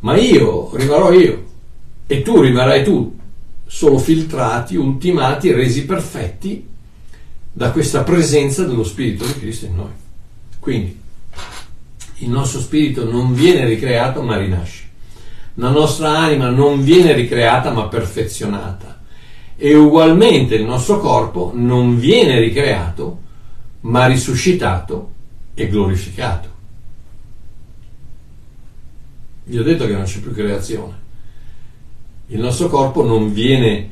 Ma 0.00 0.16
io 0.16 0.70
rimarrò 0.74 1.12
io 1.12 1.44
e 2.06 2.22
tu 2.22 2.40
rimarrai 2.40 2.84
tu, 2.84 3.18
solo 3.66 3.98
filtrati, 3.98 4.76
ultimati, 4.76 5.50
resi 5.52 5.84
perfetti 5.84 6.68
da 7.52 7.70
questa 7.70 8.02
presenza 8.02 8.64
dello 8.64 8.84
Spirito 8.84 9.26
di 9.26 9.38
Cristo 9.38 9.66
in 9.66 9.76
noi. 9.76 9.92
Quindi 10.58 11.00
il 12.18 12.28
nostro 12.28 12.60
spirito 12.60 13.10
non 13.10 13.32
viene 13.32 13.64
ricreato 13.64 14.22
ma 14.22 14.36
rinasce. 14.36 14.88
La 15.54 15.70
nostra 15.70 16.18
anima 16.18 16.50
non 16.50 16.82
viene 16.82 17.12
ricreata 17.12 17.70
ma 17.70 17.88
perfezionata. 17.88 19.00
E 19.56 19.74
ugualmente 19.74 20.54
il 20.54 20.64
nostro 20.64 21.00
corpo 21.00 21.52
non 21.54 21.98
viene 21.98 22.38
ricreato 22.38 23.18
ma 23.80 24.06
risuscitato 24.06 25.12
e 25.54 25.68
glorificato. 25.68 26.48
Vi 29.44 29.58
ho 29.58 29.62
detto 29.62 29.86
che 29.86 29.92
non 29.92 30.04
c'è 30.04 30.20
più 30.20 30.32
creazione. 30.32 30.98
Il 32.28 32.40
nostro 32.40 32.68
corpo 32.68 33.04
non 33.04 33.32
viene 33.32 33.88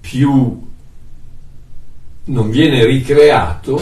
più, 0.00 0.67
non 2.28 2.50
viene 2.50 2.84
ricreato, 2.84 3.80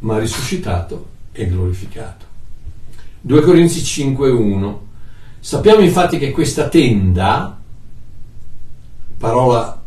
ma 0.00 0.18
risuscitato 0.18 1.08
e 1.32 1.46
glorificato. 1.48 2.26
2 3.22 3.40
Corinzi 3.42 3.80
5.1 3.80 4.88
Sappiamo 5.42 5.80
infatti 5.80 6.18
che 6.18 6.32
questa 6.32 6.68
tenda, 6.68 7.58
parola 9.16 9.82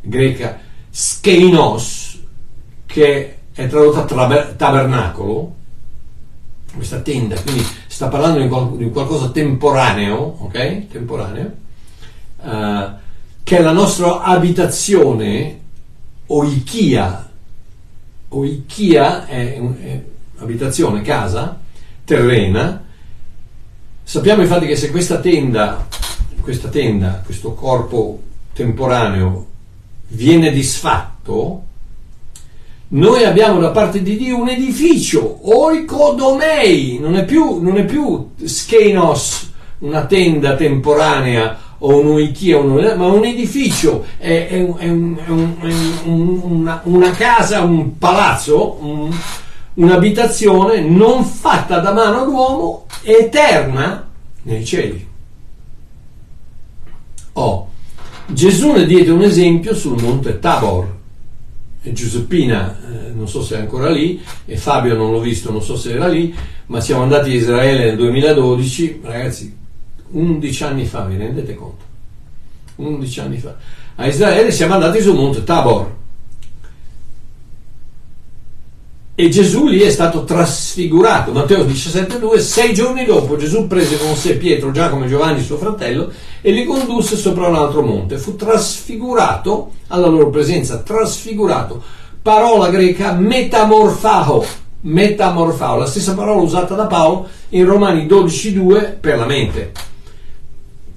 greca 0.00 0.58
skeinos, 0.90 2.20
che 2.84 3.38
è 3.52 3.68
tradotta 3.68 4.04
traber- 4.04 4.56
tabernacolo, 4.56 5.54
questa 6.74 6.98
tenda, 7.00 7.40
quindi 7.40 7.64
sta 7.86 8.08
parlando 8.08 8.40
di, 8.40 8.84
di 8.84 8.90
qualcosa 8.90 9.30
temporaneo, 9.30 10.16
ok? 10.40 10.88
Temporaneo, 10.88 11.52
uh, 12.38 12.90
che 13.42 13.58
è 13.58 13.60
la 13.60 13.72
nostra 13.72 14.22
abitazione 14.22 15.60
o 16.26 16.44
Ikea, 16.44 17.30
o 18.28 18.44
Ikea 18.44 19.26
è, 19.26 19.60
è 19.60 20.02
abitazione, 20.38 21.02
casa, 21.02 21.60
terrena. 22.04 22.84
Sappiamo 24.02 24.42
infatti 24.42 24.66
che 24.66 24.76
se 24.76 24.90
questa 24.90 25.18
tenda, 25.18 25.86
questa 26.40 26.68
tenda, 26.68 27.22
questo 27.24 27.54
corpo 27.54 28.22
temporaneo 28.52 29.46
viene 30.08 30.50
disfatto, 30.50 31.64
noi 32.88 33.24
abbiamo 33.24 33.58
da 33.58 33.70
parte 33.70 34.02
di 34.02 34.16
Dio 34.16 34.38
un 34.38 34.48
edificio, 34.50 35.38
oikodomei, 35.42 36.98
non 37.00 37.16
è 37.16 37.24
più, 37.24 37.62
non 37.62 37.78
è 37.78 37.84
più 37.86 38.32
skenos, 38.44 39.50
una 39.78 40.04
tenda 40.04 40.56
temporanea 40.56 41.61
o 41.84 41.98
un 41.98 42.20
Ikea, 42.20 42.62
ma 42.94 43.06
un 43.06 43.24
edificio, 43.24 44.04
è, 44.18 44.46
è, 44.48 44.74
è, 44.76 44.88
un, 44.88 45.16
un, 46.04 46.40
una, 46.42 46.80
una, 46.84 47.10
casa, 47.10 47.62
un 47.62 47.98
palazzo, 47.98 48.78
un, 48.80 49.12
un'abitazione 49.74 50.80
non 50.80 51.24
fatta 51.24 51.80
da 51.80 51.92
mano 51.92 52.24
d'uomo, 52.24 52.86
eterna 53.02 54.08
nei 54.42 54.64
cieli. 54.64 55.08
Oh, 57.34 57.68
Gesù 58.26 58.72
ne 58.72 58.86
diede 58.86 59.10
un 59.10 59.22
esempio 59.22 59.74
sul 59.74 60.00
monte 60.00 60.38
Tabor. 60.38 61.00
E 61.84 61.92
Giuseppina, 61.92 62.78
eh, 62.78 63.10
non 63.12 63.26
so 63.26 63.42
se 63.42 63.56
è 63.56 63.58
ancora 63.58 63.90
lì, 63.90 64.22
e 64.44 64.56
Fabio 64.56 64.94
non 64.94 65.10
l'ho 65.10 65.18
visto, 65.18 65.50
non 65.50 65.62
so 65.62 65.76
se 65.76 65.94
era 65.94 66.06
lì, 66.06 66.32
ma 66.66 66.80
siamo 66.80 67.02
andati 67.02 67.30
a 67.30 67.34
Israele 67.34 67.86
nel 67.86 67.96
2012, 67.96 69.00
ragazzi, 69.02 69.60
11 70.12 70.64
anni 70.64 70.86
fa, 70.86 71.04
vi 71.04 71.16
rendete 71.16 71.54
conto? 71.54 71.84
11 72.76 73.20
anni 73.20 73.38
fa. 73.38 73.54
A 73.96 74.06
Israele 74.06 74.50
siamo 74.50 74.74
andati 74.74 75.00
sul 75.00 75.14
monte 75.14 75.44
Tabor. 75.44 76.00
E 79.14 79.28
Gesù 79.28 79.66
lì 79.66 79.80
è 79.80 79.90
stato 79.90 80.24
trasfigurato. 80.24 81.32
Matteo 81.32 81.64
17,2 81.64 82.38
Sei 82.38 82.72
giorni 82.72 83.04
dopo 83.04 83.36
Gesù 83.36 83.66
prese 83.66 83.98
con 83.98 84.16
sé 84.16 84.36
Pietro, 84.36 84.70
Giacomo 84.70 85.04
e 85.04 85.08
Giovanni, 85.08 85.42
suo 85.42 85.58
fratello, 85.58 86.10
e 86.40 86.50
li 86.50 86.64
condusse 86.64 87.16
sopra 87.16 87.48
un 87.48 87.56
altro 87.56 87.82
monte. 87.82 88.16
Fu 88.16 88.36
trasfigurato 88.36 89.72
alla 89.88 90.06
loro 90.06 90.30
presenza, 90.30 90.78
trasfigurato. 90.78 91.82
Parola 92.22 92.70
greca 92.70 93.12
metamorfao, 93.12 94.44
metamorfao, 94.80 95.76
la 95.76 95.86
stessa 95.86 96.14
parola 96.14 96.40
usata 96.40 96.74
da 96.74 96.86
Paolo 96.86 97.28
in 97.50 97.66
Romani 97.66 98.06
12,2 98.06 98.98
per 98.98 99.18
la 99.18 99.26
mente. 99.26 99.91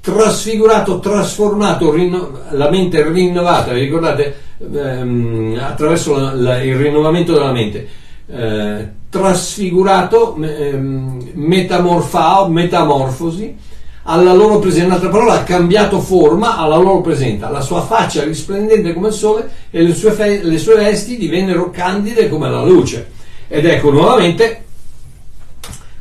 Trasfigurato, 0.06 0.99
trasformato, 0.99 1.91
rinno- 1.91 2.41
la 2.51 2.70
mente 2.70 3.03
rinnovata, 3.10 3.74
vi 3.74 3.82
ricordate? 3.82 4.43
Ehm, 4.60 5.60
attraverso 5.60 6.16
la, 6.16 6.34
la, 6.34 6.62
il 6.62 6.78
rinnovamento 6.78 7.34
della 7.34 7.51
mente 7.51 8.03
eh, 8.28 8.88
trasfigurato, 9.10 10.36
eh, 10.41 10.78
metamorfao, 10.78 12.49
metamorfosi, 12.49 13.56
alla 14.03 14.34
loro 14.34 14.60
presenza, 14.60 14.88
un'altra 14.88 15.10
parola, 15.10 15.34
ha 15.34 15.43
cambiato 15.43 15.99
forma 15.99 16.58
alla 16.58 16.78
loro 16.78 17.01
presenza, 17.01 17.49
la 17.49 17.62
sua 17.62 17.82
faccia 17.82 18.24
risplendente 18.24 18.93
come 18.93 19.08
il 19.08 19.14
sole 19.14 19.49
e 19.72 19.82
le 19.82 19.95
sue, 19.95 20.12
fe- 20.12 20.43
le 20.43 20.58
sue 20.58 20.76
vesti 20.76 21.18
divennero 21.18 21.72
candide 21.72 22.30
come 22.30 22.49
la 22.49 22.64
luce. 22.64 23.12
Ed 23.47 23.66
ecco 23.66 23.91
nuovamente 23.91 24.64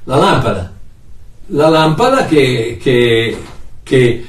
la 0.04 0.16
lampada, 0.16 0.72
la 1.46 1.68
lampada 1.68 2.26
che, 2.26 2.78
che, 2.80 3.36
che 3.84 4.26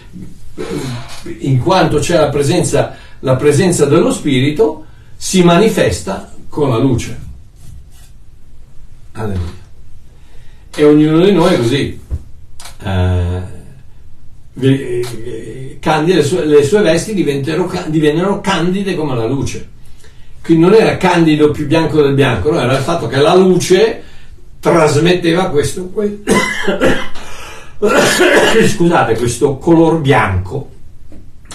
in 1.40 1.60
quanto 1.60 1.98
c'è 1.98 2.18
la 2.18 2.30
presenza, 2.30 2.96
la 3.22 3.36
presenza 3.36 3.86
dello 3.86 4.12
Spirito, 4.12 4.86
si 5.18 5.42
manifesta 5.42 6.32
con 6.48 6.70
la 6.70 6.78
luce. 6.78 7.20
Alleluia. 9.14 9.64
E 10.76 10.84
ognuno 10.84 11.26
di 11.26 11.32
noi 11.32 11.54
è 11.54 11.58
così. 11.58 12.00
Uh, 12.84 13.54
candide, 15.80 16.18
le, 16.18 16.24
sue, 16.24 16.46
le 16.46 16.64
sue 16.64 16.82
vesti 16.82 17.14
divennero, 17.14 18.42
candide 18.42 18.96
come 18.96 19.16
la 19.16 19.26
luce. 19.26 19.70
Quindi 20.44 20.64
non 20.64 20.74
era 20.76 20.98
candido 20.98 21.50
più 21.52 21.66
bianco 21.66 22.02
del 22.02 22.14
bianco, 22.14 22.52
no? 22.52 22.60
era 22.60 22.78
il 22.78 22.84
fatto 22.84 23.08
che 23.08 23.18
la 23.18 23.34
luce 23.36 24.04
trasmetteva 24.60 25.50
questo, 25.50 25.92
scusate, 28.68 29.16
questo 29.16 29.58
color 29.58 30.02
bianco. 30.02 30.70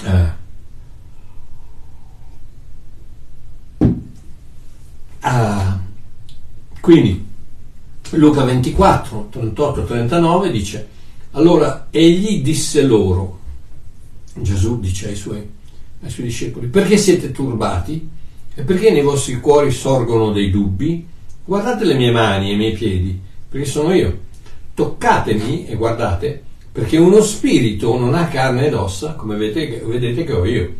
Uh, 0.03 0.29
uh, 5.23 5.79
quindi 6.81 7.29
Luca 8.11 8.45
24, 8.45 9.29
38, 9.31 9.85
39 9.85 10.51
dice, 10.51 10.89
allora 11.33 11.87
egli 11.91 12.43
disse 12.43 12.83
loro, 12.83 13.39
Gesù 14.35 14.81
dice 14.81 15.09
ai 15.09 15.17
suoi, 15.17 15.49
ai 16.03 16.11
suoi 16.11 16.27
discepoli, 16.27 16.67
perché 16.67 16.97
siete 16.97 17.31
turbati 17.31 18.09
e 18.55 18.63
perché 18.63 18.91
nei 18.91 19.03
vostri 19.03 19.39
cuori 19.39 19.71
sorgono 19.71 20.33
dei 20.33 20.51
dubbi? 20.51 21.07
Guardate 21.45 21.85
le 21.85 21.95
mie 21.95 22.11
mani 22.11 22.51
e 22.51 22.55
i 22.55 22.57
miei 22.57 22.73
piedi, 22.73 23.21
perché 23.49 23.67
sono 23.67 23.93
io. 23.93 24.29
Toccatemi 24.81 25.67
e 25.67 25.77
guardate, 25.77 26.43
perché 26.73 26.97
uno 26.97 27.21
spirito 27.21 27.99
non 27.99 28.15
ha 28.15 28.29
carne 28.29 28.69
ed 28.69 28.73
ossa, 28.73 29.13
come 29.13 29.37
vedete, 29.37 29.83
vedete 29.85 30.25
che 30.25 30.33
ho 30.33 30.47
io. 30.47 30.73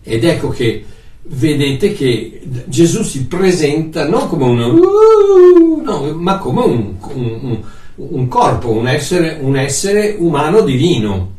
Ed 0.00 0.22
ecco 0.22 0.50
che 0.50 0.84
vedete 1.22 1.92
che 1.92 2.40
Gesù 2.66 3.02
si 3.02 3.26
presenta 3.26 4.06
non 4.06 4.28
come 4.28 4.44
un 4.44 4.60
uh, 4.60 5.82
no, 5.82 6.12
ma 6.12 6.38
come 6.38 6.64
un, 6.64 6.94
un, 7.00 7.62
un 7.96 8.28
corpo, 8.28 8.70
un 8.70 8.86
essere, 8.86 9.38
un 9.40 9.56
essere 9.56 10.14
umano 10.16 10.60
divino, 10.60 11.32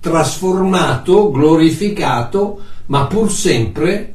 trasformato, 0.00 1.30
glorificato, 1.30 2.60
ma 2.86 3.06
pur 3.06 3.30
sempre 3.30 4.14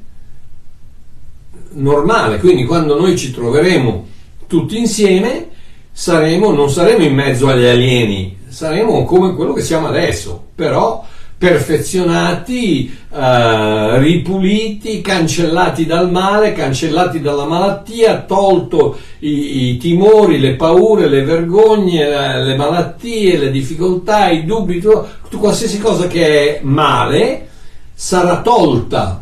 normale. 1.70 2.39
Quindi 2.39 2.66
quando 2.66 3.00
noi 3.00 3.18
ci 3.18 3.32
troveremo 3.32 4.08
tutti 4.46 4.78
insieme, 4.78 5.52
saremo, 5.94 6.52
non 6.52 6.72
saremo 6.72 7.04
in 7.04 7.14
mezzo 7.14 7.48
agli 7.48 7.66
alieni, 7.66 8.39
saremo 8.48 9.06
come 9.06 9.36
quello 9.36 9.54
che 9.54 9.62
siamo 9.62 9.88
adesso, 9.88 10.44
però 10.56 11.06
perfezionati, 11.38 12.98
eh, 13.14 14.00
ripuliti, 14.00 15.02
cancellati 15.02 15.86
dal 15.86 16.10
male, 16.10 16.54
cancellati 16.54 17.20
dalla 17.20 17.46
malattia, 17.46 18.22
tolto 18.22 18.98
i, 19.20 19.72
i 19.72 19.78
timori, 19.78 20.39
le 20.39 20.56
paure, 20.56 21.08
le 21.08 21.24
vergogne, 21.24 22.08
le, 22.08 22.44
le, 22.44 22.56
malattie, 22.56 23.38
le 23.38 23.52
difficoltà, 23.52 24.30
i 24.30 24.46
dubbi, 24.46 24.80
tutto, 24.80 25.38
qualsiasi 25.38 25.80
cosa 25.80 26.08
che 26.08 26.26
è 26.26 26.60
male 26.64 27.50
sarà 27.94 28.41
tolta 28.41 29.22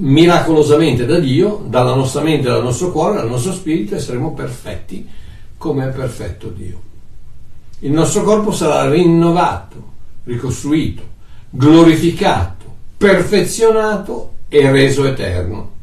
miracolosamente 0.00 1.04
da 1.04 1.18
Dio, 1.18 1.64
dalla 1.66 1.94
nostra 1.94 2.22
mente, 2.22 2.48
dal 2.48 2.62
nostro 2.62 2.90
cuore, 2.92 3.16
dal 3.16 3.28
nostro 3.28 3.52
spirito 3.52 3.94
e 3.94 3.98
saremo 3.98 4.32
perfetti 4.32 5.06
come 5.58 5.88
è 5.88 5.92
perfetto 5.92 6.48
Dio. 6.48 6.80
Il 7.80 7.92
nostro 7.92 8.22
corpo 8.22 8.50
sarà 8.50 8.88
rinnovato 8.88 9.86
ricostruito, 10.24 11.02
glorificato, 11.50 12.64
perfezionato 12.96 14.32
e 14.48 14.70
reso 14.70 15.06
eterno. 15.06 15.76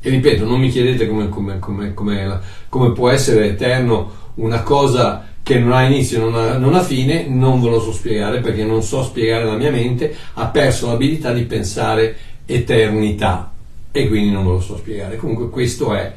E 0.00 0.08
ripeto, 0.08 0.44
non 0.44 0.60
mi 0.60 0.70
chiedete 0.70 1.08
come, 1.08 1.28
come, 1.28 1.58
come, 1.58 2.40
come 2.68 2.92
può 2.92 3.10
essere 3.10 3.48
eterno 3.48 4.18
una 4.34 4.62
cosa 4.62 5.26
che 5.42 5.58
non 5.58 5.72
ha 5.72 5.82
inizio 5.82 6.28
non 6.28 6.60
non 6.60 6.74
ha 6.74 6.82
fine, 6.82 7.26
non 7.26 7.60
ve 7.60 7.70
lo 7.70 7.80
so 7.80 7.92
spiegare 7.92 8.40
perché 8.40 8.64
non 8.64 8.82
so 8.82 9.02
spiegare 9.02 9.44
la 9.44 9.56
mia 9.56 9.70
mente, 9.70 10.14
ha 10.34 10.46
perso 10.46 10.86
l'abilità 10.86 11.32
di 11.32 11.42
pensare 11.42 12.16
eternità 12.46 13.52
e 13.90 14.08
quindi 14.08 14.30
non 14.30 14.44
ve 14.44 14.50
lo 14.50 14.60
so 14.60 14.76
spiegare. 14.76 15.16
Comunque 15.16 15.48
questo 15.50 15.94
è... 15.94 16.12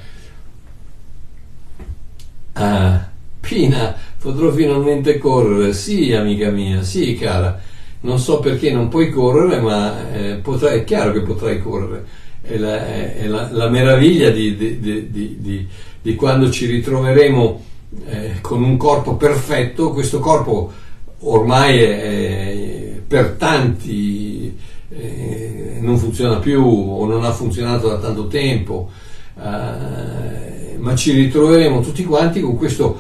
Uh, 2.56 3.00
Pina, 3.40 3.96
potrò 4.20 4.52
finalmente 4.52 5.18
correre. 5.18 5.74
Sì, 5.74 6.14
amica 6.14 6.50
mia, 6.50 6.82
sì, 6.84 7.16
cara. 7.16 7.60
Non 8.02 8.20
so 8.20 8.40
perché 8.40 8.72
non 8.72 8.88
puoi 8.90 9.10
correre, 9.10 9.60
ma 9.60 10.12
eh, 10.12 10.36
potrai, 10.36 10.80
è 10.80 10.84
chiaro 10.84 11.12
che 11.12 11.22
potrai 11.22 11.62
correre. 11.62 12.06
È 12.42 12.58
la, 12.58 12.86
è, 12.86 13.16
è 13.18 13.28
la, 13.28 13.50
la 13.52 13.70
meraviglia 13.70 14.30
di, 14.30 14.56
di, 14.56 14.80
di, 14.80 15.68
di, 16.02 16.16
quando 16.16 16.50
ci 16.52 16.66
ritroveremo 16.66 17.64
eh, 18.08 18.34
con 18.42 18.64
un 18.64 18.78
corpo 18.78 19.16
perfetto. 19.16 19.92
Questo 19.92 20.20
corpo 20.20 20.72
ormai 21.20 21.80
è, 21.80 23.02
per 23.08 23.36
tanti 23.38 24.58
eh, 24.90 25.78
non 25.80 25.98
funziona 25.98 26.38
più 26.38 26.62
o 26.64 27.06
non 27.06 27.24
ha 27.24 27.32
funzionato 27.32 27.88
da 27.88 27.98
tanto 27.98 28.28
tempo, 28.28 28.90
eh, 29.38 30.43
ma 30.84 30.96
ci 30.98 31.14
ritroveremo 31.14 31.80
tutti 31.80 32.04
quanti 32.04 32.42
con 32.42 32.58
questo 32.58 33.00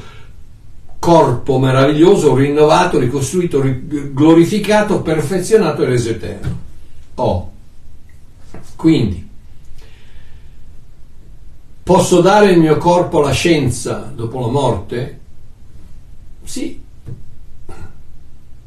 corpo 1.00 1.60
meraviglioso, 1.60 2.34
rinnovato, 2.34 2.98
ricostruito, 2.98 3.62
glorificato, 3.62 5.02
perfezionato 5.02 5.84
e 5.84 5.86
reso 5.86 6.10
eterno. 6.10 6.60
Oh. 7.16 7.52
Quindi, 8.78 9.28
posso 11.84 12.22
dare 12.22 12.52
il 12.52 12.60
mio 12.60 12.78
corpo 12.78 13.20
alla 13.20 13.34
scienza 13.34 14.10
dopo 14.16 14.40
la 14.40 14.48
morte? 14.48 15.20
Sì. 16.46 16.82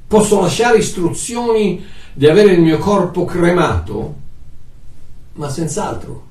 Posso 0.07 0.41
lasciare 0.43 0.77
istruzioni 0.77 1.83
di 2.13 2.27
avere 2.29 2.53
il 2.53 2.61
mio 2.61 2.77
corpo 2.77 3.25
cremato? 3.25 4.15
Ma 5.33 5.49
senz'altro 5.49 6.26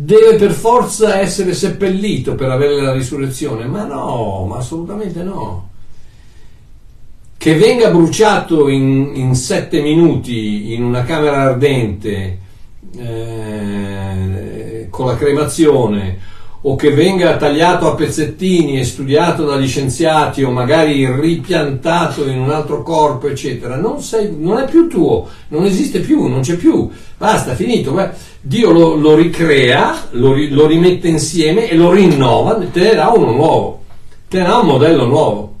deve 0.00 0.36
per 0.36 0.52
forza 0.52 1.18
essere 1.18 1.52
seppellito 1.54 2.36
per 2.36 2.48
avere 2.50 2.80
la 2.80 2.92
risurrezione? 2.92 3.66
Ma 3.66 3.82
no, 3.82 4.46
ma 4.48 4.58
assolutamente 4.58 5.24
no. 5.24 5.70
Che 7.36 7.54
venga 7.56 7.90
bruciato 7.90 8.68
in, 8.68 9.10
in 9.14 9.34
sette 9.34 9.80
minuti 9.80 10.72
in 10.72 10.84
una 10.84 11.02
camera 11.02 11.42
ardente 11.42 12.38
eh, 12.96 14.86
con 14.88 15.06
la 15.06 15.16
cremazione 15.16 16.18
o 16.60 16.74
che 16.74 16.90
venga 16.90 17.36
tagliato 17.36 17.88
a 17.88 17.94
pezzettini 17.94 18.80
e 18.80 18.84
studiato 18.84 19.44
dagli 19.44 19.68
scienziati 19.68 20.42
o 20.42 20.50
magari 20.50 21.08
ripiantato 21.08 22.26
in 22.26 22.40
un 22.40 22.50
altro 22.50 22.82
corpo, 22.82 23.28
eccetera, 23.28 23.76
non, 23.76 24.02
sei, 24.02 24.34
non 24.36 24.58
è 24.58 24.68
più 24.68 24.88
tuo, 24.88 25.28
non 25.48 25.64
esiste 25.64 26.00
più, 26.00 26.26
non 26.26 26.40
c'è 26.40 26.56
più, 26.56 26.90
basta, 27.16 27.54
finito. 27.54 27.92
Beh, 27.92 28.10
Dio 28.40 28.72
lo, 28.72 28.96
lo 28.96 29.14
ricrea, 29.14 30.08
lo, 30.10 30.34
lo, 30.48 30.66
rimette 30.66 31.06
insieme 31.06 31.68
e 31.68 31.76
lo 31.76 31.92
rinnova, 31.92 32.54
te 32.72 32.80
ne 32.80 32.94
dà 32.94 33.08
uno 33.08 33.30
nuovo, 33.30 33.84
te 34.28 34.38
ne 34.38 34.46
dà 34.46 34.58
un 34.58 34.66
modello 34.66 35.04
nuovo. 35.04 35.56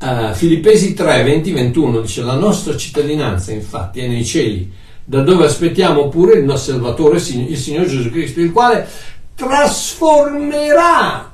Uh, 0.00 0.32
Filippesi 0.32 0.94
3, 0.94 1.24
20, 1.24 1.50
21 1.52 2.00
dice 2.02 2.22
la 2.22 2.36
nostra 2.36 2.76
cittadinanza 2.76 3.50
infatti 3.50 3.98
è 3.98 4.06
nei 4.06 4.24
cieli 4.24 4.70
da 5.08 5.22
dove 5.22 5.46
aspettiamo 5.46 6.08
pure 6.08 6.34
il 6.34 6.44
nostro 6.44 6.74
Salvatore, 6.74 7.16
il 7.16 7.56
Signore 7.56 7.86
Gesù 7.86 8.10
Cristo, 8.10 8.40
il 8.40 8.52
quale 8.52 8.86
trasformerà. 9.34 11.32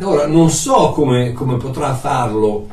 Ora, 0.00 0.26
non 0.26 0.48
so 0.48 0.92
come, 0.94 1.34
come 1.34 1.58
potrà 1.58 1.94
farlo. 1.94 2.68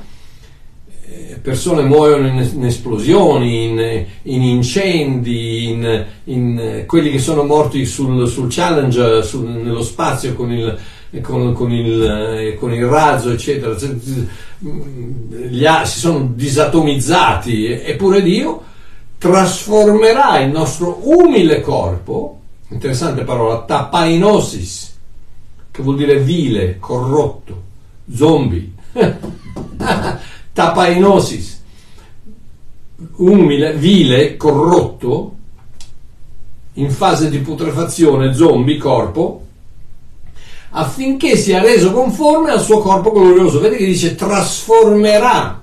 Eh, 1.10 1.40
persone 1.42 1.82
muoiono 1.84 2.26
in, 2.26 2.50
in 2.54 2.66
esplosioni, 2.66 3.66
in, 3.66 4.06
in 4.22 4.44
incendi, 4.44 5.72
in, 5.72 6.06
in, 6.24 6.84
quelli 6.88 7.12
che 7.12 7.20
sono 7.20 7.44
morti 7.44 7.86
sul, 7.86 8.30
sul 8.30 8.48
challenge, 8.50 9.24
sul, 9.24 9.44
nello 9.44 9.84
spazio 9.84 10.36
con 10.36 10.54
il, 10.54 10.80
con, 11.22 11.52
con, 11.52 11.70
il, 11.70 12.02
eh, 12.02 12.56
con, 12.56 12.72
il, 12.72 12.86
razzo, 12.86 13.30
eccetera, 13.30 13.76
gli, 14.58 15.66
si 15.84 16.00
sono 16.00 16.32
disatomizzati, 16.34 17.66
eppure 17.72 18.22
Dio 18.22 18.64
trasformerà 19.18 20.40
il 20.40 20.52
nostro 20.52 21.00
umile 21.04 21.62
corpo, 21.62 22.40
interessante 22.70 23.24
parola, 23.24 23.62
tapainosis, 23.62 24.96
che 25.72 25.82
vuol 25.82 25.98
dire 25.98 26.20
vile, 26.20 26.78
corrotto, 26.80 27.64
zombie, 28.14 28.72
tapainosis, 30.54 31.64
umile, 33.18 33.74
vile, 33.74 34.38
corrotto, 34.38 35.36
in 36.74 36.92
fase 36.92 37.30
di 37.30 37.40
putrefazione, 37.40 38.34
zombie, 38.34 38.78
corpo, 38.78 39.46
affinché 40.72 41.36
sia 41.36 41.62
reso 41.62 41.92
conforme 41.92 42.52
al 42.52 42.62
suo 42.62 42.80
corpo 42.80 43.12
glorioso. 43.12 43.60
Vedi 43.60 43.78
che 43.78 43.86
dice 43.86 44.16
trasformerà, 44.16 45.62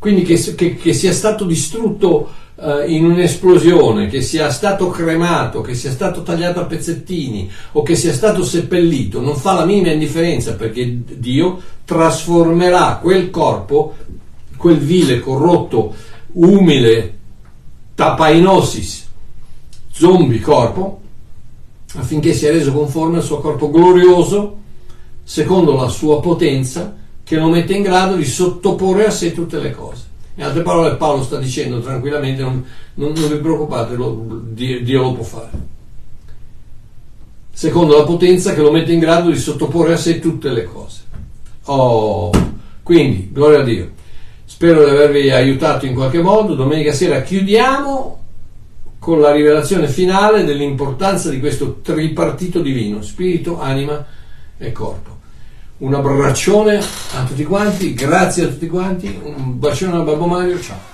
quindi 0.00 0.22
che, 0.22 0.54
che, 0.54 0.76
che 0.76 0.94
sia 0.94 1.12
stato 1.12 1.44
distrutto 1.44 2.30
eh, 2.56 2.90
in 2.90 3.04
un'esplosione, 3.04 4.08
che 4.08 4.22
sia 4.22 4.50
stato 4.50 4.88
cremato, 4.88 5.60
che 5.60 5.74
sia 5.74 5.90
stato 5.90 6.22
tagliato 6.22 6.58
a 6.58 6.64
pezzettini 6.64 7.50
o 7.72 7.82
che 7.82 7.96
sia 7.96 8.14
stato 8.14 8.42
seppellito, 8.42 9.20
non 9.20 9.36
fa 9.36 9.52
la 9.52 9.66
minima 9.66 9.90
indifferenza 9.92 10.54
perché 10.54 11.02
Dio 11.18 11.60
trasformerà 11.84 12.98
quel 13.02 13.28
corpo, 13.28 13.94
quel 14.56 14.78
vile, 14.78 15.20
corrotto, 15.20 15.94
umile, 16.32 17.18
tapainosis, 17.94 19.06
zombie 19.92 20.40
corpo, 20.40 21.00
affinché 21.96 22.32
sia 22.32 22.50
reso 22.50 22.72
conforme 22.72 23.18
al 23.18 23.22
suo 23.22 23.40
corpo 23.40 23.70
glorioso, 23.70 24.56
secondo 25.22 25.76
la 25.76 25.88
sua 25.88 26.20
potenza, 26.20 26.96
che 27.30 27.36
lo 27.36 27.48
mette 27.48 27.74
in 27.74 27.82
grado 27.82 28.16
di 28.16 28.24
sottoporre 28.24 29.06
a 29.06 29.10
sé 29.10 29.32
tutte 29.32 29.60
le 29.60 29.70
cose. 29.70 30.02
In 30.34 30.42
altre 30.42 30.62
parole 30.62 30.96
Paolo 30.96 31.22
sta 31.22 31.38
dicendo 31.38 31.78
tranquillamente 31.78 32.42
non, 32.42 32.64
non, 32.94 33.12
non 33.12 33.28
vi 33.28 33.36
preoccupate, 33.36 33.94
lo, 33.94 34.42
Dio 34.50 35.00
lo 35.00 35.12
può 35.12 35.22
fare. 35.22 35.50
Secondo 37.52 37.96
la 37.96 38.02
potenza 38.02 38.52
che 38.52 38.60
lo 38.60 38.72
mette 38.72 38.90
in 38.90 38.98
grado 38.98 39.30
di 39.30 39.38
sottoporre 39.38 39.92
a 39.92 39.96
sé 39.96 40.18
tutte 40.18 40.50
le 40.50 40.64
cose. 40.64 41.02
Oh, 41.66 42.32
quindi, 42.82 43.28
gloria 43.30 43.60
a 43.60 43.64
Dio. 43.64 43.90
Spero 44.44 44.82
di 44.82 44.90
avervi 44.90 45.30
aiutato 45.30 45.86
in 45.86 45.94
qualche 45.94 46.20
modo. 46.20 46.56
Domenica 46.56 46.92
sera 46.92 47.22
chiudiamo 47.22 48.24
con 48.98 49.20
la 49.20 49.30
rivelazione 49.30 49.86
finale 49.86 50.42
dell'importanza 50.42 51.30
di 51.30 51.38
questo 51.38 51.78
tripartito 51.80 52.60
divino, 52.60 53.02
spirito, 53.02 53.60
anima 53.60 54.04
e 54.58 54.72
corpo 54.72 55.18
un 55.80 55.94
abbraccione 55.94 56.78
a 56.78 57.24
tutti 57.26 57.44
quanti, 57.44 57.94
grazie 57.94 58.44
a 58.44 58.48
tutti 58.48 58.66
quanti, 58.66 59.20
un 59.22 59.58
bacione 59.58 59.96
a 59.96 60.00
Babbo 60.00 60.26
Mario, 60.26 60.60
ciao. 60.60 60.89